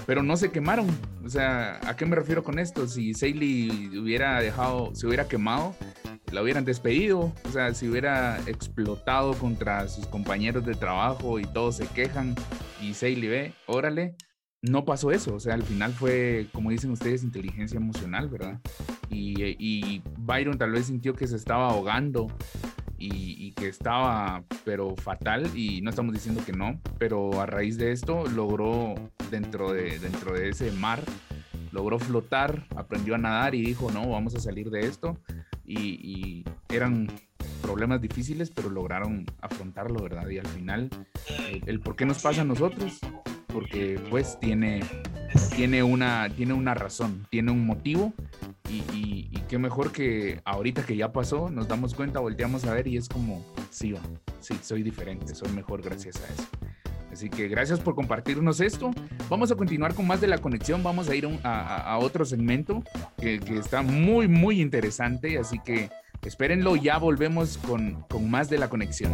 pero 0.07 0.23
no 0.23 0.37
se 0.37 0.51
quemaron. 0.51 0.87
O 1.25 1.29
sea, 1.29 1.81
¿a 1.87 1.97
qué 1.97 2.07
me 2.07 2.17
refiero 2.17 2.43
con 2.43 2.59
esto? 2.59 2.87
Si 2.87 3.15
Saley 3.15 3.97
hubiera 3.99 4.41
dejado, 4.41 4.95
se 4.95 5.07
hubiera 5.07 5.27
quemado, 5.27 5.75
la 6.33 6.43
hubieran 6.43 6.65
despedido, 6.65 7.33
o 7.45 7.53
sea, 7.53 7.73
si 7.75 7.89
hubiera 7.89 8.41
explotado 8.47 9.35
contra 9.35 9.89
sus 9.89 10.07
compañeros 10.07 10.67
de 10.67 10.75
trabajo 10.75 11.39
y 11.39 11.45
todos 11.45 11.77
se 11.77 11.87
quejan 11.87 12.35
y 12.83 12.95
Saley 12.95 13.29
ve, 13.29 13.53
órale, 13.67 14.17
no 14.71 14.85
pasó 14.85 15.11
eso, 15.11 15.35
o 15.35 15.41
sea, 15.41 15.55
al 15.55 15.63
final 15.63 15.93
fue, 15.93 16.47
como 16.53 16.71
dicen 16.71 16.91
ustedes, 16.91 17.23
inteligencia 17.23 17.77
emocional, 17.77 18.29
¿verdad? 18.29 18.61
Y, 19.11 20.03
Byron 20.19 20.57
tal 20.57 20.73
vez 20.73 20.87
sintió 20.87 21.15
que 21.15 21.27
se 21.27 21.37
estaba 21.37 21.69
ahogando 21.69 22.29
y, 22.99 23.53
que 23.53 23.69
estaba, 23.69 24.43
pero 24.65 24.97
fatal, 24.97 25.51
y 25.55 25.83
no 25.83 25.91
estamos 25.91 26.15
diciendo 26.15 26.43
que 26.45 26.53
no, 26.53 26.81
pero 26.99 27.41
a 27.41 27.47
raíz 27.47 27.77
de 27.77 27.93
esto 27.93 28.25
logró 28.27 28.95
dentro 29.31 29.73
de, 29.73 29.99
dentro 29.99 30.33
de 30.33 30.49
ese 30.49 30.73
mar, 30.73 31.03
logró 31.71 31.99
flotar, 31.99 32.67
aprendió 32.75 33.17
a 33.17 33.19
nadar 33.19 33.55
y 33.55 33.61
dijo, 33.61 33.91
no, 33.91 34.09
vamos 34.09 34.35
a 34.35 34.41
salir 34.41 34.71
de 34.71 34.81
esto. 34.81 35.19
Y, 35.67 36.45
eran 36.71 37.07
problemas 37.63 38.01
difíciles, 38.01 38.51
pero 38.51 38.69
lograron 38.69 39.27
afrontarlo, 39.41 40.03
¿verdad? 40.03 40.29
Y 40.29 40.39
al 40.39 40.47
final, 40.47 40.89
el 41.67 41.81
por 41.81 41.97
qué 41.97 42.05
nos 42.05 42.21
pasa 42.21 42.41
a 42.41 42.45
nosotros, 42.45 43.01
porque 43.55 44.01
pues 44.11 44.39
tiene, 44.41 44.83
tiene, 45.55 45.85
una, 45.85 46.29
tiene 46.37 46.53
una 46.53 46.75
razón, 46.75 47.25
tiene 47.31 47.53
un 47.53 47.65
motivo 47.65 48.13
y, 48.69 48.83
y, 48.93 49.43
qué 49.49 49.59
mejor 49.59 49.93
que 49.93 50.41
ahorita 50.45 50.85
que 50.85 50.97
ya 50.97 51.13
pasó, 51.13 51.49
nos 51.51 51.69
damos 51.69 51.95
cuenta, 51.95 52.19
volteamos 52.19 52.65
a 52.65 52.75
ver 52.75 52.89
y 52.89 52.97
es 52.97 53.09
como, 53.09 53.45
sí, 53.71 53.95
sí, 54.41 54.59
soy 54.61 54.83
diferente, 54.83 55.35
soy 55.35 55.53
mejor 55.53 55.83
gracias 55.83 56.17
a 56.17 56.33
eso. 56.33 56.49
Así 57.13 57.31
que 57.31 57.47
gracias 57.47 57.79
por 57.79 57.95
compartirnos 57.95 58.61
esto. 58.61 58.91
Vamos 59.31 59.53
a 59.53 59.55
continuar 59.55 59.95
con 59.95 60.05
más 60.05 60.21
de 60.21 60.27
la 60.27 60.39
conexión. 60.39 60.83
Vamos 60.83 61.09
a 61.09 61.15
ir 61.15 61.29
a, 61.45 61.77
a, 61.93 61.99
otro 61.99 62.25
segmento 62.25 62.83
que, 63.17 63.39
que, 63.39 63.59
está 63.59 63.83
muy, 63.83 64.27
muy 64.27 64.61
interesante. 64.61 65.39
Así 65.39 65.61
que 65.65 65.91
espérenlo. 66.23 66.75
Ya 66.75 66.99
volvemos 66.99 67.59
con, 67.59 68.03
con 68.09 68.29
más 68.29 68.51
de 68.51 68.59
la 68.59 68.69
conexión. 68.69 69.13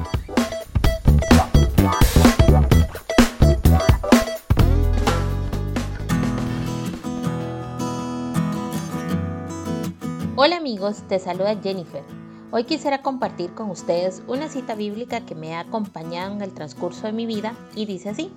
Te 11.09 11.19
saluda 11.19 11.61
Jennifer. 11.63 12.03
Hoy 12.51 12.65
quisiera 12.65 13.03
compartir 13.03 13.53
con 13.53 13.69
ustedes 13.69 14.23
una 14.27 14.49
cita 14.49 14.75
bíblica 14.75 15.21
que 15.27 15.35
me 15.35 15.55
ha 15.55 15.61
acompañado 15.61 16.33
en 16.33 16.41
el 16.41 16.55
transcurso 16.55 17.07
de 17.07 17.13
mi 17.13 17.27
vida 17.27 17.55
y 17.77 17.85
dice 17.85 18.09
así. 18.09 18.33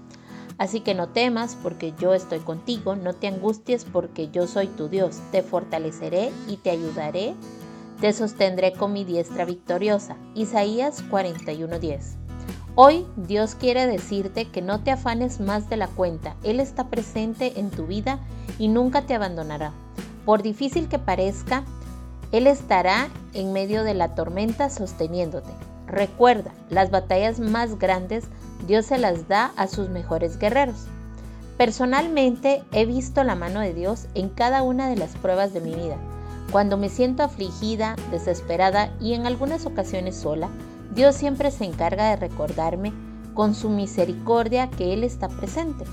Así 0.57 0.81
que 0.81 0.93
no 0.93 1.07
temas 1.07 1.57
porque 1.63 1.93
yo 1.97 2.13
estoy 2.13 2.39
contigo, 2.39 2.97
no 2.97 3.13
te 3.13 3.27
angusties 3.27 3.85
porque 3.85 4.29
yo 4.29 4.45
soy 4.45 4.67
tu 4.67 4.89
Dios, 4.89 5.21
te 5.31 5.41
fortaleceré 5.41 6.33
y 6.49 6.57
te 6.57 6.71
ayudaré, 6.71 7.33
te 8.01 8.11
sostendré 8.11 8.73
con 8.73 8.91
mi 8.91 9.05
diestra 9.05 9.45
victoriosa. 9.45 10.17
Isaías 10.35 11.01
41:10. 11.09 12.17
Hoy 12.75 13.05
Dios 13.15 13.55
quiere 13.55 13.87
decirte 13.87 14.49
que 14.49 14.61
no 14.61 14.81
te 14.81 14.91
afanes 14.91 15.39
más 15.39 15.69
de 15.69 15.77
la 15.77 15.87
cuenta, 15.87 16.35
Él 16.43 16.59
está 16.59 16.89
presente 16.89 17.57
en 17.57 17.69
tu 17.69 17.87
vida 17.87 18.19
y 18.59 18.67
nunca 18.67 19.03
te 19.03 19.13
abandonará. 19.15 19.71
Por 20.25 20.41
difícil 20.41 20.89
que 20.89 20.99
parezca, 20.99 21.63
él 22.33 22.47
estará 22.47 23.09
en 23.35 23.53
medio 23.53 23.83
de 23.83 23.93
la 23.93 24.15
tormenta 24.15 24.71
sosteniéndote. 24.71 25.51
Recuerda, 25.85 26.51
las 26.71 26.89
batallas 26.89 27.39
más 27.39 27.77
grandes 27.77 28.25
Dios 28.65 28.87
se 28.87 28.97
las 28.97 29.27
da 29.27 29.51
a 29.55 29.67
sus 29.67 29.89
mejores 29.89 30.39
guerreros. 30.39 30.87
Personalmente 31.57 32.63
he 32.71 32.87
visto 32.87 33.23
la 33.23 33.35
mano 33.35 33.59
de 33.59 33.75
Dios 33.75 34.07
en 34.15 34.29
cada 34.29 34.63
una 34.63 34.89
de 34.89 34.95
las 34.95 35.15
pruebas 35.15 35.53
de 35.53 35.61
mi 35.61 35.75
vida. 35.75 35.97
Cuando 36.51 36.75
me 36.75 36.89
siento 36.89 37.21
afligida, 37.21 37.95
desesperada 38.09 38.91
y 38.99 39.13
en 39.13 39.27
algunas 39.27 39.67
ocasiones 39.67 40.15
sola, 40.15 40.49
Dios 40.95 41.15
siempre 41.15 41.51
se 41.51 41.65
encarga 41.65 42.09
de 42.09 42.15
recordarme 42.15 42.93
con 43.35 43.53
su 43.53 43.69
misericordia 43.69 44.71
que 44.71 44.93
Él 44.93 45.03
está 45.03 45.27
presente. 45.27 45.85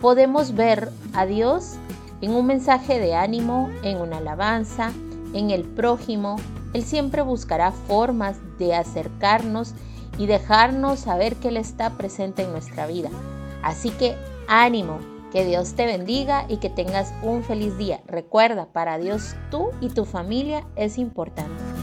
Podemos 0.00 0.54
ver 0.54 0.92
a 1.14 1.26
Dios 1.26 1.72
en 2.20 2.30
un 2.30 2.46
mensaje 2.46 3.00
de 3.00 3.16
ánimo, 3.16 3.70
en 3.82 3.98
una 3.98 4.18
alabanza, 4.18 4.92
en 5.34 5.50
el 5.50 5.64
prójimo, 5.64 6.36
Él 6.72 6.82
siempre 6.82 7.22
buscará 7.22 7.72
formas 7.72 8.38
de 8.58 8.74
acercarnos 8.74 9.74
y 10.16 10.26
dejarnos 10.26 11.00
saber 11.00 11.36
que 11.36 11.48
Él 11.48 11.56
está 11.56 11.90
presente 11.90 12.42
en 12.42 12.52
nuestra 12.52 12.86
vida. 12.86 13.10
Así 13.62 13.90
que 13.90 14.16
ánimo, 14.48 14.98
que 15.32 15.44
Dios 15.44 15.74
te 15.74 15.84
bendiga 15.84 16.46
y 16.48 16.58
que 16.58 16.70
tengas 16.70 17.12
un 17.22 17.42
feliz 17.42 17.76
día. 17.76 18.00
Recuerda, 18.06 18.66
para 18.66 18.98
Dios 18.98 19.34
tú 19.50 19.70
y 19.80 19.88
tu 19.88 20.04
familia 20.04 20.64
es 20.76 20.96
importante. 20.96 21.73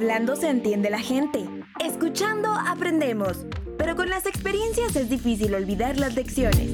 Hablando 0.00 0.34
se 0.34 0.48
entiende 0.48 0.88
la 0.88 0.98
gente. 0.98 1.46
Escuchando 1.78 2.48
aprendemos, 2.50 3.44
pero 3.76 3.96
con 3.96 4.08
las 4.08 4.24
experiencias 4.24 4.96
es 4.96 5.10
difícil 5.10 5.54
olvidar 5.54 5.98
las 5.98 6.14
lecciones. 6.14 6.70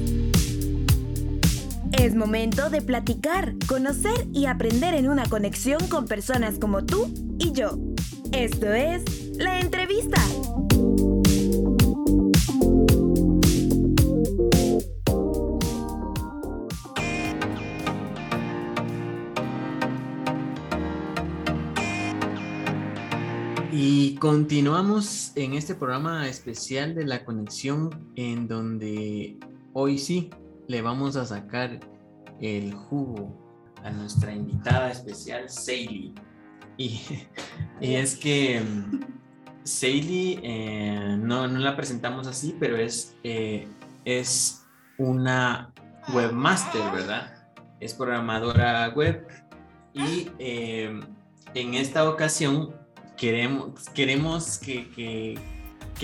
Es 1.99 2.15
momento 2.15 2.69
de 2.69 2.81
platicar, 2.81 3.55
conocer 3.67 4.27
y 4.31 4.45
aprender 4.45 4.93
en 4.93 5.09
una 5.09 5.25
conexión 5.25 5.89
con 5.89 6.05
personas 6.05 6.57
como 6.57 6.85
tú 6.85 7.13
y 7.37 7.51
yo. 7.51 7.77
Esto 8.31 8.71
es 8.71 9.03
la 9.35 9.59
entrevista. 9.59 10.21
Continuamos 24.19 25.31
en 25.35 25.53
este 25.53 25.75
programa 25.75 26.27
especial 26.27 26.95
de 26.95 27.05
la 27.05 27.23
conexión 27.23 28.11
en 28.15 28.47
donde 28.47 29.37
hoy 29.73 29.99
sí 29.99 30.31
le 30.67 30.81
vamos 30.81 31.15
a 31.15 31.25
sacar 31.25 31.79
el 32.41 32.73
jugo 32.73 33.37
a 33.83 33.91
nuestra 33.91 34.33
invitada 34.33 34.89
especial, 34.89 35.49
Seili. 35.49 36.15
Y, 36.77 37.01
es 37.81 38.15
que 38.15 38.61
Seili, 39.63 40.39
eh, 40.41 41.17
no, 41.19 41.47
no, 41.47 41.59
la 41.59 41.75
presentamos 41.75 42.25
así, 42.25 42.55
pero 42.59 42.77
es, 42.77 43.15
eh, 43.23 43.67
es 44.05 44.65
una 44.97 45.71
webmaster, 46.13 46.91
¿verdad? 46.91 47.47
Es 47.79 47.93
programadora 47.93 48.89
web 48.89 49.27
y 49.93 50.29
eh, 50.39 50.99
en 51.53 51.73
esta 51.75 52.09
ocasión 52.09 52.86
queremos, 53.17 53.89
queremos 53.93 54.57
que, 54.59 55.37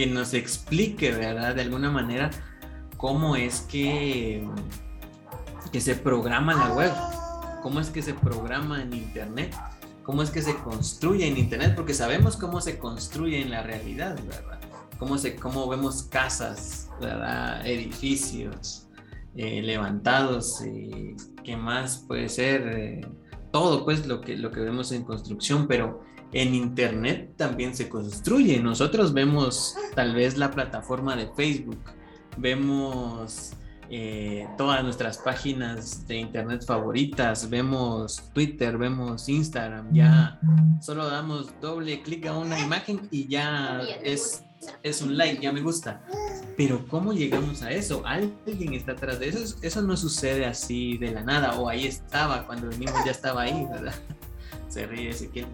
nos 0.09 0.33
explique, 0.33 1.11
¿verdad? 1.11 1.55
De 1.55 1.61
alguna 1.61 1.89
manera, 1.89 2.31
cómo 2.97 3.35
es 3.35 3.61
que, 3.61 4.45
que 5.71 5.79
se 5.79 5.95
programa 5.95 6.53
la 6.55 6.73
web, 6.73 6.91
cómo 7.61 7.79
es 7.79 7.89
que 7.89 8.01
se 8.01 8.13
programa 8.13 8.81
en 8.81 8.93
Internet, 8.93 9.55
cómo 10.03 10.23
es 10.23 10.31
que 10.31 10.41
se 10.41 10.55
construye 10.57 11.27
en 11.27 11.37
Internet, 11.37 11.73
porque 11.75 11.93
sabemos 11.93 12.35
cómo 12.35 12.59
se 12.59 12.77
construye 12.77 13.41
en 13.41 13.51
la 13.51 13.63
realidad, 13.63 14.19
¿verdad? 14.25 14.59
Cómo, 14.97 15.17
se, 15.17 15.35
cómo 15.35 15.67
vemos 15.67 16.03
casas, 16.03 16.89
¿verdad? 16.99 17.65
Edificios 17.65 18.87
eh, 19.35 19.61
levantados, 19.61 20.61
y 20.65 21.15
qué 21.43 21.55
más 21.55 21.97
puede 22.07 22.29
ser, 22.29 22.67
eh, 22.67 23.07
todo 23.51 23.85
pues 23.85 24.07
lo 24.07 24.21
que, 24.21 24.37
lo 24.37 24.51
que 24.51 24.61
vemos 24.61 24.91
en 24.91 25.03
construcción, 25.03 25.67
pero 25.67 26.01
en 26.33 26.55
Internet 26.55 27.33
también 27.37 27.75
se 27.75 27.87
construye. 27.87 28.59
Nosotros 28.59 29.13
vemos 29.13 29.75
tal 29.95 30.15
vez 30.15 30.37
la 30.37 30.51
plataforma 30.51 31.15
de 31.15 31.27
Facebook, 31.35 31.79
vemos 32.37 33.53
eh, 33.89 34.47
todas 34.57 34.83
nuestras 34.83 35.19
páginas 35.19 36.07
de 36.07 36.17
Internet 36.17 36.65
favoritas, 36.65 37.49
vemos 37.49 38.31
Twitter, 38.33 38.77
vemos 38.77 39.29
Instagram, 39.29 39.93
ya 39.93 40.39
solo 40.81 41.07
damos 41.07 41.53
doble 41.61 42.01
clic 42.01 42.25
a 42.25 42.37
una 42.37 42.59
imagen 42.59 43.07
y 43.11 43.27
ya 43.27 43.81
es, 44.01 44.43
es 44.81 45.01
un 45.03 45.15
like, 45.15 45.41
ya 45.41 45.51
me 45.51 45.61
gusta. 45.61 46.01
Pero 46.57 46.87
¿cómo 46.87 47.13
llegamos 47.13 47.61
a 47.61 47.71
eso? 47.71 48.03
¿Alguien 48.05 48.73
está 48.73 48.93
atrás 48.93 49.19
de 49.19 49.29
eso? 49.29 49.57
Eso 49.61 49.81
no 49.83 49.95
sucede 49.95 50.45
así 50.45 50.97
de 50.97 51.11
la 51.11 51.21
nada, 51.21 51.59
o 51.59 51.69
ahí 51.69 51.85
estaba, 51.85 52.47
cuando 52.47 52.69
venimos 52.69 52.95
ya 53.05 53.11
estaba 53.11 53.43
ahí, 53.43 53.67
¿verdad? 53.69 53.93
Se 54.69 54.87
ríe 54.87 55.09
Ezequiel. 55.09 55.45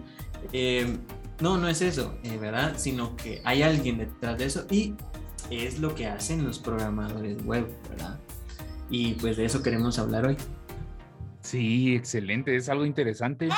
Eh, 0.52 0.96
no, 1.40 1.56
no 1.56 1.68
es 1.68 1.80
eso, 1.80 2.18
eh, 2.22 2.36
¿verdad? 2.38 2.74
Sino 2.76 3.16
que 3.16 3.40
hay 3.44 3.62
alguien 3.62 3.98
detrás 3.98 4.38
de 4.38 4.44
eso 4.44 4.66
y 4.70 4.94
es 5.50 5.80
lo 5.80 5.94
que 5.94 6.06
hacen 6.06 6.44
los 6.44 6.58
programadores 6.58 7.42
web, 7.44 7.66
¿verdad? 7.88 8.20
Y 8.90 9.14
pues 9.14 9.36
de 9.36 9.46
eso 9.46 9.62
queremos 9.62 9.98
hablar 9.98 10.26
hoy. 10.26 10.36
Sí, 11.40 11.94
excelente, 11.94 12.54
es 12.54 12.68
algo 12.68 12.84
interesante. 12.84 13.48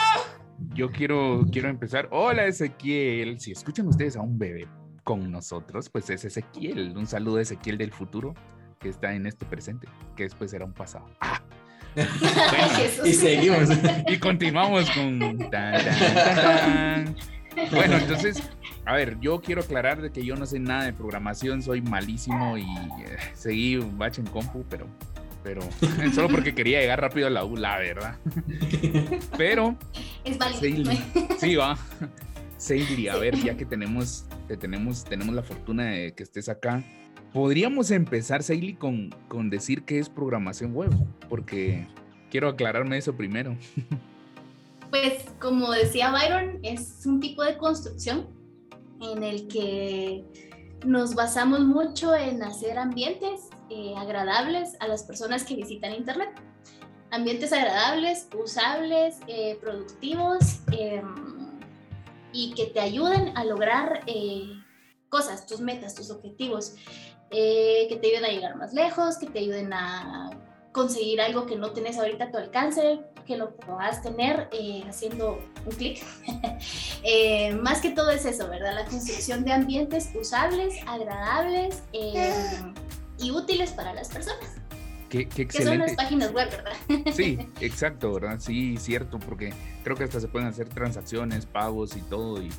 yo 0.74 0.90
quiero, 0.90 1.44
quiero 1.50 1.68
empezar. 1.68 2.08
Hola 2.12 2.46
Ezequiel, 2.46 3.40
si 3.40 3.52
escuchan 3.52 3.88
ustedes 3.88 4.16
a 4.16 4.20
un 4.20 4.38
bebé 4.38 4.68
con 5.02 5.30
nosotros, 5.32 5.90
pues 5.90 6.08
es 6.10 6.24
Ezequiel. 6.24 6.96
Un 6.96 7.06
saludo 7.06 7.38
a 7.38 7.42
Ezequiel 7.42 7.78
del 7.78 7.92
futuro 7.92 8.34
que 8.78 8.88
está 8.88 9.14
en 9.14 9.26
este 9.26 9.44
presente, 9.44 9.88
que 10.16 10.24
después 10.24 10.50
será 10.50 10.64
un 10.64 10.72
pasado. 10.72 11.06
Ah. 11.20 11.40
Y 13.05 13.12
seguimos. 13.12 13.68
Y 14.09 14.18
continuamos 14.18 14.90
con... 14.90 15.18
bueno, 17.70 17.97
entonces, 17.97 18.43
a 18.84 18.95
ver, 18.95 19.18
yo 19.20 19.40
quiero 19.40 19.62
aclarar 19.62 20.01
de 20.01 20.11
que 20.11 20.24
yo 20.24 20.36
no 20.36 20.47
sé 20.47 20.59
nada 20.59 20.84
de 20.84 20.93
programación, 20.93 21.62
soy 21.62 21.82
malísimo 21.82 22.57
y 22.57 22.62
eh, 22.62 23.16
seguí 23.34 23.76
batch 23.76 24.18
en 24.18 24.26
compu, 24.26 24.64
pero, 24.68 24.86
pero 25.43 25.62
solo 26.14 26.28
porque 26.28 26.55
quería 26.55 26.80
llegar 26.80 27.01
rápido 27.01 27.26
a 27.26 27.30
la 27.30 27.45
U, 27.45 27.57
la 27.57 27.78
verdad. 27.78 28.16
Pero... 29.36 29.76
Es 30.24 30.38
válido. 30.38 30.93
sí, 31.38 31.57
va. 31.57 31.76
Seili, 32.62 33.09
a 33.09 33.16
ver, 33.16 33.36
ya 33.38 33.57
que 33.57 33.64
tenemos, 33.64 34.24
que 34.47 34.57
tenemos, 34.57 35.05
tenemos 35.05 35.34
la 35.34 35.43
fortuna 35.43 35.86
de 35.86 36.14
que 36.14 36.22
estés 36.22 36.49
acá, 36.49 36.80
podríamos 37.32 37.90
empezar, 37.90 38.42
Seili, 38.42 38.74
con, 38.74 39.10
con 39.28 39.50
decir 39.50 39.84
qué 39.84 39.98
es 39.98 40.08
programación 40.08 40.74
web, 40.74 40.92
porque 41.28 41.86
quiero 42.30 42.48
aclararme 42.48 42.98
eso 42.98 43.14
primero. 43.16 43.56
Pues 44.90 45.24
como 45.40 45.70
decía 45.70 46.10
Byron, 46.10 46.58
es 46.62 47.06
un 47.06 47.18
tipo 47.18 47.42
de 47.42 47.56
construcción 47.56 48.28
en 49.00 49.22
el 49.22 49.48
que 49.48 50.22
nos 50.84 51.14
basamos 51.14 51.60
mucho 51.60 52.14
en 52.14 52.42
hacer 52.42 52.78
ambientes 52.78 53.48
eh, 53.70 53.94
agradables 53.96 54.76
a 54.80 54.88
las 54.88 55.04
personas 55.04 55.44
que 55.44 55.56
visitan 55.56 55.94
Internet. 55.94 56.28
Ambientes 57.10 57.54
agradables, 57.54 58.28
usables, 58.38 59.16
eh, 59.28 59.56
productivos 59.62 60.60
em, 60.72 61.58
y 62.34 62.52
que 62.52 62.66
te 62.66 62.80
ayuden 62.80 63.34
a 63.34 63.44
lograr 63.44 64.00
eh, 64.06 64.52
cosas, 65.08 65.46
tus 65.46 65.60
metas, 65.60 65.94
tus 65.94 66.10
objetivos, 66.10 66.74
que 67.32 67.98
te 68.00 68.08
ayuden 68.08 68.24
a 68.24 68.28
llegar 68.28 68.56
más 68.56 68.72
lejos, 68.72 69.18
que 69.18 69.26
te 69.26 69.38
ayuden 69.40 69.72
a 69.72 70.30
conseguir 70.72 71.20
algo 71.20 71.46
que 71.46 71.56
no 71.56 71.70
tenés 71.70 71.98
ahorita 71.98 72.24
a 72.24 72.30
tu 72.30 72.38
alcance, 72.38 73.00
que 73.26 73.36
lo 73.36 73.54
puedas 73.56 74.02
tener 74.02 74.48
eh, 74.52 74.82
haciendo 74.88 75.38
un 75.64 75.72
clic. 75.72 76.02
Eh, 77.04 77.52
más 77.54 77.80
que 77.80 77.90
todo 77.90 78.10
es 78.12 78.24
eso, 78.24 78.48
¿verdad? 78.48 78.74
La 78.76 78.84
construcción 78.84 79.44
de 79.44 79.52
ambientes 79.52 80.10
usables, 80.14 80.74
agradables 80.86 81.82
eh, 81.92 82.32
y 83.18 83.32
útiles 83.32 83.72
para 83.72 83.92
las 83.92 84.08
personas. 84.08 84.38
Qué, 85.08 85.28
qué 85.28 85.48
Que 85.48 85.64
son 85.64 85.78
las 85.78 85.94
páginas 85.94 86.32
web, 86.32 86.48
¿verdad? 86.48 86.72
Sí, 87.12 87.40
exacto, 87.60 88.12
¿verdad? 88.12 88.38
Sí, 88.38 88.76
cierto, 88.76 89.18
porque 89.18 89.52
creo 89.82 89.96
que 89.96 90.04
hasta 90.04 90.20
se 90.20 90.28
pueden 90.28 90.46
hacer 90.46 90.68
transacciones, 90.68 91.44
pagos 91.44 91.96
y 91.96 92.02
todo, 92.02 92.40
y, 92.40 92.50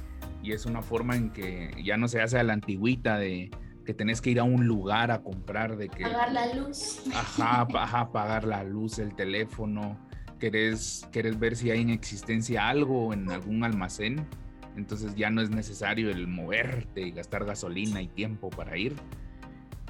y 0.43 0.51
es 0.51 0.65
una 0.65 0.81
forma 0.81 1.15
en 1.15 1.31
que 1.31 1.73
ya 1.81 1.95
no 1.95 2.09
se 2.09 2.21
hace 2.21 2.37
a 2.37 2.43
la 2.43 2.51
antigüita 2.51 3.17
de 3.17 3.49
que 3.83 3.93
tenés 3.93 4.21
que 4.21 4.29
ir 4.31 4.39
a 4.39 4.43
un 4.43 4.67
lugar 4.67 5.11
a 5.11 5.21
comprar 5.21 5.77
de 5.77 5.89
que... 5.89 6.03
Pagar 6.03 6.31
la 6.31 6.53
luz. 6.53 7.01
Ajá, 7.13 7.67
ajá, 7.73 8.11
pagar 8.11 8.45
la 8.45 8.63
luz, 8.63 8.99
el 8.99 9.15
teléfono, 9.15 9.97
querés, 10.39 11.07
querés 11.11 11.39
ver 11.39 11.55
si 11.55 11.71
hay 11.71 11.81
en 11.81 11.89
existencia 11.89 12.67
algo 12.67 13.13
en 13.13 13.29
algún 13.29 13.63
almacén, 13.63 14.27
entonces 14.75 15.15
ya 15.15 15.29
no 15.29 15.41
es 15.41 15.49
necesario 15.49 16.09
el 16.09 16.27
moverte 16.27 17.01
y 17.01 17.11
gastar 17.11 17.45
gasolina 17.45 18.01
y 18.01 18.07
tiempo 18.07 18.49
para 18.49 18.77
ir. 18.77 18.95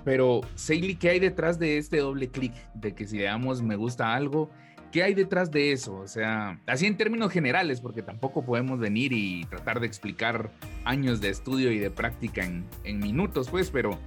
Pero, 0.04 0.42
Seili, 0.56 0.96
¿qué 0.96 1.12
hay 1.12 1.20
detrás 1.20 1.60
de 1.60 1.78
este 1.78 1.98
doble 1.98 2.28
clic? 2.28 2.54
De 2.74 2.94
que 2.94 3.08
si 3.08 3.18
le 3.18 3.24
damos 3.24 3.62
me 3.62 3.78
gusta 3.78 4.14
algo, 4.14 4.50
¿qué 4.94 5.02
hay 5.02 5.16
detrás 5.16 5.50
de 5.52 5.72
eso? 5.72 5.96
O 5.96 6.08
sea, 6.08 6.62
así 6.68 6.86
en 6.86 6.96
términos 6.96 7.32
generales, 7.32 7.82
porque 7.82 8.04
tampoco 8.04 8.46
podemos 8.46 8.80
venir 8.80 9.12
y 9.12 9.44
tratar 9.46 9.80
de 9.80 9.88
explicar 9.88 10.52
años 10.86 11.20
de 11.20 11.30
estudio 11.30 11.72
y 11.72 11.80
de 11.80 11.90
práctica 11.90 12.46
en, 12.46 12.66
en 12.84 13.00
minutos, 13.00 13.50
pues, 13.50 13.72
pero 13.72 13.98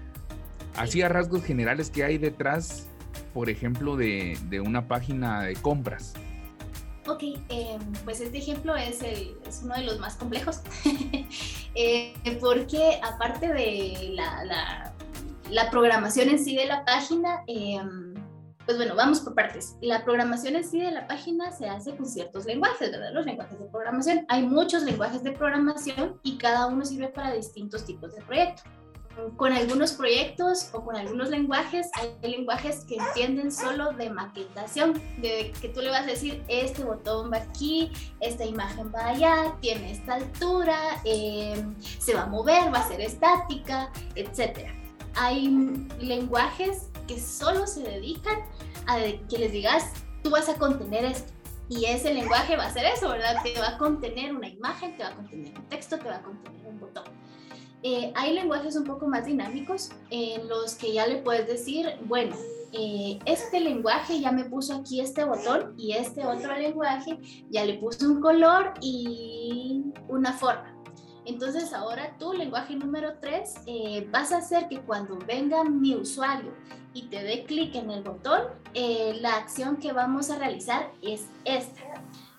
así 0.76 1.02
a 1.02 1.08
rasgos 1.08 1.44
generales, 1.44 1.90
¿qué 1.90 2.04
hay 2.04 2.18
detrás, 2.18 2.86
por 3.34 3.50
ejemplo, 3.50 3.96
de, 3.96 4.38
de 4.48 4.60
una 4.60 4.86
página 4.86 5.42
de 5.42 5.56
compras? 5.56 6.14
Ok, 7.08 7.22
eh, 7.48 7.78
pues 8.04 8.20
este 8.20 8.38
ejemplo 8.38 8.76
es, 8.76 9.02
el, 9.02 9.36
es, 9.46 9.62
uno 9.64 9.74
de 9.74 9.82
los 9.82 9.98
más 9.98 10.14
complejos, 10.14 10.62
eh, 11.74 12.14
porque 12.40 13.00
aparte 13.02 13.52
de 13.52 14.10
la, 14.12 14.44
la, 14.44 14.92
la, 15.50 15.70
programación 15.70 16.28
en 16.28 16.38
sí 16.38 16.56
de 16.56 16.66
la 16.66 16.84
página, 16.84 17.42
eh, 17.46 17.80
pues 18.66 18.76
bueno, 18.76 18.96
vamos 18.96 19.20
por 19.20 19.34
partes. 19.34 19.76
La 19.80 20.04
programación 20.04 20.56
en 20.56 20.64
sí 20.64 20.80
de 20.80 20.90
la 20.90 21.06
página 21.06 21.52
se 21.52 21.68
hace 21.68 21.96
con 21.96 22.04
ciertos 22.04 22.44
lenguajes, 22.46 22.90
¿verdad? 22.90 23.12
Los 23.12 23.24
lenguajes 23.24 23.58
de 23.60 23.66
programación. 23.66 24.26
Hay 24.28 24.42
muchos 24.42 24.82
lenguajes 24.82 25.22
de 25.22 25.32
programación 25.32 26.18
y 26.24 26.36
cada 26.36 26.66
uno 26.66 26.84
sirve 26.84 27.08
para 27.08 27.32
distintos 27.32 27.84
tipos 27.84 28.12
de 28.14 28.22
proyectos. 28.22 28.64
Con 29.36 29.52
algunos 29.52 29.92
proyectos 29.92 30.68
o 30.74 30.84
con 30.84 30.94
algunos 30.94 31.30
lenguajes, 31.30 31.88
hay 31.94 32.30
lenguajes 32.30 32.84
que 32.84 32.96
entienden 32.96 33.50
solo 33.50 33.92
de 33.92 34.10
maquetación, 34.10 34.92
de 35.22 35.54
que 35.58 35.70
tú 35.70 35.80
le 35.80 35.88
vas 35.88 36.02
a 36.02 36.06
decir, 36.06 36.44
este 36.48 36.84
botón 36.84 37.32
va 37.32 37.38
aquí, 37.38 37.92
esta 38.20 38.44
imagen 38.44 38.92
va 38.94 39.06
allá, 39.06 39.56
tiene 39.60 39.92
esta 39.92 40.16
altura, 40.16 40.76
eh, 41.04 41.64
se 41.98 42.14
va 42.14 42.24
a 42.24 42.26
mover, 42.26 42.74
va 42.74 42.80
a 42.80 42.88
ser 42.88 43.00
estática, 43.00 43.90
etc. 44.16 44.68
Hay 45.14 45.48
lenguajes 45.98 46.90
que 47.06 47.20
solo 47.20 47.66
se 47.66 47.82
dedican 47.82 48.38
a 48.86 48.98
que 48.98 49.38
les 49.38 49.52
digas, 49.52 49.92
tú 50.22 50.30
vas 50.30 50.48
a 50.48 50.56
contener 50.56 51.04
esto. 51.04 51.32
Y 51.68 51.86
ese 51.86 52.14
lenguaje 52.14 52.56
va 52.56 52.66
a 52.66 52.72
ser 52.72 52.84
eso, 52.84 53.08
¿verdad? 53.08 53.42
Te 53.42 53.58
va 53.58 53.70
a 53.70 53.78
contener 53.78 54.34
una 54.34 54.48
imagen, 54.48 54.96
te 54.96 55.02
va 55.02 55.10
a 55.10 55.14
contener 55.16 55.58
un 55.58 55.68
texto, 55.68 55.98
te 55.98 56.08
va 56.08 56.16
a 56.16 56.22
contener 56.22 56.66
un 56.66 56.78
botón. 56.78 57.04
Eh, 57.82 58.12
hay 58.14 58.34
lenguajes 58.34 58.76
un 58.76 58.84
poco 58.84 59.06
más 59.06 59.26
dinámicos 59.26 59.90
en 60.10 60.48
los 60.48 60.76
que 60.76 60.92
ya 60.92 61.06
le 61.06 61.18
puedes 61.18 61.46
decir, 61.46 61.86
bueno, 62.04 62.36
eh, 62.72 63.18
este 63.26 63.60
lenguaje 63.60 64.20
ya 64.20 64.32
me 64.32 64.44
puso 64.44 64.74
aquí 64.74 65.00
este 65.00 65.24
botón 65.24 65.74
y 65.76 65.92
este 65.92 66.26
otro 66.26 66.56
lenguaje 66.56 67.18
ya 67.50 67.64
le 67.64 67.74
puso 67.74 68.06
un 68.10 68.20
color 68.20 68.74
y 68.80 69.84
una 70.08 70.32
forma. 70.32 70.76
Entonces 71.24 71.72
ahora 71.72 72.16
tu 72.18 72.32
lenguaje 72.32 72.76
número 72.76 73.18
3 73.20 73.54
eh, 73.66 74.08
vas 74.12 74.32
a 74.32 74.38
hacer 74.38 74.68
que 74.68 74.80
cuando 74.80 75.18
venga 75.18 75.64
mi 75.64 75.94
usuario 75.94 76.52
y 76.96 77.02
te 77.08 77.22
dé 77.22 77.44
clic 77.44 77.74
en 77.74 77.90
el 77.90 78.02
botón, 78.02 78.40
eh, 78.72 79.18
la 79.20 79.36
acción 79.36 79.76
que 79.76 79.92
vamos 79.92 80.30
a 80.30 80.38
realizar 80.38 80.90
es 81.02 81.26
esta. 81.44 81.82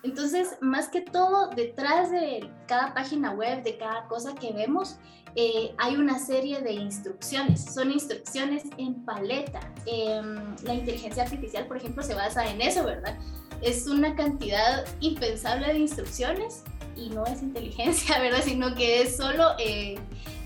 Entonces, 0.01 0.57
más 0.61 0.89
que 0.89 1.01
todo, 1.01 1.49
detrás 1.49 2.09
de 2.09 2.49
cada 2.67 2.95
página 2.95 3.33
web, 3.33 3.61
de 3.61 3.77
cada 3.77 4.07
cosa 4.07 4.33
que 4.33 4.51
vemos, 4.53 4.97
eh, 5.35 5.75
hay 5.77 5.95
una 5.95 6.17
serie 6.17 6.61
de 6.61 6.73
instrucciones. 6.73 7.65
Son 7.71 7.91
instrucciones 7.91 8.63
en 8.79 9.05
paleta. 9.05 9.59
Em, 9.85 10.55
la 10.63 10.73
inteligencia 10.73 11.21
artificial, 11.21 11.67
por 11.67 11.77
ejemplo, 11.77 12.01
se 12.01 12.15
basa 12.15 12.49
en 12.49 12.59
eso, 12.59 12.83
¿verdad? 12.83 13.15
Es 13.61 13.85
una 13.85 14.15
cantidad 14.15 14.85
impensable 15.01 15.67
de 15.67 15.77
instrucciones 15.77 16.63
y 16.95 17.09
no 17.09 17.27
es 17.27 17.43
inteligencia, 17.43 18.19
¿verdad? 18.21 18.41
Sino 18.43 18.73
que 18.73 19.03
es 19.03 19.17
solo 19.17 19.51
eh, 19.59 19.99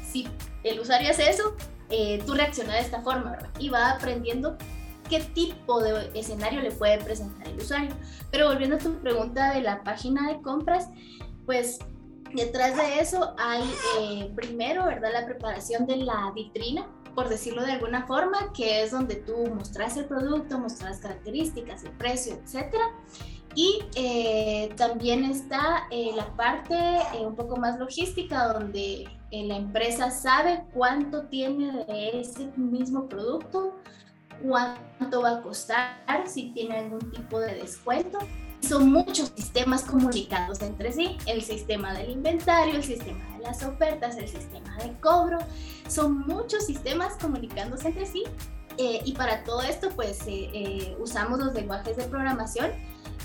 si 0.03 0.27
el 0.63 0.81
usuario 0.81 1.11
hace 1.11 1.29
eso, 1.29 1.55
eh, 1.91 2.21
tú 2.25 2.33
reaccionas 2.33 2.75
de 2.75 2.81
esta 2.81 3.01
forma. 3.01 3.37
Y 3.59 3.69
va 3.69 3.91
aprendiendo 3.91 4.57
qué 5.09 5.19
tipo 5.19 5.81
de 5.81 6.09
escenario 6.13 6.61
le 6.61 6.71
puede 6.71 6.97
presentar 6.99 7.47
el 7.47 7.57
usuario. 7.57 7.95
Pero 8.31 8.47
volviendo 8.47 8.77
a 8.77 8.79
tu 8.79 8.93
pregunta 8.99 9.53
de 9.53 9.61
la 9.61 9.83
página 9.83 10.29
de 10.29 10.41
compras, 10.41 10.89
pues 11.45 11.79
detrás 12.33 12.77
de 12.77 12.99
eso 12.99 13.35
hay 13.37 13.63
eh, 13.99 14.31
primero, 14.35 14.85
¿verdad? 14.85 15.09
La 15.13 15.25
preparación 15.25 15.85
de 15.85 15.97
la 15.97 16.31
vitrina, 16.33 16.87
por 17.13 17.27
decirlo 17.27 17.63
de 17.63 17.73
alguna 17.73 18.07
forma, 18.07 18.53
que 18.53 18.83
es 18.83 18.91
donde 18.91 19.15
tú 19.15 19.47
mostras 19.53 19.97
el 19.97 20.05
producto, 20.05 20.57
mostras 20.59 20.91
las 20.91 20.99
características, 20.99 21.83
el 21.83 21.91
precio, 21.91 22.39
etcétera. 22.41 22.85
Y 23.55 23.83
eh, 23.95 24.73
también 24.77 25.25
está 25.25 25.87
eh, 25.91 26.11
la 26.15 26.27
parte 26.35 26.75
eh, 26.75 27.25
un 27.25 27.35
poco 27.35 27.57
más 27.57 27.77
logística, 27.79 28.47
donde 28.53 29.09
la 29.31 29.55
empresa 29.55 30.11
sabe 30.11 30.65
cuánto 30.73 31.23
tiene 31.27 31.85
de 31.85 32.19
ese 32.19 32.51
mismo 32.57 33.07
producto, 33.07 33.77
cuánto 34.43 35.21
va 35.21 35.37
a 35.37 35.41
costar, 35.41 35.95
si 36.25 36.51
tiene 36.51 36.79
algún 36.79 37.11
tipo 37.11 37.39
de 37.39 37.55
descuento. 37.55 38.19
Son 38.59 38.91
muchos 38.91 39.31
sistemas 39.35 39.83
comunicados 39.83 40.61
entre 40.61 40.91
sí, 40.91 41.17
el 41.25 41.41
sistema 41.41 41.93
del 41.93 42.11
inventario, 42.11 42.75
el 42.75 42.83
sistema 42.83 43.25
de 43.37 43.43
las 43.43 43.63
ofertas, 43.63 44.17
el 44.17 44.27
sistema 44.27 44.77
de 44.77 44.93
cobro, 44.99 45.39
son 45.87 46.19
muchos 46.19 46.65
sistemas 46.65 47.17
comunicándose 47.19 47.87
entre 47.87 48.05
sí 48.05 48.23
y 48.77 49.13
para 49.13 49.43
todo 49.43 49.61
esto 49.61 49.89
pues 49.95 50.19
usamos 50.99 51.39
los 51.39 51.53
lenguajes 51.53 51.97
de 51.97 52.03
programación 52.03 52.71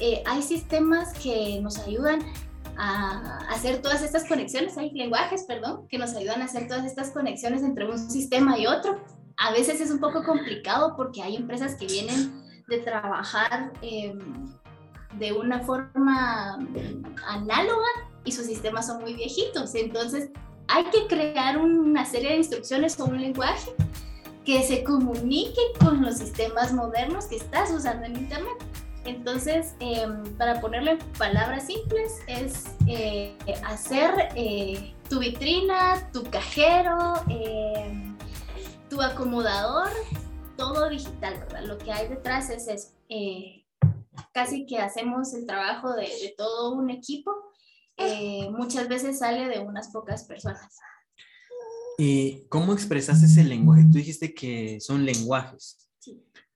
eh, 0.00 0.22
hay 0.26 0.42
sistemas 0.42 1.12
que 1.14 1.60
nos 1.62 1.78
ayudan 1.78 2.20
a 2.78 3.38
hacer 3.48 3.80
todas 3.80 4.02
estas 4.02 4.24
conexiones, 4.28 4.76
hay 4.76 4.90
lenguajes, 4.90 5.44
perdón, 5.44 5.86
que 5.88 5.98
nos 5.98 6.14
ayudan 6.14 6.42
a 6.42 6.44
hacer 6.44 6.68
todas 6.68 6.84
estas 6.84 7.10
conexiones 7.10 7.62
entre 7.62 7.88
un 7.88 7.98
sistema 7.98 8.58
y 8.58 8.66
otro. 8.66 9.00
A 9.38 9.52
veces 9.52 9.80
es 9.80 9.90
un 9.90 9.98
poco 9.98 10.22
complicado 10.24 10.94
porque 10.96 11.22
hay 11.22 11.36
empresas 11.36 11.74
que 11.76 11.86
vienen 11.86 12.42
de 12.68 12.78
trabajar 12.78 13.72
em, 13.80 14.18
de 15.18 15.32
una 15.32 15.60
forma 15.60 16.58
análoga 17.26 17.88
y 18.24 18.32
sus 18.32 18.46
sistemas 18.46 18.86
son 18.86 19.00
muy 19.00 19.14
viejitos. 19.14 19.74
Entonces 19.74 20.30
hay 20.68 20.84
que 20.84 21.06
crear 21.06 21.58
una 21.58 22.04
serie 22.04 22.30
de 22.30 22.36
instrucciones 22.36 22.98
o 23.00 23.06
un 23.06 23.20
lenguaje 23.20 23.70
que 24.44 24.62
se 24.62 24.84
comunique 24.84 25.60
con 25.80 26.02
los 26.02 26.18
sistemas 26.18 26.72
modernos 26.72 27.26
que 27.26 27.36
estás 27.36 27.70
usando 27.70 28.06
en 28.06 28.16
Internet. 28.16 28.56
Entonces, 29.06 29.74
em, 29.78 30.24
para 30.36 30.60
ponerlo 30.60 30.90
en 30.90 30.98
palabras 31.18 31.66
simples, 31.66 32.18
es 32.26 32.64
eh, 32.88 33.36
hacer 33.64 34.10
eh, 34.34 34.94
tu 35.08 35.20
vitrina, 35.20 36.10
tu 36.12 36.24
cajero, 36.24 37.14
em, 37.28 38.16
tu 38.90 39.00
acomodador, 39.00 39.88
todo 40.56 40.88
digital, 40.88 41.38
¿verdad? 41.38 41.64
Lo 41.64 41.78
que 41.78 41.92
hay 41.92 42.08
detrás 42.08 42.50
es. 42.50 42.94
Eh, 43.08 43.62
casi 44.32 44.66
que 44.66 44.78
hacemos 44.78 45.32
el 45.34 45.46
trabajo 45.46 45.92
de, 45.94 46.08
de 46.08 46.34
todo 46.36 46.74
un 46.74 46.90
equipo. 46.90 47.32
muchas 48.50 48.88
veces 48.88 49.18
sale 49.18 49.48
de 49.48 49.60
unas 49.60 49.88
pocas 49.88 50.24
personas. 50.24 50.78
¿Y 51.98 52.46
cómo 52.48 52.74
expresas 52.74 53.22
ese 53.22 53.44
lenguaje? 53.44 53.84
Tú 53.84 53.98
dijiste 53.98 54.34
que 54.34 54.78
son 54.80 55.06
lenguajes. 55.06 55.85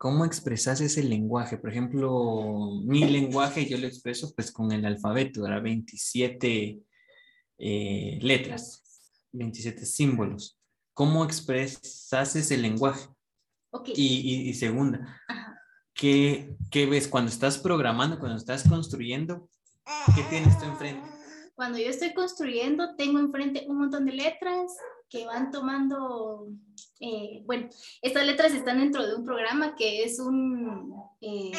¿Cómo 0.00 0.24
expresas 0.24 0.80
ese 0.80 1.02
lenguaje? 1.02 1.58
Por 1.58 1.68
ejemplo, 1.68 2.70
mi 2.84 3.04
lenguaje 3.04 3.68
yo 3.68 3.76
lo 3.76 3.86
expreso 3.86 4.32
pues 4.34 4.50
con 4.50 4.72
el 4.72 4.86
alfabeto, 4.86 5.46
era 5.46 5.60
27 5.60 6.80
eh, 7.58 8.18
letras, 8.22 8.82
27 9.32 9.84
símbolos. 9.84 10.58
¿Cómo 10.94 11.22
expresas 11.22 12.34
ese 12.34 12.56
lenguaje? 12.56 13.10
Y, 13.94 14.54
segunda, 14.54 15.20
¿qué, 15.92 16.56
¿qué 16.70 16.86
ves 16.86 17.06
cuando 17.06 17.30
estás 17.30 17.58
programando, 17.58 18.18
cuando 18.18 18.38
estás 18.38 18.66
construyendo? 18.66 19.50
¿Qué 20.16 20.22
tienes 20.30 20.58
tú 20.58 20.64
enfrente? 20.64 21.06
Cuando 21.54 21.76
yo 21.76 21.90
estoy 21.90 22.14
construyendo, 22.14 22.96
tengo 22.96 23.18
enfrente 23.18 23.66
un 23.68 23.76
montón 23.76 24.06
de 24.06 24.12
letras, 24.12 24.72
que 25.10 25.26
van 25.26 25.50
tomando, 25.50 26.46
eh, 27.00 27.42
bueno, 27.44 27.68
estas 28.00 28.24
letras 28.24 28.54
están 28.54 28.78
dentro 28.78 29.06
de 29.06 29.16
un 29.16 29.24
programa 29.24 29.74
que 29.74 30.04
es 30.04 30.20
un 30.20 30.94
eh, 31.20 31.50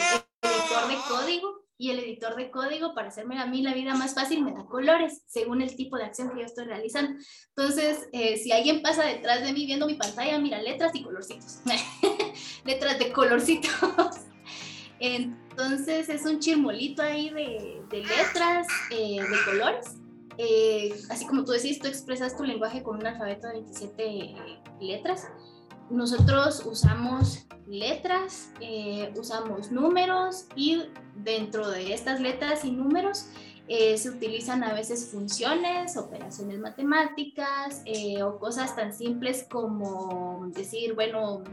editor 0.42 0.88
de 0.88 0.96
código 1.10 1.62
y 1.78 1.90
el 1.90 2.00
editor 2.00 2.36
de 2.36 2.50
código, 2.50 2.94
para 2.94 3.10
hacerme 3.10 3.40
a 3.40 3.48
mí 3.48 3.62
la 3.62 3.74
vida 3.74 3.94
más 3.96 4.14
fácil, 4.14 4.44
me 4.44 4.54
da 4.54 4.66
colores 4.66 5.24
según 5.28 5.62
el 5.62 5.76
tipo 5.76 5.98
de 5.98 6.06
acción 6.06 6.30
que 6.30 6.40
yo 6.40 6.46
estoy 6.46 6.66
realizando. 6.66 7.20
Entonces, 7.50 8.08
eh, 8.14 8.38
si 8.38 8.52
alguien 8.52 8.82
pasa 8.82 9.04
detrás 9.04 9.42
de 9.42 9.52
mí 9.52 9.66
viendo 9.66 9.88
mi 9.88 9.96
pantalla, 9.96 10.40
mira 10.40 10.62
letras 10.62 10.96
y 10.96 11.04
colorcitos. 11.04 11.60
letras 12.66 13.00
de 13.00 13.12
colorcitos. 13.12 13.72
Entonces, 15.00 16.08
es 16.08 16.26
un 16.26 16.40
chirmolito 16.40 17.02
ahí 17.02 17.32
de, 17.32 17.82
de 17.90 17.98
letras, 18.06 18.68
de 18.90 19.26
colores 19.44 20.01
eh, 20.44 20.96
así 21.12 21.28
como 21.28 21.44
tú 21.46 21.52
decís, 21.52 21.78
tú 21.78 21.88
expresas 21.88 22.36
tu 22.36 22.44
lenguaje 22.44 22.82
con 22.82 22.98
un 22.98 23.06
alfabeto 23.06 23.46
de 23.46 23.54
27 23.54 24.36
letras. 24.80 25.28
Nosotros 25.92 26.66
usamos 26.66 27.46
letras, 27.68 28.52
eh, 28.60 29.14
usamos 29.16 29.72
números 29.72 30.48
y 30.56 30.86
dentro 31.16 31.70
de 31.70 31.94
estas 31.94 32.22
letras 32.22 32.66
y 32.66 32.72
números 32.72 33.28
eh, 33.68 33.96
se 34.00 34.10
utilizan 34.10 34.64
a 34.64 34.74
veces 34.74 35.12
funciones, 35.12 35.96
operaciones 35.96 36.58
matemáticas 36.58 37.84
o 38.24 38.40
cosas 38.40 38.76
tan 38.76 38.94
simples 38.96 39.46
como 39.48 40.48
decir, 40.56 40.96
bueno, 40.96 41.44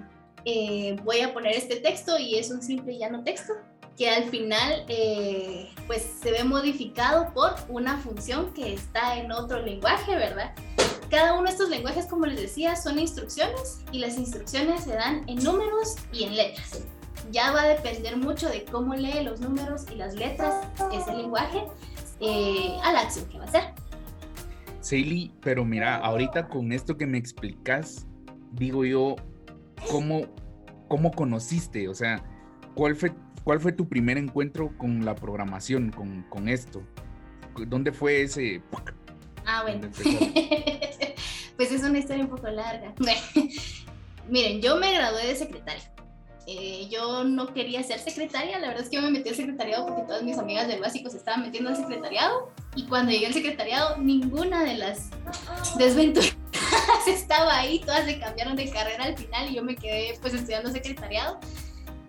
voy 1.05 1.21
a 1.21 1.35
poner 1.35 1.55
este 1.55 1.77
texto 1.77 2.19
y 2.19 2.37
es 2.37 2.51
un 2.51 2.63
simple 2.63 2.95
y 2.95 3.01
llano 3.01 3.23
texto 3.23 3.53
que 3.99 4.09
al 4.09 4.31
final 4.31 4.85
eh, 4.87 5.69
pues 5.89 6.03
se 6.23 6.31
ve 6.31 6.45
modificado 6.45 7.35
por 7.35 7.55
una 7.69 7.99
función 7.99 8.55
que 8.55 8.73
está 8.73 9.19
en 9.19 9.33
otro 9.33 9.61
lenguaje, 9.61 10.15
¿verdad? 10.15 10.55
Cada 11.11 11.35
uno 11.35 11.45
de 11.45 11.51
estos 11.51 11.69
lenguajes, 11.69 12.07
como 12.07 12.25
les 12.27 12.41
decía, 12.41 12.77
son 12.77 13.01
instrucciones 13.01 13.83
y 13.91 13.99
las 13.99 14.17
instrucciones 14.17 14.85
se 14.85 14.95
dan 14.95 15.29
en 15.29 15.43
números 15.43 15.97
y 16.13 16.25
en 16.25 16.37
letras. 16.37 16.85
Ya 17.33 17.51
va 17.51 17.63
a 17.63 17.69
depender 17.69 18.17
mucho 18.17 18.49
de 18.49 18.65
cómo 18.65 18.95
lee 18.95 19.25
los 19.25 19.41
números 19.41 19.85
y 19.93 19.97
las 19.97 20.15
letras 20.15 20.55
ese 20.93 21.15
lenguaje 21.15 21.65
eh, 22.21 22.77
a 22.85 22.93
la 22.93 23.01
acción 23.01 23.29
que 23.29 23.39
va 23.39 23.45
a 23.45 23.49
hacer. 23.49 23.63
Seili, 24.81 25.35
pero 25.41 25.65
mira, 25.65 25.97
ahorita 25.97 26.49
con 26.49 26.73
esto 26.73 26.97
que 26.97 27.07
me 27.07 27.19
explicas, 27.19 28.07
digo 28.53 28.85
yo, 28.85 29.17
¿cómo, 29.91 30.27
cómo 30.87 31.11
conociste? 31.11 31.89
O 31.89 31.95
sea, 31.95 32.23
¿cuál 32.75 32.95
fue 32.95 33.13
¿Cuál 33.49 33.61
fue 33.61 33.73
tu 33.73 33.89
primer 33.89 34.19
encuentro 34.19 34.77
con 34.77 35.07
la 35.07 35.15
programación, 35.15 35.91
con, 35.91 36.23
con 36.25 36.51
esto? 36.51 36.83
¿Dónde 37.67 37.93
fue 37.93 38.21
ese... 38.21 38.61
Ah, 39.47 39.63
bueno. 39.63 39.89
pues 41.57 41.73
es 41.73 41.83
una 41.83 41.99
historia 41.99 42.25
un 42.25 42.29
poco 42.29 42.47
larga. 42.49 42.93
Miren, 44.29 44.61
yo 44.61 44.77
me 44.77 44.93
gradué 44.93 45.29
de 45.29 45.35
secretaria. 45.35 45.91
Eh, 46.47 46.89
yo 46.91 47.25
no 47.25 47.55
quería 47.55 47.83
ser 47.83 48.01
secretaria, 48.01 48.59
la 48.59 48.69
verdad 48.69 48.83
es 48.83 48.91
que 48.91 48.97
yo 48.97 49.03
me 49.03 49.13
metí 49.13 49.31
al 49.31 49.35
secretariado 49.37 49.87
porque 49.87 50.03
todas 50.03 50.23
mis 50.25 50.37
amigas 50.37 50.69
del 50.69 50.83
básico 50.83 51.09
se 51.09 51.17
estaban 51.17 51.41
metiendo 51.41 51.71
al 51.71 51.77
secretariado 51.77 52.53
y 52.77 52.87
cuando 52.87 53.13
llegué 53.13 53.29
al 53.29 53.33
secretariado 53.33 53.97
ninguna 53.97 54.63
de 54.63 54.75
las 54.75 55.09
desventuras 55.79 56.37
estaba 57.09 57.57
ahí, 57.57 57.81
todas 57.81 58.05
se 58.05 58.19
cambiaron 58.21 58.57
de 58.57 58.69
carrera 58.69 59.05
al 59.05 59.17
final 59.17 59.51
y 59.51 59.55
yo 59.55 59.63
me 59.63 59.75
quedé 59.75 60.19
pues 60.21 60.35
estudiando 60.35 60.71
secretariado 60.71 61.41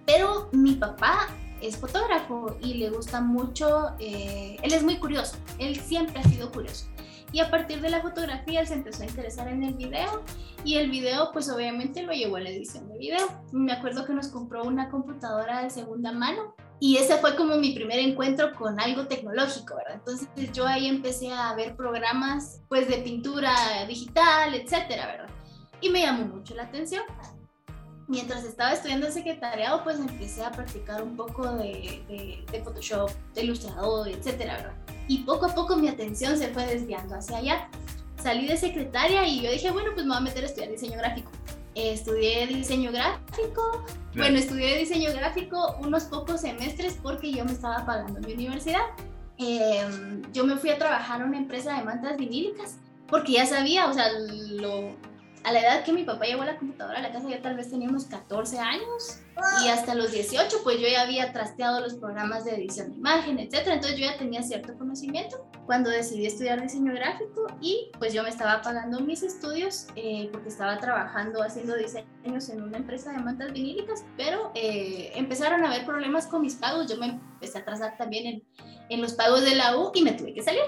pero 0.06 0.50
mi 0.52 0.74
papá 0.74 1.28
es 1.62 1.78
fotógrafo 1.78 2.58
y 2.62 2.76
le 2.76 2.90
gusta 2.90 3.22
mucho, 3.22 3.96
eh, 4.00 4.58
él 4.62 4.74
es 4.74 4.84
muy 4.84 4.98
curioso, 4.98 5.38
él 5.58 5.76
siempre 5.76 6.20
ha 6.20 6.24
sido 6.24 6.52
curioso. 6.52 6.88
Y 7.32 7.42
a 7.42 7.52
partir 7.52 7.80
de 7.82 7.90
la 7.90 8.02
fotografía 8.02 8.62
él 8.62 8.68
se 8.68 8.74
empezó 8.74 9.04
a 9.04 9.06
interesar 9.06 9.48
en 9.48 9.64
el 9.64 9.76
video 9.76 10.24
y 10.64 10.78
el 10.78 10.90
video 10.90 11.32
pues 11.32 11.50
obviamente 11.50 12.02
lo 12.02 12.12
llevó 12.12 12.38
a 12.38 12.40
la 12.40 12.50
edición 12.50 12.90
de 12.90 12.98
video. 12.98 13.28
Me 13.52 13.72
acuerdo 13.72 14.06
que 14.06 14.14
nos 14.14 14.30
compró 14.30 14.64
una 14.64 14.90
computadora 14.90 15.62
de 15.62 15.70
segunda 15.70 16.12
mano 16.12 16.56
y 16.80 16.98
ese 16.98 17.18
fue 17.18 17.36
como 17.36 17.58
mi 17.58 17.74
primer 17.74 18.00
encuentro 18.00 18.56
con 18.56 18.80
algo 18.80 19.06
tecnológico, 19.06 19.76
¿verdad? 19.76 19.96
Entonces 19.96 20.28
yo 20.54 20.66
ahí 20.66 20.88
empecé 20.88 21.32
a 21.32 21.54
ver 21.54 21.76
programas 21.76 22.62
pues 22.68 22.88
de 22.88 22.98
pintura 22.98 23.54
digital, 23.88 24.56
etcétera, 24.56 25.06
¿verdad? 25.06 25.30
Y 25.82 25.90
me 25.90 26.02
llamó 26.02 26.26
mucho 26.26 26.56
la 26.56 26.64
atención 26.64 27.04
mientras 28.10 28.44
estaba 28.44 28.74
estudiando 28.74 29.08
el 29.08 29.14
secretariado, 29.14 29.84
pues 29.84 30.00
empecé 30.00 30.44
a 30.44 30.52
practicar 30.52 31.02
un 31.04 31.16
poco 31.16 31.50
de, 31.54 32.04
de, 32.52 32.62
Photoshop, 32.64 33.12
de 33.36 33.44
ilustrador, 33.44 34.10
etcétera, 34.10 34.58
¿verdad? 34.58 34.74
Y 35.08 35.20
poco 35.20 35.46
a 35.46 35.56
poco 35.56 35.76
mi 35.78 35.88
atención 35.88 36.38
se 36.38 36.50
fue 36.50 36.66
desviando 36.66 37.16
hacia 37.16 37.38
allá. 37.38 37.70
Salí 38.22 38.48
de 38.48 38.58
secretaria 38.58 39.26
y 39.28 39.42
yo 39.42 39.52
dije, 39.52 39.72
bueno, 39.72 39.92
pues 39.94 40.06
me 40.06 40.10
voy 40.10 40.18
a 40.18 40.22
meter 40.22 40.44
a 40.44 40.48
estudiar 40.48 40.72
diseño 40.72 40.98
gráfico. 40.98 41.32
estudié 41.76 42.48
diseño 42.48 42.92
gráfico. 42.92 43.86
Bueno, 44.16 44.38
estudié 44.40 44.78
diseño 44.78 45.12
gráfico 45.14 45.78
unos 45.80 46.04
pocos 46.06 46.42
semestres 46.42 46.98
porque 47.02 47.32
yo 47.32 47.46
me 47.46 47.52
estaba 47.52 47.86
pagando 47.86 48.20
mi 48.20 48.34
universidad. 48.34 48.82
Em, 49.38 50.22
yo 50.34 50.44
me 50.44 50.58
fui 50.58 50.72
a 50.72 50.78
trabajar 50.78 51.22
a 51.22 51.26
una 51.26 51.38
empresa 51.38 51.78
de 51.78 51.84
mantas 51.84 52.18
vinílicas 52.18 52.78
porque 53.08 53.34
ya 53.34 53.46
sabía, 53.46 53.88
o 53.88 53.94
sea, 53.94 54.12
lo, 54.12 54.92
a 55.44 55.52
la 55.52 55.62
edad 55.62 55.84
que 55.84 55.94
mi 55.94 56.04
papá 56.04 56.26
llevó 56.26 56.44
la 56.44 56.58
computadora 56.58 57.00
a 57.00 57.02
la 57.02 57.12
casa, 57.12 57.30
yo 57.30 57.42
tal 57.42 57.56
vez 57.56 57.70
tenía 57.70 57.88
unos 57.90 58.06
14 58.06 58.60
años. 58.60 59.22
Y 59.64 59.70
hasta 59.70 59.96
los 59.96 60.12
18 60.12 60.58
pues 60.64 60.80
yo 60.82 60.88
ya 60.90 61.04
había 61.04 61.32
trasteado 61.32 61.80
los 61.80 61.94
programas 61.94 62.44
de 62.44 62.56
edición 62.56 62.90
de 62.90 62.98
imagen, 62.98 63.40
etcétera, 63.40 63.76
entonces 63.76 63.98
yo 63.98 64.06
ya 64.06 64.18
tenía 64.18 64.44
cierto 64.44 64.78
conocimiento 64.78 65.50
cuando 65.66 65.90
decidí 65.90 66.26
estudiar 66.26 66.62
diseño 66.62 66.94
gráfico 66.94 67.48
y 67.62 67.90
pues 68.00 68.14
yo 68.14 68.22
me 68.24 68.30
estaba 68.30 68.62
pagando 68.62 69.00
mis 69.00 69.24
estudios 69.24 69.88
eh, 69.96 70.28
porque 70.34 70.50
estaba 70.50 70.78
trabajando 70.80 71.42
haciendo 71.42 71.78
diseños 71.78 72.50
en 72.50 72.64
una 72.64 72.78
empresa 72.80 73.14
de 73.14 73.20
mantas 73.20 73.54
vinílicas, 73.54 74.04
pero 74.18 74.52
eh, 74.56 75.14
empezaron 75.16 75.64
a 75.64 75.70
haber 75.70 75.86
problemas 75.86 76.28
con 76.28 76.42
mis 76.42 76.56
pagos, 76.56 76.92
yo 76.92 76.98
me 76.98 77.06
empecé 77.06 77.60
a 77.60 77.62
atrasar 77.62 77.96
también 77.98 78.26
en, 78.26 78.44
en 78.90 79.02
los 79.02 79.14
pagos 79.14 79.46
de 79.46 79.56
la 79.56 79.78
U 79.78 79.92
y 79.94 80.04
me 80.04 80.12
tuve 80.12 80.34
que 80.34 80.44
salir. 80.44 80.64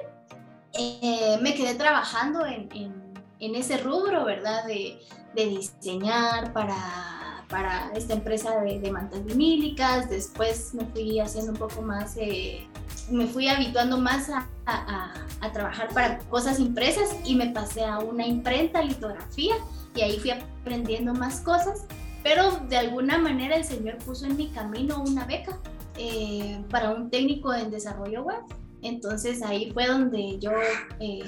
Eh, 0.73 1.37
me 1.41 1.53
quedé 1.55 1.75
trabajando 1.75 2.45
en, 2.45 2.69
en 2.71 3.00
en 3.41 3.55
ese 3.55 3.77
rubro, 3.77 4.23
¿verdad? 4.23 4.65
De, 4.65 4.99
de 5.35 5.45
diseñar 5.47 6.53
para, 6.53 7.43
para, 7.49 7.91
esta 7.95 8.13
empresa 8.13 8.61
de, 8.61 8.79
de, 8.79 8.91
mantas 8.91 9.25
vinílicas. 9.25 10.09
Después 10.09 10.73
me 10.73 10.85
fui 10.85 11.19
haciendo 11.19 11.51
un 11.51 11.57
poco 11.57 11.81
más, 11.81 12.15
eh, 12.17 12.67
me 13.09 13.25
fui 13.25 13.47
habituando 13.47 13.97
más 13.97 14.29
a, 14.29 14.47
a, 14.65 15.13
a, 15.41 15.51
trabajar 15.51 15.89
para 15.93 16.19
cosas 16.29 16.59
impresas 16.59 17.15
y 17.25 17.35
me 17.35 17.47
pasé 17.47 17.83
a 17.83 17.99
una 17.99 18.25
imprenta, 18.25 18.81
litografía, 18.81 19.55
y 19.95 20.01
ahí 20.01 20.19
fui 20.19 20.31
aprendiendo 20.31 21.13
más 21.13 21.41
cosas. 21.41 21.85
Pero 22.23 22.51
de 22.69 22.77
alguna 22.77 23.17
manera 23.17 23.55
el 23.55 23.63
Señor 23.63 23.97
puso 23.97 24.27
en 24.27 24.37
mi 24.37 24.49
camino 24.49 25.01
una 25.01 25.25
beca 25.25 25.59
eh, 25.97 26.63
para 26.69 26.91
un 26.91 27.09
técnico 27.09 27.51
en 27.53 27.71
desarrollo 27.71 28.21
web. 28.21 28.41
Entonces 28.83 29.41
ahí 29.41 29.71
fue 29.71 29.87
donde 29.87 30.37
yo 30.39 30.51
eh, 30.99 31.21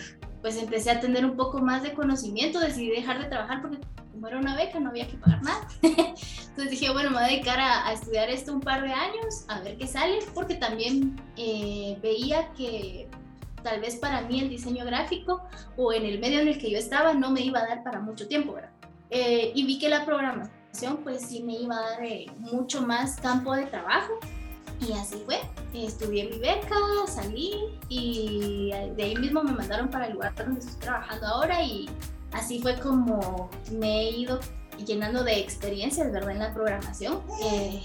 pues 0.43 0.57
empecé 0.57 0.91
a 0.91 0.99
tener 0.99 1.25
un 1.25 1.37
poco 1.37 1.59
más 1.59 1.83
de 1.83 1.93
conocimiento, 1.93 2.59
decidí 2.59 2.89
dejar 2.89 3.17
de 3.17 3.29
trabajar 3.29 3.61
porque 3.61 3.77
como 4.11 4.27
era 4.27 4.37
una 4.37 4.57
beca 4.57 4.77
no 4.77 4.89
había 4.89 5.07
que 5.07 5.15
pagar 5.15 5.41
nada. 5.41 5.67
Entonces 5.81 6.69
dije, 6.69 6.91
bueno, 6.91 7.11
me 7.11 7.15
voy 7.15 7.25
a 7.25 7.27
dedicar 7.29 7.59
a, 7.61 7.93
estudiar 7.93 8.29
esto 8.29 8.53
un 8.53 8.59
par 8.59 8.83
de 8.83 8.91
años, 8.91 9.45
a 9.47 9.61
ver 9.61 9.77
qué 9.77 9.87
sale, 9.87 10.19
porque 10.35 10.55
también 10.55 11.15
eh, 11.37 11.97
veía 12.01 12.51
que 12.57 13.07
tal 13.63 13.79
vez 13.79 13.95
para 13.95 14.21
mí 14.23 14.41
el 14.41 14.49
diseño 14.49 14.85
gráfico 14.85 15.41
o 15.77 15.93
en 15.93 16.03
el 16.03 16.19
medio 16.19 16.41
en 16.41 16.49
el 16.49 16.59
que 16.59 16.69
yo 16.69 16.77
estaba 16.77 17.13
no 17.13 17.31
me 17.31 17.39
iba 17.39 17.59
a 17.59 17.67
dar 17.67 17.81
para 17.81 18.01
mucho 18.01 18.27
tiempo, 18.27 18.53
¿verdad? 18.53 18.71
Eh, 19.11 19.53
y 19.55 19.65
vi 19.65 19.79
que 19.79 19.87
la 19.87 20.05
programación 20.05 20.97
pues 21.05 21.21
sí 21.21 21.41
me 21.41 21.53
iba 21.53 21.77
a 21.77 21.89
dar 21.91 22.03
eh, 22.03 22.25
mucho 22.37 22.81
más 22.81 23.15
campo 23.21 23.55
de 23.55 23.65
trabajo 23.67 24.19
y 24.87 24.93
así 24.93 25.21
fue. 25.25 25.41
Estudié 25.73 26.29
mi 26.29 26.37
beca, 26.37 26.75
salí 27.07 27.55
y 27.89 28.71
de 28.95 29.03
ahí 29.03 29.15
mismo 29.15 29.43
me 29.43 29.53
mandaron 29.53 29.89
para 29.89 30.07
el 30.07 30.13
lugar 30.13 30.35
donde 30.35 30.59
estoy 30.59 30.79
trabajando 30.79 31.27
ahora 31.27 31.61
y 31.63 31.89
así 32.31 32.61
fue 32.61 32.79
como 32.79 33.49
me 33.71 34.01
he 34.01 34.09
ido 34.11 34.39
llenando 34.85 35.23
de 35.23 35.39
experiencias, 35.39 36.11
¿verdad? 36.11 36.31
En 36.31 36.39
la 36.39 36.53
programación. 36.53 37.21
Eh, 37.43 37.81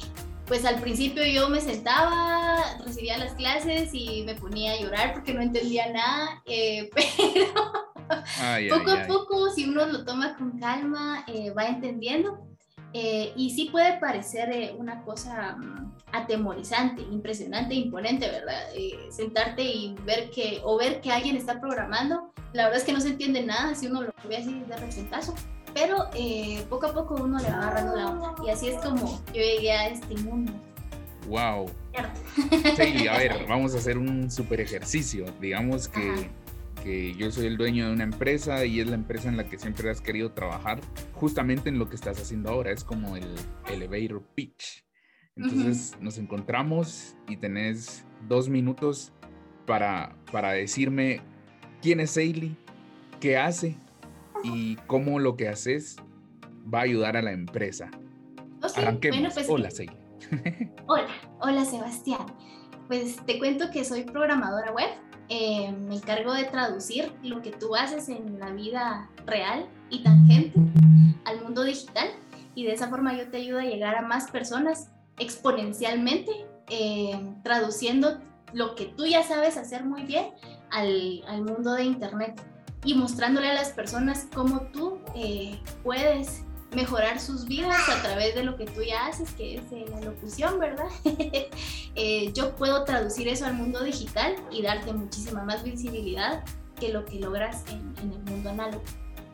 pues 0.46 0.64
al 0.64 0.80
principio 0.80 1.24
yo 1.26 1.48
me 1.50 1.60
sentaba, 1.60 2.78
recibía 2.84 3.18
las 3.18 3.34
clases 3.34 3.90
y 3.92 4.22
me 4.24 4.34
ponía 4.34 4.72
a 4.72 4.80
llorar 4.80 5.12
porque 5.12 5.34
no 5.34 5.42
entendía 5.42 5.92
nada, 5.92 6.42
eh, 6.46 6.88
pero 6.94 8.78
poco 8.78 8.90
a 8.90 9.06
poco, 9.06 9.50
si 9.50 9.64
uno 9.68 9.86
lo 9.86 10.04
toma 10.04 10.36
con 10.36 10.58
calma, 10.58 11.24
eh, 11.26 11.50
va 11.50 11.66
entendiendo. 11.66 12.47
Y 12.92 13.50
sí 13.50 13.68
puede 13.70 13.98
parecer 13.98 14.74
una 14.76 15.02
cosa 15.02 15.56
mm, 15.56 15.92
atemorizante, 16.12 17.02
impresionante, 17.02 17.74
imponente, 17.74 18.28
¿verdad? 18.28 18.60
sentarte 19.10 19.62
y 19.62 19.94
ver 20.04 20.30
que, 20.30 20.60
o 20.64 20.78
ver 20.78 21.00
que 21.00 21.10
alguien 21.10 21.36
está 21.36 21.60
programando, 21.60 22.32
la 22.52 22.64
verdad 22.64 22.78
es 22.78 22.84
que 22.84 22.92
no 22.92 23.00
se 23.00 23.08
entiende 23.08 23.42
nada 23.44 23.74
si 23.74 23.86
uno 23.86 24.02
lo 24.02 24.12
ve 24.28 24.36
así 24.36 24.60
de 24.60 24.76
representazo 24.76 25.34
pero 25.74 26.08
eh, 26.14 26.64
poco 26.68 26.86
a 26.86 26.94
poco 26.94 27.14
uno 27.22 27.38
le 27.38 27.50
va 27.50 27.58
agarrando 27.58 27.96
la 27.96 28.10
onda. 28.10 28.34
Y 28.44 28.50
así 28.50 28.68
es 28.68 28.76
como 28.76 29.22
yo 29.28 29.34
llegué 29.34 29.72
a 29.72 29.88
este 29.88 30.16
mundo. 30.16 30.52
Wow. 31.28 31.70
Sí, 32.76 33.06
a 33.06 33.18
ver, 33.18 33.44
vamos 33.48 33.74
a 33.74 33.78
hacer 33.78 33.98
un 33.98 34.30
super 34.30 34.60
ejercicio. 34.60 35.26
Digamos 35.40 35.88
que, 35.88 36.30
que, 36.82 37.14
yo 37.14 37.30
soy 37.30 37.46
el 37.46 37.56
dueño 37.56 37.86
de 37.86 37.92
una 37.92 38.04
empresa 38.04 38.64
y 38.64 38.80
es 38.80 38.86
la 38.88 38.94
empresa 38.94 39.28
en 39.28 39.36
la 39.36 39.44
que 39.48 39.58
siempre 39.58 39.90
has 39.90 40.00
querido 40.00 40.32
trabajar, 40.32 40.80
justamente 41.12 41.68
en 41.68 41.78
lo 41.78 41.88
que 41.88 41.96
estás 41.96 42.20
haciendo 42.20 42.50
ahora. 42.50 42.70
Es 42.70 42.84
como 42.84 43.16
el 43.16 43.34
elevator 43.70 44.22
pitch. 44.34 44.84
Entonces 45.36 45.96
nos 46.00 46.18
encontramos 46.18 47.16
y 47.28 47.36
tenés 47.36 48.04
dos 48.26 48.48
minutos 48.48 49.12
para, 49.66 50.16
para 50.32 50.52
decirme 50.52 51.20
quién 51.80 52.00
es 52.00 52.16
Ailey, 52.16 52.56
qué 53.20 53.36
hace 53.36 53.76
y 54.42 54.76
cómo 54.86 55.20
lo 55.20 55.36
que 55.36 55.48
haces 55.48 55.96
va 56.72 56.80
a 56.80 56.82
ayudar 56.82 57.16
a 57.16 57.22
la 57.22 57.32
empresa. 57.32 57.90
Arranquemos. 58.76 59.34
Pues, 59.34 59.48
hola, 59.48 59.70
Seila. 59.70 59.94
hola, 60.86 61.08
hola, 61.40 61.64
Sebastián. 61.64 62.26
Pues 62.88 63.16
te 63.24 63.38
cuento 63.38 63.70
que 63.70 63.84
soy 63.84 64.04
programadora 64.04 64.72
web. 64.72 64.88
Eh, 65.28 65.72
me 65.72 65.96
encargo 65.96 66.32
de 66.32 66.44
traducir 66.44 67.12
lo 67.22 67.42
que 67.42 67.50
tú 67.50 67.76
haces 67.76 68.08
en 68.08 68.38
la 68.38 68.50
vida 68.50 69.10
real 69.26 69.66
y 69.90 70.02
tangente 70.02 70.58
al 71.24 71.42
mundo 71.42 71.64
digital 71.64 72.08
y 72.54 72.64
de 72.64 72.72
esa 72.72 72.88
forma 72.88 73.14
yo 73.14 73.28
te 73.28 73.36
ayudo 73.36 73.58
a 73.58 73.64
llegar 73.64 73.94
a 73.94 74.02
más 74.02 74.30
personas 74.30 74.90
exponencialmente, 75.18 76.46
eh, 76.70 77.20
traduciendo 77.42 78.20
lo 78.54 78.74
que 78.74 78.86
tú 78.86 79.04
ya 79.04 79.22
sabes 79.22 79.56
hacer 79.58 79.84
muy 79.84 80.04
bien 80.04 80.30
al, 80.70 81.22
al 81.28 81.42
mundo 81.42 81.74
de 81.74 81.84
Internet 81.84 82.40
y 82.84 82.94
mostrándole 82.94 83.50
a 83.50 83.54
las 83.54 83.70
personas 83.70 84.28
cómo 84.34 84.62
tú 84.72 84.98
eh, 85.14 85.60
puedes 85.82 86.44
mejorar 86.74 87.18
sus 87.20 87.46
vidas 87.46 87.88
a 87.88 88.02
través 88.02 88.34
de 88.34 88.44
lo 88.44 88.56
que 88.56 88.66
tú 88.66 88.82
ya 88.82 89.06
haces, 89.06 89.32
que 89.32 89.56
es 89.56 89.72
eh, 89.72 89.86
la 89.90 90.00
locución, 90.00 90.58
¿verdad? 90.58 90.88
Eh, 92.00 92.32
yo 92.32 92.54
puedo 92.54 92.84
traducir 92.84 93.26
eso 93.26 93.44
al 93.44 93.54
mundo 93.54 93.82
digital 93.82 94.36
y 94.52 94.62
darte 94.62 94.92
muchísima 94.92 95.42
más 95.42 95.64
visibilidad 95.64 96.44
que 96.78 96.90
lo 96.90 97.04
que 97.04 97.18
logras 97.18 97.64
en, 97.66 97.92
en 98.00 98.12
el 98.12 98.22
mundo 98.22 98.50
análogo. 98.50 98.84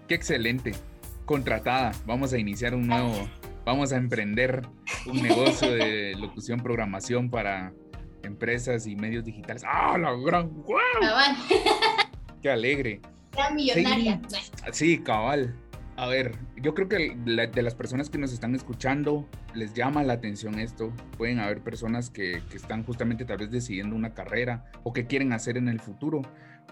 Qué 0.08 0.14
excelente. 0.14 0.72
Contratada. 1.26 1.92
Vamos 2.06 2.32
a 2.32 2.38
iniciar 2.38 2.74
un 2.74 2.86
nuevo, 2.86 3.28
vamos 3.66 3.92
a 3.92 3.96
emprender 3.96 4.66
un 5.04 5.22
negocio 5.22 5.70
de 5.74 6.14
locución, 6.16 6.62
programación 6.62 7.28
para 7.28 7.74
empresas 8.22 8.86
y 8.86 8.96
medios 8.96 9.24
digitales. 9.24 9.62
¡Ah, 9.66 9.98
la 9.98 10.12
gran! 10.14 10.50
¡Wow! 10.62 10.78
¡Qué 12.42 12.50
alegre! 12.50 13.02
millonaria. 13.54 14.20
Sí, 14.72 14.98
cabal. 14.98 15.54
A 15.96 16.08
ver, 16.08 16.36
yo 16.56 16.74
creo 16.74 16.88
que 16.88 17.16
de 17.16 17.62
las 17.62 17.74
personas 17.76 18.10
que 18.10 18.18
nos 18.18 18.32
están 18.32 18.56
escuchando 18.56 19.28
les 19.54 19.74
llama 19.74 20.02
la 20.02 20.14
atención 20.14 20.58
esto. 20.58 20.92
Pueden 21.16 21.38
haber 21.38 21.60
personas 21.60 22.10
que, 22.10 22.42
están 22.52 22.82
justamente 22.82 23.24
tal 23.24 23.38
vez 23.38 23.50
decidiendo 23.52 23.94
una 23.94 24.12
carrera 24.12 24.64
o 24.82 24.92
que 24.92 25.06
quieren 25.06 25.32
hacer 25.32 25.56
en 25.56 25.68
el 25.68 25.80
futuro. 25.80 26.22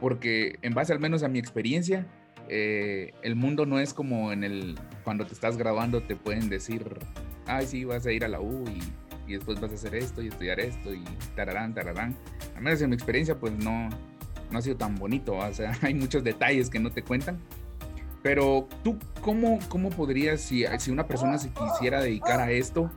Porque 0.00 0.58
en 0.62 0.74
base 0.74 0.92
al 0.92 0.98
menos 0.98 1.22
a 1.22 1.28
mi 1.28 1.38
experiencia, 1.38 2.06
eh, 2.48 3.12
el 3.22 3.36
mundo 3.36 3.64
no 3.64 3.78
es 3.78 3.94
como 3.94 4.32
en 4.32 4.42
el 4.42 4.76
cuando 5.04 5.24
te 5.24 5.34
estás 5.34 5.56
graduando 5.56 6.02
te 6.02 6.16
pueden 6.16 6.48
decir, 6.48 6.84
ay 7.46 7.66
sí, 7.66 7.84
vas 7.84 8.04
a 8.06 8.12
ir 8.12 8.24
a 8.24 8.28
la 8.28 8.40
U 8.40 8.64
y, 8.66 9.30
y 9.30 9.36
después 9.36 9.60
vas 9.60 9.70
a 9.70 9.74
hacer 9.74 9.94
esto 9.94 10.20
y 10.20 10.28
estudiar 10.28 10.58
esto 10.58 10.92
y 10.92 11.04
tararán, 11.36 11.74
tararán. 11.74 12.16
Al 12.56 12.62
menos 12.62 12.82
en 12.82 12.90
mi 12.90 12.96
experiencia 12.96 13.38
pues 13.38 13.52
no, 13.52 13.88
no 14.50 14.58
ha 14.58 14.62
sido 14.62 14.76
tan 14.76 14.96
bonito, 14.96 15.36
o 15.36 15.52
sea, 15.52 15.72
hay 15.82 15.94
muchos 15.94 16.24
detalles 16.24 16.68
que 16.68 16.80
no 16.80 16.90
te 16.90 17.02
cuentan. 17.02 17.38
Pero 18.22 18.68
tú, 18.84 18.98
¿cómo, 19.20 19.58
cómo 19.68 19.90
podrías, 19.90 20.40
si, 20.40 20.64
si 20.78 20.90
una 20.90 21.06
persona 21.06 21.38
se 21.38 21.50
quisiera 21.50 22.00
dedicar 22.00 22.40
a 22.40 22.50
esto, 22.50 22.90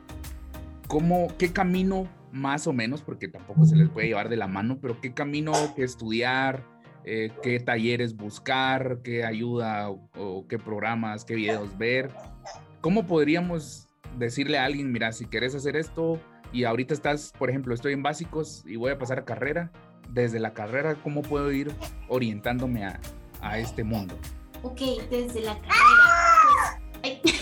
cómo, 0.88 1.28
qué 1.38 1.52
camino 1.52 2.08
más 2.32 2.68
o 2.68 2.74
menos, 2.74 3.02
porque 3.02 3.28
tampoco 3.28 3.66
se 3.66 3.76
les 3.76 3.90
puede 3.90 4.08
llevar 4.08 4.30
de 4.30 4.36
la 4.36 4.48
mano, 4.48 4.78
pero 4.82 5.00
qué 5.00 5.14
camino 5.14 5.54
que 5.76 5.84
estudiar, 5.84 6.64
eh, 7.06 7.32
qué 7.42 7.60
talleres 7.60 8.16
buscar, 8.16 9.00
qué 9.04 9.24
ayuda 9.24 9.90
o, 9.90 10.46
qué 10.48 10.60
programas, 10.60 11.24
qué 11.24 11.36
videos 11.36 11.78
ver? 11.78 12.10
¿Cómo 12.82 13.08
podríamos 13.08 13.88
decirle 14.18 14.58
a 14.58 14.66
alguien, 14.66 14.92
mira, 14.92 15.12
si 15.12 15.26
quieres 15.26 15.56
hacer 15.56 15.76
esto 15.76 16.20
y 16.52 16.66
ahorita 16.66 16.94
estás, 16.94 17.32
por 17.38 17.50
ejemplo, 17.50 17.74
estoy 17.74 17.94
en 17.94 18.04
básicos 18.04 18.64
y 18.68 18.76
voy 18.76 18.92
a 18.92 19.00
pasar 19.00 19.20
a 19.20 19.26
carrera, 19.26 19.72
desde 20.10 20.40
la 20.40 20.54
carrera, 20.54 20.96
cómo 20.96 21.22
puedo 21.22 21.52
ir 21.52 21.72
orientándome 22.10 22.86
a, 22.86 23.00
a 23.42 23.60
este 23.60 23.84
mundo? 23.84 24.18
Ok, 24.66 24.82
desde 25.12 25.42
la 25.42 25.56
carrera. 25.60 26.82
Pues, 27.02 27.36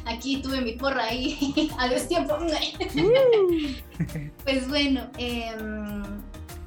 aquí 0.06 0.42
tuve 0.42 0.60
mi 0.60 0.72
porra 0.72 1.04
ahí 1.04 1.70
a 1.78 1.86
los 1.86 2.08
tiempos. 2.08 2.42
pues 4.44 4.68
bueno, 4.68 5.08
em, 5.18 6.02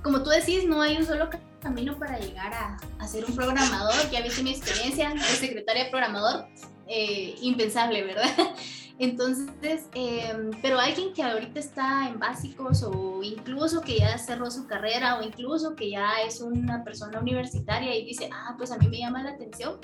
como 0.01 0.23
tú 0.23 0.29
decís, 0.29 0.63
no 0.65 0.81
hay 0.81 0.95
un 0.95 1.05
solo 1.05 1.29
camino 1.61 1.99
para 1.99 2.17
llegar 2.19 2.53
a, 2.53 2.77
a 2.99 3.07
ser 3.07 3.25
un 3.25 3.35
programador. 3.35 4.09
Ya 4.11 4.21
viste 4.21 4.43
mi 4.43 4.51
experiencia 4.51 5.09
de 5.09 5.19
secretaria 5.19 5.91
programador, 5.91 6.45
eh, 6.87 7.35
impensable, 7.41 8.01
¿verdad? 8.03 8.55
Entonces, 8.99 9.89
em, 9.95 10.51
pero 10.61 10.79
alguien 10.79 11.13
que 11.13 11.23
ahorita 11.23 11.59
está 11.59 12.07
en 12.07 12.19
básicos 12.19 12.83
o 12.83 13.23
incluso 13.23 13.81
que 13.81 13.97
ya 13.97 14.17
cerró 14.19 14.51
su 14.51 14.67
carrera 14.67 15.17
o 15.17 15.23
incluso 15.23 15.75
que 15.75 15.89
ya 15.89 16.21
es 16.25 16.41
una 16.41 16.83
persona 16.83 17.19
universitaria 17.19 17.95
y 17.95 18.05
dice, 18.05 18.29
ah, 18.31 18.53
pues 18.55 18.71
a 18.71 18.77
mí 18.77 18.87
me 18.87 18.99
llama 18.99 19.23
la 19.23 19.31
atención, 19.31 19.79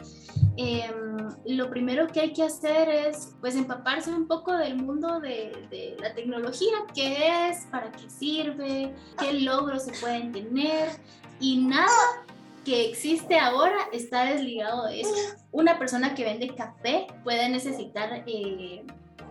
em, 0.57 1.27
lo 1.45 1.69
primero 1.71 2.07
que 2.07 2.19
hay 2.19 2.33
que 2.33 2.43
hacer 2.43 2.87
es 2.87 3.35
pues 3.41 3.55
empaparse 3.55 4.11
un 4.11 4.27
poco 4.27 4.55
del 4.55 4.75
mundo 4.75 5.19
de, 5.19 5.67
de 5.71 5.97
la 5.99 6.13
tecnología, 6.13 6.73
qué 6.93 7.49
es, 7.49 7.65
para 7.71 7.91
qué 7.91 8.09
sirve, 8.09 8.93
qué 9.17 9.33
logros 9.33 9.85
se 9.85 9.91
pueden 9.93 10.31
tener 10.31 10.89
y 11.39 11.57
nada 11.57 11.87
que 12.63 12.89
existe 12.89 13.39
ahora 13.39 13.77
está 13.91 14.25
desligado 14.25 14.87
de 14.87 15.01
eso. 15.01 15.15
Una 15.51 15.79
persona 15.79 16.13
que 16.15 16.23
vende 16.23 16.53
café 16.55 17.07
puede 17.23 17.49
necesitar 17.49 18.23
eh, 18.25 18.85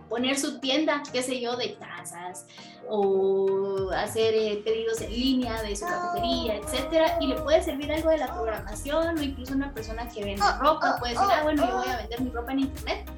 poner 0.09 0.39
su 0.39 0.59
tienda, 0.61 1.03
qué 1.12 1.22
sé 1.22 1.41
yo, 1.41 1.57
de 1.57 1.68
tazas 1.81 2.47
o 2.89 3.91
hacer 3.95 4.35
eh, 4.35 4.62
pedidos 4.64 5.01
en 5.03 5.11
línea 5.11 5.62
de 5.62 5.76
su 5.76 5.85
cafetería, 5.85 6.57
etcétera, 6.57 7.18
y 7.20 7.26
le 7.26 7.37
puede 7.37 7.62
servir 7.62 7.93
algo 7.93 8.11
de 8.11 8.18
la 8.18 8.33
programación 8.33 9.18
o 9.18 9.22
incluso 9.22 9.55
una 9.55 9.72
persona 9.72 10.09
que 10.09 10.24
vende 10.24 10.43
ropa 10.59 10.97
puede 10.99 11.12
decir, 11.12 11.29
ah, 11.31 11.43
bueno, 11.43 11.66
yo 11.68 11.76
voy 11.76 11.89
a 11.89 11.97
vender 11.99 12.20
mi 12.22 12.31
ropa 12.31 12.53
en 12.53 12.61
internet. 12.61 13.11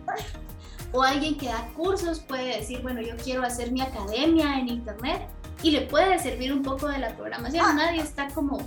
O 0.92 1.02
alguien 1.02 1.36
que 1.36 1.46
da 1.46 1.68
cursos 1.76 2.18
puede 2.18 2.56
decir, 2.56 2.82
bueno, 2.82 3.00
yo 3.00 3.16
quiero 3.16 3.44
hacer 3.44 3.70
mi 3.70 3.80
academia 3.80 4.58
en 4.58 4.68
internet 4.68 5.22
y 5.62 5.70
le 5.70 5.82
puede 5.82 6.18
servir 6.18 6.52
un 6.52 6.62
poco 6.62 6.88
de 6.88 6.98
la 6.98 7.14
programación. 7.14 7.76
Nadie 7.76 8.00
está 8.00 8.26
como 8.28 8.58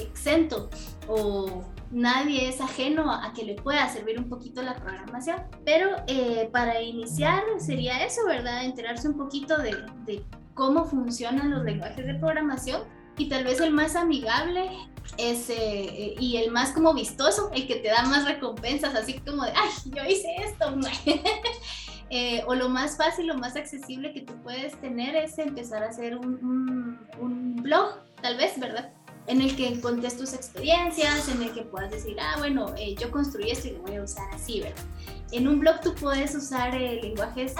exento 0.00 0.70
o 1.06 1.64
nadie 1.90 2.48
es 2.48 2.60
ajeno 2.60 3.10
a 3.10 3.32
que 3.32 3.44
le 3.44 3.54
pueda 3.54 3.88
servir 3.88 4.18
un 4.18 4.28
poquito 4.28 4.62
la 4.62 4.74
programación. 4.74 5.42
Pero 5.64 5.90
eh, 6.06 6.48
para 6.52 6.80
iniciar 6.82 7.42
sería 7.58 8.04
eso, 8.04 8.26
¿verdad? 8.26 8.64
Enterarse 8.64 9.08
un 9.08 9.16
poquito 9.16 9.56
de, 9.58 10.24
cómo 10.54 10.84
funcionan 10.84 11.50
los 11.50 11.64
lenguajes 11.64 12.04
de 12.04 12.14
programación 12.14 12.82
y 13.16 13.28
tal 13.28 13.44
vez 13.44 13.60
el 13.60 13.72
más 13.72 13.94
amigable 13.96 14.68
es, 15.16 15.48
eh, 15.50 16.14
y 16.18 16.36
el 16.36 16.50
más 16.50 16.72
como 16.72 16.94
vistoso, 16.94 17.50
el 17.54 17.66
que 17.66 17.76
te 17.76 17.88
da 17.88 18.02
más 18.02 18.26
recompensas, 18.26 18.94
así 18.94 19.20
como 19.20 19.44
de, 19.44 19.52
ay, 19.52 19.70
yo 19.86 20.04
hice 20.04 20.28
esto. 20.44 20.74
Eh, 22.10 22.42
o 22.46 22.54
lo 22.54 22.70
más 22.70 22.96
fácil, 22.96 23.26
lo 23.26 23.36
más 23.36 23.54
accesible 23.54 24.14
que 24.14 24.22
tú 24.22 24.32
puedes 24.42 24.80
tener 24.80 25.14
es 25.14 25.38
empezar 25.38 25.82
a 25.82 25.88
hacer 25.88 26.16
un 26.16 27.60
blog, 27.62 28.02
tal 28.22 28.38
vez, 28.38 28.58
¿verdad? 28.58 28.94
En 29.28 29.42
el 29.42 29.54
que 29.54 29.80
contes 29.80 30.16
tus 30.16 30.32
experiencias, 30.32 31.28
en 31.28 31.42
el 31.42 31.52
que 31.52 31.62
puedas 31.62 31.90
decir, 31.90 32.16
ah, 32.18 32.36
bueno, 32.38 32.74
eh, 32.76 32.94
yo 32.98 33.10
construí 33.10 33.50
esto 33.50 33.68
y 33.68 33.72
lo 33.72 33.82
voy 33.82 33.96
a 33.96 34.02
usar 34.02 34.26
así, 34.32 34.60
¿verdad? 34.60 34.82
En 35.32 35.46
un 35.46 35.60
blog 35.60 35.80
tú 35.82 35.94
puedes 35.94 36.34
usar 36.34 36.74
eh, 36.74 37.00
lenguajes 37.02 37.54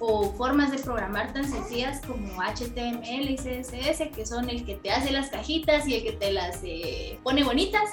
o 0.00 0.32
formas 0.32 0.72
de 0.72 0.78
programar 0.78 1.32
tan 1.32 1.48
sencillas 1.48 2.00
como 2.04 2.42
HTML 2.42 3.30
y 3.30 3.36
CSS, 3.36 4.08
que 4.14 4.26
son 4.26 4.50
el 4.50 4.64
que 4.64 4.74
te 4.74 4.90
hace 4.90 5.12
las 5.12 5.30
cajitas 5.30 5.86
y 5.86 5.94
el 5.94 6.02
que 6.02 6.12
te 6.12 6.32
las 6.32 6.58
eh, 6.64 7.18
pone 7.22 7.44
bonitas. 7.44 7.90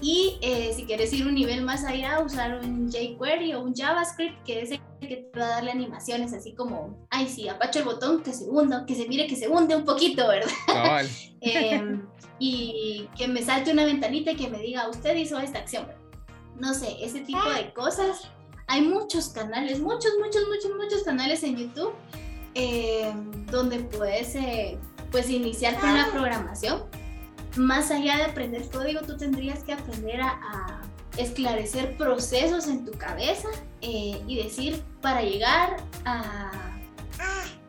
Y 0.00 0.38
si 0.74 0.84
quieres 0.84 1.12
ir 1.12 1.26
un 1.26 1.34
nivel 1.34 1.62
más 1.62 1.84
allá, 1.84 2.20
usar 2.20 2.60
un 2.62 2.90
jQuery 2.90 3.54
o 3.54 3.62
un 3.62 3.74
JavaScript, 3.74 4.42
que 4.44 4.62
es 4.62 4.70
el 4.72 4.80
que 5.00 5.16
te 5.16 5.38
va 5.38 5.46
a 5.46 5.50
darle 5.50 5.70
animaciones 5.70 6.32
así 6.32 6.54
como, 6.54 7.06
ay, 7.10 7.28
sí, 7.28 7.48
apacho 7.48 7.80
el 7.80 7.84
botón, 7.84 8.22
que 8.22 8.32
se 8.32 8.44
hunda, 8.44 8.84
que 8.86 8.94
se 8.94 9.08
mire 9.08 9.26
que 9.26 9.36
se 9.36 9.48
hunde 9.48 9.76
un 9.76 9.84
poquito, 9.84 10.26
¿verdad? 10.28 10.50
eh, 11.40 12.00
y 12.38 13.08
que 13.16 13.28
me 13.28 13.42
salte 13.42 13.72
una 13.72 13.84
ventanita 13.84 14.32
y 14.32 14.36
que 14.36 14.48
me 14.48 14.58
diga, 14.58 14.88
usted 14.88 15.14
hizo 15.16 15.38
esta 15.38 15.58
acción. 15.58 15.86
No 16.56 16.74
sé, 16.74 16.96
ese 17.00 17.20
tipo 17.20 17.50
de 17.50 17.72
cosas. 17.72 18.30
Hay 18.66 18.82
muchos 18.82 19.28
canales, 19.28 19.80
muchos, 19.80 20.12
muchos, 20.18 20.42
muchos, 20.48 20.70
muchos 20.76 21.02
canales 21.02 21.42
en 21.42 21.56
YouTube 21.56 21.92
eh, 22.54 23.12
donde 23.50 23.80
puedes 23.80 24.34
eh, 24.36 24.78
pues 25.10 25.28
iniciar 25.28 25.78
con 25.78 25.94
la 25.94 26.06
programación. 26.10 26.84
Más 27.56 27.90
allá 27.90 28.16
de 28.16 28.24
aprender 28.24 28.68
código, 28.70 29.00
tú 29.02 29.16
tendrías 29.16 29.62
que 29.62 29.72
aprender 29.72 30.20
a, 30.20 30.80
esclarecer 31.16 31.96
procesos 31.96 32.66
en 32.66 32.84
tu 32.84 32.90
cabeza 32.90 33.46
eh, 33.82 34.20
y 34.26 34.42
decir, 34.42 34.82
para 35.00 35.22
llegar 35.22 35.76
a, 36.04 36.74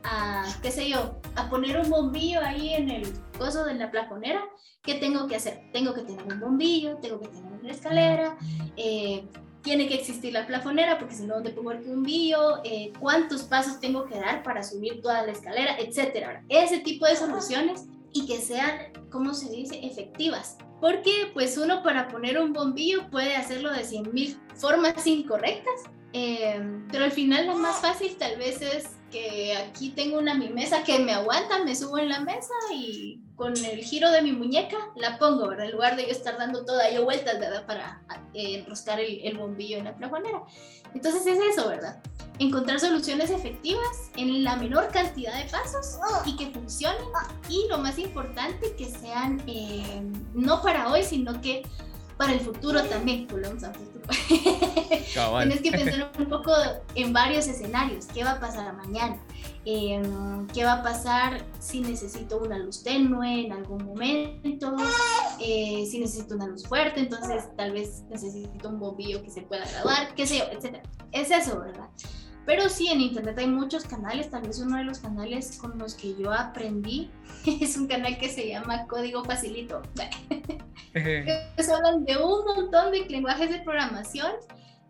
a, 0.04 0.46
qué 0.64 0.72
sé 0.72 0.90
yo, 0.90 1.20
a 1.36 1.48
poner 1.48 1.80
un 1.80 1.92
bombillo 1.92 2.42
ahí 2.42 2.74
en 2.74 2.90
el 2.90 3.08
coso 3.38 3.64
de 3.64 3.76
la 3.76 3.92
plafonera, 3.92 4.44
¿qué 4.82 4.96
tengo 4.96 5.28
que 5.28 5.36
hacer? 5.36 5.62
Tengo 5.72 5.94
que 5.94 6.02
tener 6.02 6.26
un 6.26 6.40
bombillo, 6.40 6.98
tengo 6.98 7.20
que 7.20 7.28
tener 7.28 7.54
una 7.54 7.72
escalera, 7.72 8.38
eh, 8.78 9.28
tiene 9.62 9.88
que 9.88 9.96
existir 9.96 10.32
la 10.32 10.46
plafonera, 10.46 11.00
porque 11.00 11.16
si 11.16 11.24
no, 11.24 11.36
¿dónde 11.36 11.50
pongo 11.50 11.72
el 11.72 11.84
bombillo? 11.84 12.64
Eh, 12.64 12.94
¿Cuántos 13.00 13.44
pasos 13.44 13.80
tengo 13.80 14.06
que 14.06 14.20
dar 14.20 14.44
para 14.44 14.64
subir 14.64 15.02
toda 15.02 15.26
la 15.26 15.32
escalera? 15.32 15.78
Etcétera. 15.80 16.44
Ese 16.50 16.80
tipo 16.80 17.06
de 17.06 17.16
soluciones 17.16 17.86
y 18.16 18.26
que 18.26 18.39
sean, 18.39 18.93
¿cómo 19.11 19.34
se 19.34 19.51
dice?, 19.51 19.86
efectivas. 19.86 20.57
Porque 20.80 21.30
pues 21.34 21.57
uno 21.57 21.84
para 21.84 22.07
poner 22.07 22.39
un 22.39 22.53
bombillo 22.53 23.09
puede 23.11 23.36
hacerlo 23.36 23.72
de 23.72 23.82
100.000 23.82 24.38
formas 24.55 25.05
incorrectas, 25.05 25.82
eh, 26.13 26.61
pero 26.91 27.03
al 27.03 27.11
final 27.11 27.45
lo 27.45 27.57
más 27.57 27.82
fácil 27.82 28.16
tal 28.16 28.38
vez 28.38 28.61
es 28.61 28.91
que 29.11 29.55
aquí 29.57 29.89
tengo 29.89 30.18
una 30.18 30.34
mi 30.34 30.47
mesa 30.47 30.84
que 30.84 30.99
me 30.99 31.11
aguanta, 31.11 31.63
me 31.66 31.76
subo 31.76 31.97
en 31.97 32.07
la 32.07 32.22
mesa 32.22 32.53
y 32.74 33.20
con 33.36 33.53
el 33.57 33.84
giro 33.84 34.09
de 34.11 34.22
mi 34.22 34.32
muñeca 34.32 34.78
la 34.95 35.18
pongo, 35.18 35.49
¿verdad? 35.49 35.66
En 35.66 35.74
lugar 35.74 35.97
de 35.97 36.03
yo 36.03 36.11
estar 36.11 36.38
dando 36.38 36.63
toda 36.63 36.89
yo 36.89 37.03
vueltas, 37.03 37.38
¿verdad? 37.38 37.66
Para 37.66 38.01
eh, 38.34 38.59
enroscar 38.59 38.99
el, 39.01 39.38
bombillo 39.38 39.78
en 39.78 39.86
la 39.86 39.95
plafonera. 39.97 40.43
Entonces 40.96 41.28
es 41.28 41.38
eso, 41.52 41.68
¿verdad? 41.68 41.98
Encontrar 42.39 42.80
soluciones 42.80 43.30
efectivas 43.30 44.10
en 44.16 44.43
la 44.43 44.56
menor 44.56 44.88
cantidad 44.91 45.38
de 45.38 45.50
pasos 45.50 46.00
y 46.26 46.36
que 46.38 46.50
funcionen. 46.52 47.04
Y 47.50 47.68
lo 47.70 47.78
más 47.78 48.00
importante, 48.00 48.76
que 48.76 48.86
sean 48.86 49.41
eh, 49.46 50.02
no 50.34 50.62
para 50.62 50.89
hoy, 50.89 51.04
sino 51.04 51.39
que 51.41 51.64
para 52.18 52.34
el 52.34 52.39
futuro 52.39 52.84
también, 52.84 53.28
volvemos 53.28 53.63
al 53.63 53.74
futuro. 53.76 54.05
Tienes 54.28 55.61
que 55.61 55.72
pensar 55.72 56.11
un 56.18 56.26
poco 56.26 56.51
en 56.95 57.11
varios 57.13 57.47
escenarios. 57.47 58.05
¿Qué 58.07 58.24
va 58.24 58.34
a 58.34 58.39
pasar 58.39 58.74
mañana? 58.74 59.18
Em, 59.66 60.47
¿Qué 60.47 60.63
va 60.63 60.74
a 60.74 60.84
pasar 60.84 61.43
si 61.59 61.82
necesito 61.82 62.38
una 62.38 62.57
luz 62.57 62.84
tenue 62.84 63.45
en 63.45 63.51
algún 63.51 63.84
momento? 63.84 64.76
Eh, 65.39 65.86
si 65.89 65.99
necesito 65.99 66.36
una 66.36 66.47
luz 66.47 66.68
fuerte, 66.68 66.99
entonces 66.99 67.45
tal 67.57 67.72
vez 67.74 68.03
necesito 68.09 68.70
un 68.70 68.80
bombillo 68.80 69.22
que 69.24 69.32
se 69.32 69.41
pueda 69.41 69.66
graduar, 69.66 70.13
qué 70.16 70.26
sé 70.28 70.38
yo, 70.38 70.45
etc. 70.45 70.78
Es 71.11 71.32
eso, 71.32 71.59
¿verdad? 71.59 71.89
Pero 72.45 72.70
sí, 72.70 72.88
en 72.88 73.01
internet 73.01 73.38
hay 73.39 73.47
muchos 73.47 73.86
canales, 73.86 74.30
tal 74.30 74.43
vez 74.43 74.59
uno 74.59 74.78
de 74.78 74.84
los 74.84 74.99
canales 74.99 75.57
con 75.57 75.78
los 75.80 75.95
que 75.95 76.16
yo 76.16 76.32
aprendí 76.32 77.09
es 77.45 77.76
un 77.76 77.88
canal 77.88 78.18
que 78.20 78.30
se 78.30 78.47
llama 78.47 78.86
Código 78.88 79.24
Facilito. 79.24 79.82
Se 80.96 81.74
hablan 81.74 82.06
de 82.06 82.18
un 82.18 82.46
montón 82.46 82.91
de 82.91 83.06
lenguajes 83.06 83.50
de 83.50 83.60
programación. 83.60 84.32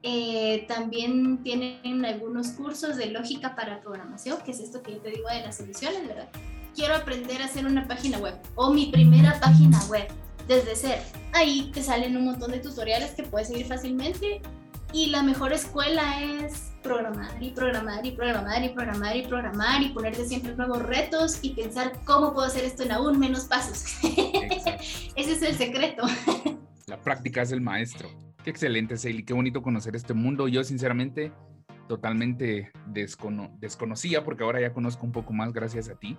Eh, 0.03 0.65
también 0.67 1.41
tienen 1.41 2.05
algunos 2.05 2.49
cursos 2.49 2.95
de 2.95 3.07
lógica 3.07 3.55
para 3.55 3.81
programación, 3.81 4.37
que 4.45 4.51
es 4.51 4.59
esto 4.59 4.83
que 4.83 4.93
yo 4.93 4.99
te 4.99 5.09
digo 5.09 5.27
de 5.29 5.41
las 5.41 5.57
soluciones, 5.57 6.07
¿verdad? 6.07 6.27
Quiero 6.75 6.95
aprender 6.95 7.41
a 7.41 7.45
hacer 7.45 7.65
una 7.65 7.87
página 7.87 8.19
web 8.19 8.35
o 8.53 8.71
mi 8.71 8.91
primera 8.91 9.39
página 9.39 9.83
web 9.85 10.07
desde 10.47 10.75
cero. 10.75 11.01
Ahí 11.33 11.71
te 11.73 11.81
salen 11.81 12.15
un 12.17 12.25
montón 12.25 12.51
de 12.51 12.59
tutoriales 12.59 13.11
que 13.11 13.23
puedes 13.23 13.47
seguir 13.47 13.65
fácilmente 13.65 14.41
y 14.93 15.07
la 15.07 15.23
mejor 15.23 15.53
escuela 15.53 16.21
es 16.23 16.74
programar 16.85 17.43
y 17.43 17.51
programar 17.51 18.05
y 18.05 18.11
programar 18.11 18.63
y 18.63 18.69
programar 18.69 19.15
y 19.17 19.21
programar 19.23 19.81
y 19.81 19.89
ponerte 19.89 20.25
siempre 20.25 20.55
nuevos 20.55 20.83
retos 20.83 21.39
y 21.41 21.49
pensar 21.55 21.91
cómo 22.05 22.33
puedo 22.33 22.47
hacer 22.47 22.63
esto 22.63 22.83
en 22.83 22.91
aún 22.91 23.19
menos 23.19 23.45
pasos. 23.45 23.97
Ese 24.03 25.31
es 25.31 25.41
el 25.41 25.55
secreto. 25.55 26.03
La 26.85 27.01
práctica 27.01 27.41
es 27.41 27.51
el 27.51 27.61
maestro. 27.61 28.09
Qué 28.43 28.51
excelente, 28.51 28.97
Seili. 28.97 29.23
Qué 29.23 29.33
bonito 29.33 29.63
conocer 29.63 29.95
este 29.95 30.13
mundo. 30.13 30.47
Yo, 30.47 30.63
sinceramente, 30.63 31.31
totalmente 31.87 32.71
desconocía, 32.85 34.23
porque 34.23 34.43
ahora 34.43 34.61
ya 34.61 34.71
conozco 34.71 35.05
un 35.05 35.11
poco 35.11 35.33
más 35.33 35.51
gracias 35.51 35.89
a 35.89 35.95
ti, 35.95 36.15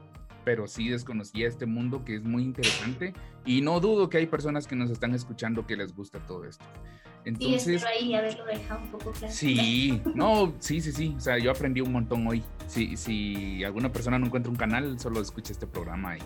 pero 0.46 0.68
sí 0.68 0.88
desconocía 0.88 1.48
este 1.48 1.66
mundo 1.66 2.04
que 2.04 2.14
es 2.14 2.22
muy 2.22 2.44
interesante 2.44 3.12
y 3.44 3.62
no 3.62 3.80
dudo 3.80 4.08
que 4.08 4.18
hay 4.18 4.26
personas 4.26 4.68
que 4.68 4.76
nos 4.76 4.92
están 4.92 5.12
escuchando 5.12 5.66
que 5.66 5.74
les 5.74 5.92
gusta 5.92 6.20
todo 6.20 6.44
esto. 6.44 6.64
Entonces, 7.24 7.80
sí, 7.82 7.86
ahí 7.88 8.14
haberlo 8.14 8.44
dejado 8.44 8.80
un 8.80 8.90
poco 8.92 9.10
claro. 9.10 9.34
Sí, 9.34 10.00
no, 10.14 10.54
sí, 10.60 10.80
sí, 10.80 10.92
sí. 10.92 11.14
O 11.16 11.20
sea, 11.20 11.36
yo 11.38 11.50
aprendí 11.50 11.80
un 11.80 11.90
montón 11.90 12.24
hoy. 12.28 12.44
Si, 12.68 12.96
si 12.96 13.64
alguna 13.64 13.90
persona 13.90 14.20
no 14.20 14.26
encuentra 14.26 14.48
un 14.48 14.56
canal, 14.56 15.00
solo 15.00 15.20
escucha 15.20 15.50
este 15.50 15.66
programa 15.66 16.16
y, 16.16 16.22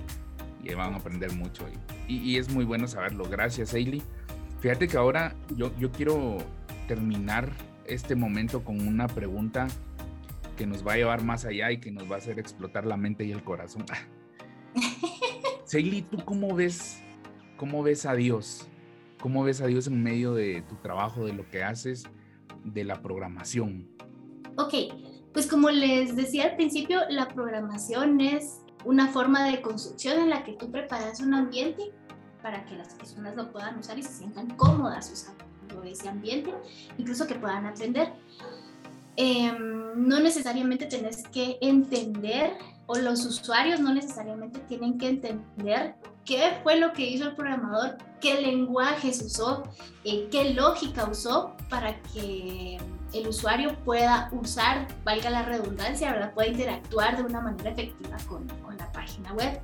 y 0.64 0.74
van 0.74 0.92
a 0.92 0.96
aprender 0.98 1.32
mucho. 1.32 1.64
Y, 2.06 2.16
y, 2.18 2.36
es 2.36 2.52
muy 2.52 2.66
bueno 2.66 2.88
saberlo. 2.88 3.24
Gracias, 3.24 3.72
Ailey. 3.72 4.02
Fíjate 4.60 4.86
que 4.86 4.98
ahora 4.98 5.34
yo, 5.56 5.72
yo 5.78 5.90
quiero 5.92 6.36
terminar 6.86 7.50
este 7.86 8.16
momento 8.16 8.64
con 8.64 8.86
una 8.86 9.08
pregunta 9.08 9.68
que 10.56 10.66
nos 10.66 10.86
va 10.86 10.94
a 10.94 10.96
llevar 10.96 11.22
más 11.22 11.44
allá 11.44 11.70
y 11.70 11.80
que 11.80 11.90
nos 11.90 12.10
va 12.10 12.16
a 12.16 12.18
hacer 12.18 12.38
explotar 12.38 12.86
la 12.86 12.96
mente 12.96 13.24
y 13.24 13.32
el 13.32 13.42
corazón. 13.42 13.84
Seili, 15.64 16.02
¿tú 16.02 16.18
cómo 16.24 16.54
ves, 16.54 17.02
cómo 17.56 17.82
ves 17.82 18.06
a 18.06 18.14
Dios? 18.14 18.68
¿Cómo 19.20 19.44
ves 19.44 19.60
a 19.60 19.66
Dios 19.66 19.86
en 19.86 20.02
medio 20.02 20.34
de 20.34 20.62
tu 20.62 20.76
trabajo, 20.76 21.26
de 21.26 21.32
lo 21.32 21.48
que 21.50 21.62
haces, 21.62 22.04
de 22.64 22.84
la 22.84 23.02
programación? 23.02 23.88
Ok, 24.56 24.74
pues 25.32 25.46
como 25.46 25.70
les 25.70 26.16
decía 26.16 26.44
al 26.44 26.56
principio, 26.56 27.00
la 27.08 27.28
programación 27.28 28.20
es 28.20 28.62
una 28.84 29.08
forma 29.08 29.46
de 29.46 29.60
construcción 29.60 30.20
en 30.20 30.30
la 30.30 30.42
que 30.42 30.54
tú 30.54 30.70
preparas 30.70 31.20
un 31.20 31.34
ambiente 31.34 31.92
para 32.42 32.64
que 32.64 32.74
las 32.76 32.94
personas 32.94 33.36
lo 33.36 33.52
puedan 33.52 33.78
usar 33.78 33.98
y 33.98 34.02
se 34.02 34.12
sientan 34.12 34.56
cómodas 34.56 35.10
usando 35.12 35.50
ese 35.84 36.08
ambiente, 36.08 36.52
incluso 36.98 37.26
que 37.26 37.34
puedan 37.34 37.66
aprender. 37.66 38.12
Em, 39.22 40.08
no 40.08 40.18
necesariamente 40.18 40.86
tenés 40.86 41.24
que 41.28 41.58
entender 41.60 42.56
o 42.86 42.96
los 42.96 43.26
usuarios 43.26 43.78
no 43.78 43.92
necesariamente 43.92 44.60
tienen 44.60 44.96
que 44.96 45.08
entender 45.08 45.94
qué 46.24 46.58
fue 46.62 46.76
lo 46.80 46.94
que 46.94 47.02
hizo 47.06 47.24
el 47.24 47.36
programador, 47.36 47.98
qué 48.18 48.40
lenguajes 48.40 49.20
usó, 49.20 49.64
eh, 50.04 50.26
qué 50.30 50.54
lógica 50.54 51.04
usó 51.04 51.54
para 51.68 52.00
que 52.00 52.78
el 53.12 53.28
usuario 53.28 53.76
pueda 53.84 54.30
usar, 54.32 54.88
valga 55.04 55.28
la 55.28 55.42
redundancia, 55.42 56.12
¿verdad? 56.12 56.32
pueda 56.32 56.48
interactuar 56.48 57.18
de 57.18 57.22
una 57.24 57.42
manera 57.42 57.72
efectiva 57.72 58.16
con, 58.26 58.48
con 58.62 58.78
la 58.78 58.90
página 58.90 59.34
web. 59.34 59.60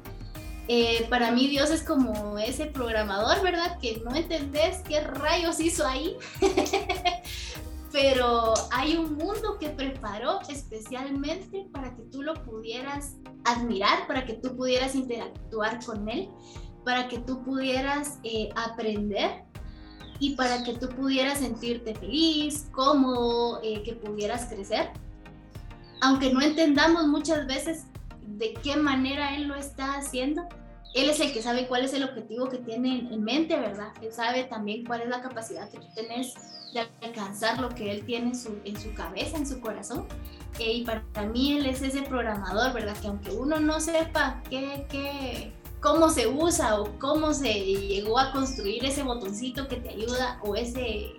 Eh, 0.68 1.07
para 1.09 1.30
mí 1.30 1.46
Dios 1.46 1.70
es 1.70 1.82
como 1.82 2.38
ese 2.38 2.66
programador, 2.66 3.40
¿verdad? 3.40 3.78
Que 3.80 4.02
no 4.04 4.14
entendés 4.14 4.82
qué 4.86 5.00
rayos 5.00 5.61
hizo 5.61 5.86
ahí, 5.86 6.16
pero 7.97 8.53
hay 8.72 8.94
un 8.94 9.16
mundo 9.16 9.57
que 9.59 9.70
preparó 9.70 10.40
especialmente 10.51 11.66
para 11.72 11.97
que 11.97 12.03
tú 12.03 12.20
lo 12.20 12.34
pudieras 12.44 13.16
admirar, 13.47 14.07
para 14.07 14.26
que 14.26 14.34
tú 14.34 14.55
pudieras 14.55 14.94
interactuar 14.94 15.82
con 15.82 16.07
él, 16.07 16.28
para 16.84 17.09
que 17.09 17.20
tú 17.20 17.42
pudieras 17.42 18.18
eh, 18.22 18.51
aprender 18.55 19.44
y 20.18 20.36
para 20.36 20.62
que 20.62 20.74
tú 20.74 20.90
pudieras 20.90 21.38
sentirte 21.38 21.94
feliz, 21.94 22.68
cómodo, 22.70 23.61
eh, 23.62 23.82
que 23.82 23.94
pudieras 23.94 24.44
crecer. 24.44 24.90
Aunque 26.03 26.30
no 26.34 26.42
entendamos 26.42 27.07
muchas 27.07 27.47
veces 27.47 27.86
de 28.26 28.53
qué 28.62 28.76
manera 28.76 29.34
él 29.34 29.49
lo 29.49 29.55
está 29.55 29.94
haciendo, 29.94 30.42
él 30.95 31.11
es 31.11 31.20
el 31.20 31.32
que 31.32 31.43
sabe 31.43 31.66
cuál 31.66 31.84
es 31.84 31.93
el 31.93 32.05
objetivo 32.05 32.49
que 32.49 32.59
tiene 32.59 33.09
en 33.11 33.22
mente, 33.22 33.57
¿verdad? 33.57 33.89
Él 34.03 34.12
sabe 34.12 34.45
también 34.45 34.84
cuál 34.84 35.03
es 35.03 35.09
la 35.09 35.20
capacidad 35.20 35.68
que 35.70 35.78
tú 35.78 35.87
tienes 35.95 36.34
de 36.72 36.87
alcanzar 37.07 37.59
lo 37.61 37.68
que 37.70 37.91
él 37.91 38.05
tiene 38.05 38.28
en 38.28 38.37
su, 38.37 38.59
en 38.64 38.78
su 38.78 38.93
cabeza, 38.95 39.37
en 39.37 39.47
su 39.47 39.61
corazón. 39.61 40.07
Eh, 40.59 40.72
y 40.72 40.84
para 40.84 41.03
mí 41.32 41.59
él 41.59 41.66
es 41.66 41.82
ese 41.82 42.03
programador, 42.03 42.72
¿verdad? 42.72 42.97
Que 43.01 43.09
aunque 43.09 43.30
uno 43.30 43.61
no 43.61 43.80
sepa 43.80 44.43
qué, 44.49 44.87
qué, 44.89 45.53
cómo 45.80 46.09
se 46.09 46.26
usa 46.26 46.80
o 46.80 46.99
cómo 46.99 47.32
se 47.34 47.53
llegó 47.53 48.18
a 48.18 48.32
construir 48.32 48.84
ese 48.84 49.03
botoncito 49.03 49.68
que 49.68 49.76
te 49.76 49.91
ayuda 49.91 50.41
o 50.43 50.57
ese, 50.57 51.12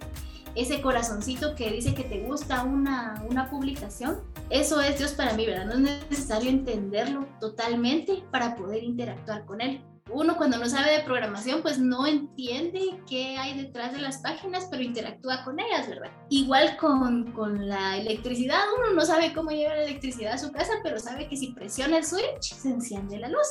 ese 0.57 0.81
corazoncito 0.81 1.55
que 1.55 1.71
dice 1.71 1.93
que 1.93 2.03
te 2.03 2.19
gusta 2.19 2.63
una, 2.63 3.23
una 3.29 3.49
publicación. 3.49 4.19
Eso 4.49 4.81
es 4.81 4.97
Dios 4.97 5.11
para 5.11 5.33
mí, 5.33 5.45
¿verdad? 5.45 5.65
No 5.65 5.73
es 5.73 6.09
necesario 6.09 6.49
entenderlo 6.49 7.27
totalmente 7.39 8.23
para 8.31 8.55
poder 8.55 8.83
interactuar 8.83 9.45
con 9.45 9.61
Él 9.61 9.81
uno 10.11 10.37
cuando 10.37 10.57
no 10.57 10.69
sabe 10.69 10.91
de 10.91 11.03
programación, 11.03 11.61
pues 11.61 11.79
no 11.79 12.07
entiende 12.07 13.01
qué 13.07 13.37
hay 13.37 13.57
detrás 13.57 13.93
de 13.93 13.99
las 13.99 14.17
páginas, 14.19 14.67
pero 14.69 14.83
interactúa 14.83 15.43
con 15.43 15.59
ellas, 15.59 15.87
¿verdad? 15.87 16.11
Igual 16.29 16.77
con, 16.77 17.31
con 17.33 17.67
la 17.67 17.97
electricidad, 17.97 18.61
uno 18.77 18.93
no 18.93 19.05
sabe 19.05 19.33
cómo 19.33 19.51
llevar 19.51 19.77
la 19.77 19.83
electricidad 19.83 20.33
a 20.33 20.37
su 20.37 20.51
casa, 20.51 20.73
pero 20.83 20.99
sabe 20.99 21.27
que 21.27 21.37
si 21.37 21.51
presiona 21.51 21.97
el 21.97 22.05
switch, 22.05 22.53
se 22.53 22.69
enciende 22.69 23.19
la 23.19 23.29
luz. 23.29 23.47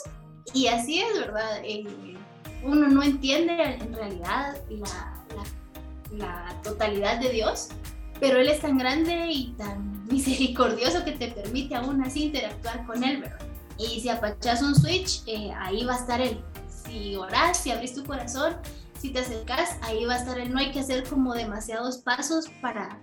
Y 0.54 0.68
así 0.68 1.00
es, 1.00 1.18
¿verdad? 1.18 1.60
Eh, 1.62 1.84
uno 2.64 2.88
no 2.88 3.02
entiende 3.02 3.76
en 3.80 3.92
realidad 3.92 4.56
la, 4.70 5.15
la, 6.12 6.60
totalidad 6.62 7.20
de 7.20 7.30
Dios, 7.30 7.68
pero 8.18 8.38
Él 8.38 8.48
es 8.48 8.60
tan 8.60 8.78
grande 8.78 9.30
y 9.30 9.52
tan 9.58 10.04
misericordioso 10.06 11.04
que 11.04 11.12
te 11.12 11.28
permite 11.28 11.74
aún 11.74 12.02
así 12.02 12.24
interactuar 12.24 12.86
con 12.86 13.04
Él, 13.04 13.22
¿verdad? 13.22 13.46
Y 13.78 14.00
si 14.00 14.08
apachas 14.08 14.62
un 14.62 14.74
switch, 14.74 15.22
eh, 15.26 15.50
ahí 15.58 15.84
va 15.84 15.94
a 15.94 15.98
estar 15.98 16.20
él. 16.20 16.38
Si 16.68 17.14
oras, 17.16 17.58
si 17.58 17.70
abrís 17.70 17.94
tu 17.94 18.04
corazón, 18.04 18.56
si 18.98 19.10
te 19.10 19.20
acercas, 19.20 19.78
ahí 19.82 20.04
va 20.04 20.14
a 20.14 20.18
estar 20.18 20.38
él. 20.38 20.52
No 20.52 20.58
hay 20.58 20.70
que 20.70 20.80
hacer 20.80 21.04
como 21.08 21.34
demasiados 21.34 21.98
pasos 21.98 22.48
para, 22.62 22.98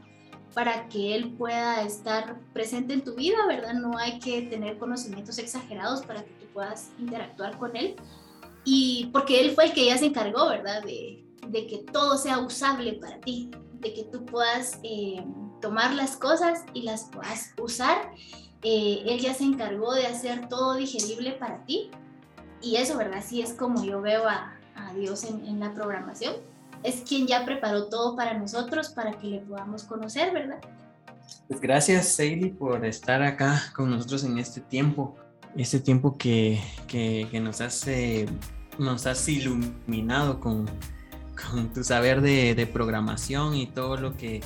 para 0.53 0.87
que 0.89 1.15
él 1.15 1.33
pueda 1.37 1.83
estar 1.83 2.39
presente 2.53 2.93
en 2.93 3.03
tu 3.03 3.15
vida, 3.15 3.37
¿verdad? 3.47 3.73
No 3.73 3.97
hay 3.97 4.19
que 4.19 4.41
tener 4.43 4.79
conocimientos 4.79 5.37
exagerados 5.37 6.03
para 6.03 6.23
que 6.23 6.31
tú 6.31 6.45
puedas 6.53 6.89
interactuar 6.97 7.57
con 7.57 7.75
él. 7.75 7.95
Y 8.65 9.09
porque 9.13 9.41
él 9.41 9.51
fue 9.51 9.65
el 9.65 9.73
que 9.73 9.85
ya 9.85 9.97
se 9.97 10.07
encargó, 10.07 10.49
¿verdad? 10.49 10.81
De, 10.83 11.23
de 11.47 11.67
que 11.67 11.79
todo 11.91 12.17
sea 12.17 12.39
usable 12.39 12.93
para 12.93 13.19
ti, 13.19 13.51
de 13.79 13.93
que 13.93 14.03
tú 14.05 14.25
puedas 14.25 14.79
eh, 14.83 15.25
tomar 15.61 15.93
las 15.93 16.17
cosas 16.17 16.63
y 16.73 16.83
las 16.83 17.09
puedas 17.11 17.53
usar 17.61 18.11
eh, 18.63 19.03
él 19.05 19.19
ya 19.19 19.33
se 19.33 19.43
encargó 19.43 19.93
de 19.93 20.07
hacer 20.07 20.47
todo 20.47 20.75
digerible 20.75 21.33
para 21.33 21.63
ti. 21.65 21.91
Y 22.61 22.77
eso, 22.77 22.97
¿verdad? 22.97 23.17
Así 23.17 23.41
es 23.41 23.53
como 23.53 23.83
yo 23.83 24.01
veo 24.01 24.27
a, 24.27 24.57
Dios 24.95 25.23
en, 25.25 25.59
la 25.59 25.73
programación. 25.73 26.35
Es 26.83 27.01
quien 27.01 27.27
ya 27.27 27.45
preparó 27.45 27.89
todo 27.89 28.15
para 28.15 28.37
nosotros, 28.37 28.89
para 28.89 29.11
que 29.13 29.27
le 29.27 29.39
podamos 29.39 29.83
conocer, 29.83 30.33
¿verdad? 30.33 30.59
Pues 31.47 31.59
gracias, 31.59 32.09
Sadie, 32.09 32.49
por 32.51 32.85
estar 32.85 33.21
acá 33.21 33.61
con 33.75 33.89
nosotros 33.89 34.23
en 34.23 34.37
este 34.37 34.61
tiempo. 34.61 35.15
Este 35.55 35.79
tiempo 35.79 36.17
que, 36.17 36.61
que, 36.87 37.39
nos, 37.39 37.61
hace, 37.61 38.27
nos 38.77 39.05
has 39.05 39.27
iluminado 39.27 40.39
con, 40.39 40.69
con 41.35 41.73
tu 41.73 41.83
saber 41.83 42.21
de, 42.21 42.55
de 42.55 42.67
programación 42.67 43.55
y 43.55 43.67
todo 43.67 43.97
lo 43.97 44.15
que 44.15 44.41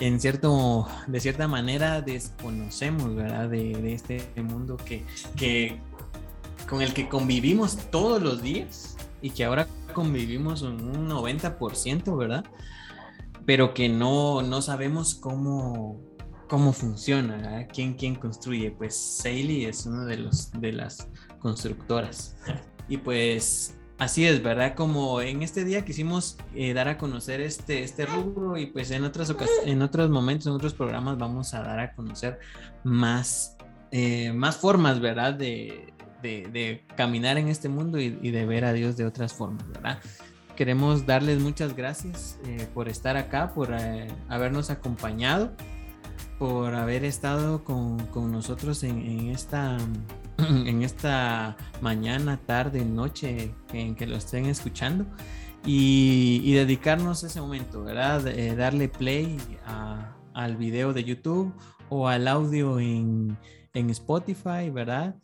en 0.00 0.18
cierto, 0.18 0.88
de 1.06 1.20
cierta 1.20 1.46
manera 1.46 2.00
desconocemos, 2.00 3.14
¿verdad? 3.14 3.48
De, 3.48 3.92
este 3.92 4.22
mundo 4.42 4.78
que, 4.78 5.04
que, 5.36 5.78
con 6.68 6.80
el 6.80 6.94
que 6.94 7.08
convivimos 7.08 7.76
todos 7.90 8.22
los 8.22 8.42
días 8.42 8.96
y 9.20 9.30
que 9.30 9.44
ahora 9.44 9.66
convivimos 9.92 10.62
un 10.62 11.08
90%, 11.08 12.16
¿verdad? 12.16 12.44
Pero 13.44 13.74
que 13.74 13.88
no, 13.88 14.40
no 14.42 14.62
sabemos 14.62 15.14
cómo, 15.14 16.00
cómo 16.48 16.72
funciona, 16.72 17.36
¿verdad? 17.36 17.68
¿Quién, 17.70 17.94
quién 17.94 18.14
construye? 18.14 18.70
Pues 18.70 18.96
Saley 18.96 19.66
es 19.66 19.84
uno 19.84 20.06
de, 20.06 20.16
los, 20.16 20.50
de 20.52 20.72
las 20.72 21.08
constructoras. 21.40 22.36
Y 22.88 22.96
pues 22.96 23.78
Así 24.00 24.24
es, 24.24 24.42
¿verdad? 24.42 24.74
Como 24.74 25.20
en 25.20 25.42
este 25.42 25.62
día 25.62 25.84
quisimos 25.84 26.38
eh, 26.54 26.72
dar 26.72 26.88
a 26.88 26.96
conocer 26.96 27.42
este, 27.42 27.82
este 27.82 28.06
rubro 28.06 28.56
y 28.56 28.64
pues 28.64 28.90
en, 28.92 29.04
otras 29.04 29.30
en 29.66 29.82
otros 29.82 30.08
momentos, 30.08 30.46
en 30.46 30.54
otros 30.54 30.72
programas 30.72 31.18
vamos 31.18 31.52
a 31.52 31.60
dar 31.60 31.78
a 31.78 31.92
conocer 31.92 32.38
más, 32.82 33.58
eh, 33.90 34.32
más 34.32 34.56
formas, 34.56 35.00
¿verdad? 35.00 35.34
De, 35.34 35.92
de, 36.22 36.82
caminar 36.96 37.36
en 37.36 37.48
este 37.48 37.68
mundo 37.68 37.98
y, 37.98 38.08
de 38.10 38.46
ver 38.46 38.64
a 38.64 38.72
Dios 38.72 38.96
de 38.96 39.04
otras 39.04 39.34
formas, 39.34 39.68
¿verdad? 39.68 39.98
Queremos 40.56 41.04
darles 41.04 41.38
muchas 41.38 41.76
gracias 41.76 42.38
eh, 42.46 42.66
por 42.72 42.88
estar 42.88 43.18
acá, 43.18 43.52
por 43.52 43.68
habernos 44.30 44.70
acompañado, 44.70 45.52
por 46.38 46.74
haber 46.74 47.04
estado 47.04 47.64
con, 47.64 47.98
con 48.06 48.32
nosotros 48.32 48.82
en, 48.82 48.98
en 49.02 49.28
esta 49.28 49.76
en 50.66 50.82
esta 50.82 51.56
mañana, 51.80 52.38
tarde, 52.46 52.84
noche 52.84 53.54
en 53.72 53.94
que 53.94 54.06
lo 54.06 54.16
estén 54.16 54.46
escuchando 54.46 55.06
y, 55.64 56.52
dedicarnos 56.54 57.22
ese 57.24 57.40
momento, 57.40 57.84
¿verdad? 57.84 58.26
Eh, 58.26 58.54
darle 58.56 58.88
play 58.88 59.36
al 60.34 60.56
video 60.56 60.92
de 60.92 61.04
YouTube 61.04 61.52
o 61.88 62.08
al 62.08 62.28
audio 62.28 62.78
en, 62.80 63.36
en 63.74 63.90
Spotify, 63.90 64.70
¿verdad? 64.72 65.14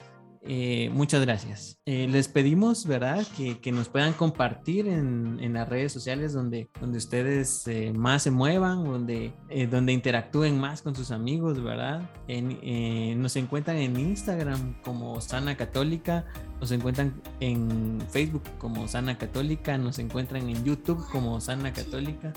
Eh, 0.49 0.90
muchas 0.92 1.22
gracias. 1.22 1.78
Eh, 1.86 2.07
les 2.09 2.28
pedimos, 2.28 2.86
¿verdad? 2.86 3.26
Que, 3.36 3.59
que 3.59 3.72
nos 3.72 3.88
puedan 3.88 4.12
compartir 4.12 4.86
en, 4.86 5.38
en, 5.40 5.55
las 5.55 5.68
redes 5.68 5.92
sociales 5.92 6.32
donde, 6.32 6.68
donde 6.80 6.99
ustedes 6.99 7.66
eh, 7.66 7.92
más 7.92 8.22
se 8.22 8.30
muevan, 8.30 8.84
donde, 8.84 9.32
donde 9.70 9.92
interactúen 9.92 10.59
más 10.61 10.82
con 10.82 10.94
sus 10.94 11.11
amigos, 11.11 11.62
¿verdad? 11.62 12.09
En, 12.28 13.20
nos 13.20 13.34
encuentran 13.34 13.78
en 13.78 13.99
Instagram 13.99 14.80
como 14.82 15.20
Sana 15.20 15.57
Católica, 15.57 16.26
nos 16.61 16.70
encuentran 16.70 17.20
en 17.40 18.01
Facebook 18.11 18.44
como 18.59 18.86
Sana 18.86 19.18
Católica, 19.18 19.78
nos 19.78 19.99
encuentran 19.99 20.49
en 20.49 20.64
YouTube 20.64 21.05
como 21.11 21.40
Sana 21.40 21.72
Católica, 21.72 22.32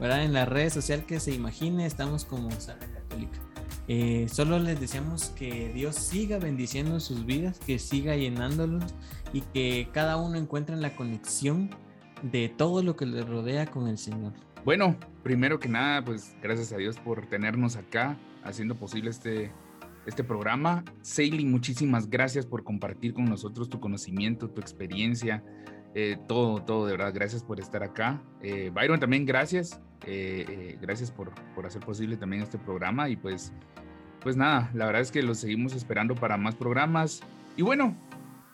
¿verdad? 0.00 0.24
En 0.24 0.32
las 0.32 0.48
redes 0.48 0.72
sociales 0.72 1.06
que 1.06 1.20
se 1.20 1.32
imagine 1.32 1.86
estamos 1.86 2.24
como 2.24 2.50
Sana 2.52 2.86
Católica. 2.92 3.51
Eh, 3.94 4.26
solo 4.30 4.58
les 4.58 4.80
deseamos 4.80 5.34
que 5.36 5.70
Dios 5.74 5.96
siga 5.96 6.38
bendiciendo 6.38 6.98
sus 6.98 7.26
vidas, 7.26 7.58
que 7.58 7.78
siga 7.78 8.16
llenándolos 8.16 8.82
y 9.34 9.42
que 9.42 9.86
cada 9.92 10.16
uno 10.16 10.38
encuentre 10.38 10.76
la 10.76 10.96
conexión 10.96 11.68
de 12.22 12.48
todo 12.48 12.82
lo 12.82 12.96
que 12.96 13.04
les 13.04 13.28
rodea 13.28 13.66
con 13.66 13.88
el 13.88 13.98
Señor. 13.98 14.32
Bueno, 14.64 14.96
primero 15.22 15.60
que 15.60 15.68
nada, 15.68 16.02
pues 16.02 16.34
gracias 16.42 16.72
a 16.72 16.78
Dios 16.78 16.98
por 16.98 17.26
tenernos 17.26 17.76
acá, 17.76 18.16
haciendo 18.42 18.76
posible 18.76 19.10
este, 19.10 19.52
este 20.06 20.24
programa. 20.24 20.86
Sailing, 21.02 21.50
muchísimas 21.50 22.08
gracias 22.08 22.46
por 22.46 22.64
compartir 22.64 23.12
con 23.12 23.26
nosotros 23.26 23.68
tu 23.68 23.78
conocimiento, 23.78 24.48
tu 24.48 24.62
experiencia, 24.62 25.44
eh, 25.94 26.16
todo, 26.28 26.62
todo, 26.62 26.86
de 26.86 26.92
verdad, 26.92 27.12
gracias 27.12 27.42
por 27.42 27.60
estar 27.60 27.82
acá. 27.82 28.22
Eh, 28.40 28.70
Byron, 28.72 28.98
también 28.98 29.26
gracias. 29.26 29.82
gracias 30.80 31.10
por, 31.10 31.30
por 31.54 31.66
hacer 31.66 31.82
posible 31.82 32.16
también 32.16 32.42
este 32.42 32.58
programa 32.58 33.10
y 33.10 33.16
pues 33.16 33.52
pues 34.22 34.36
nada, 34.36 34.70
la 34.74 34.86
verdad 34.86 35.02
es 35.02 35.10
que 35.10 35.22
los 35.22 35.38
seguimos 35.38 35.74
esperando 35.74 36.14
para 36.14 36.36
más 36.36 36.54
programas. 36.54 37.20
Y 37.56 37.62
bueno, 37.62 37.96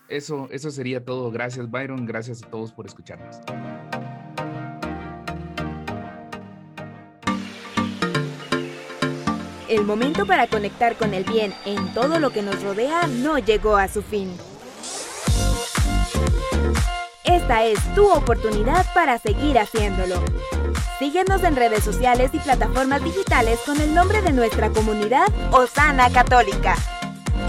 eso, 0.09 0.49
eso 0.51 0.71
sería 0.71 1.05
todo. 1.05 1.31
Gracias 1.31 1.71
Byron, 1.71 2.07
gracias 2.07 2.43
a 2.43 2.51
todos 2.51 2.73
por 2.73 2.87
escucharnos. 2.87 3.41
El 9.69 9.85
momento 9.85 10.25
para 10.25 10.47
conectar 10.47 10.97
con 10.97 11.13
el 11.13 11.25
bien 11.25 11.53
en 11.67 11.93
todo 11.93 12.19
lo 12.19 12.31
que 12.31 12.41
nos 12.41 12.63
rodea 12.63 13.07
no 13.07 13.39
llegó 13.39 13.77
a 13.77 13.87
su 13.87 14.03
fin. 14.03 14.31
Esta 17.29 17.63
es 17.63 17.79
tu 17.95 18.11
oportunidad 18.11 18.87
para 18.95 19.19
seguir 19.19 19.59
haciéndolo. 19.59 20.25
Síguenos 20.99 21.45
en 21.45 21.57
redes 21.57 21.85
sociales 21.85 22.31
y 22.33 22.39
plataformas 22.39 23.05
digitales 23.05 23.61
con 23.67 23.79
el 23.83 23.95
nombre 23.95 24.23
de 24.23 24.33
nuestra 24.33 24.71
comunidad 24.71 25.29
Osana 25.51 26.09
Católica. 26.09 26.75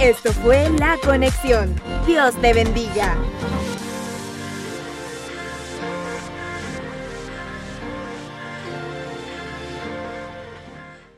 Esto 0.01 0.33
fue 0.33 0.69
La 0.71 0.97
Conexión. 1.01 1.79
Dios 2.05 2.35
te 2.41 2.53
bendiga. 2.53 3.15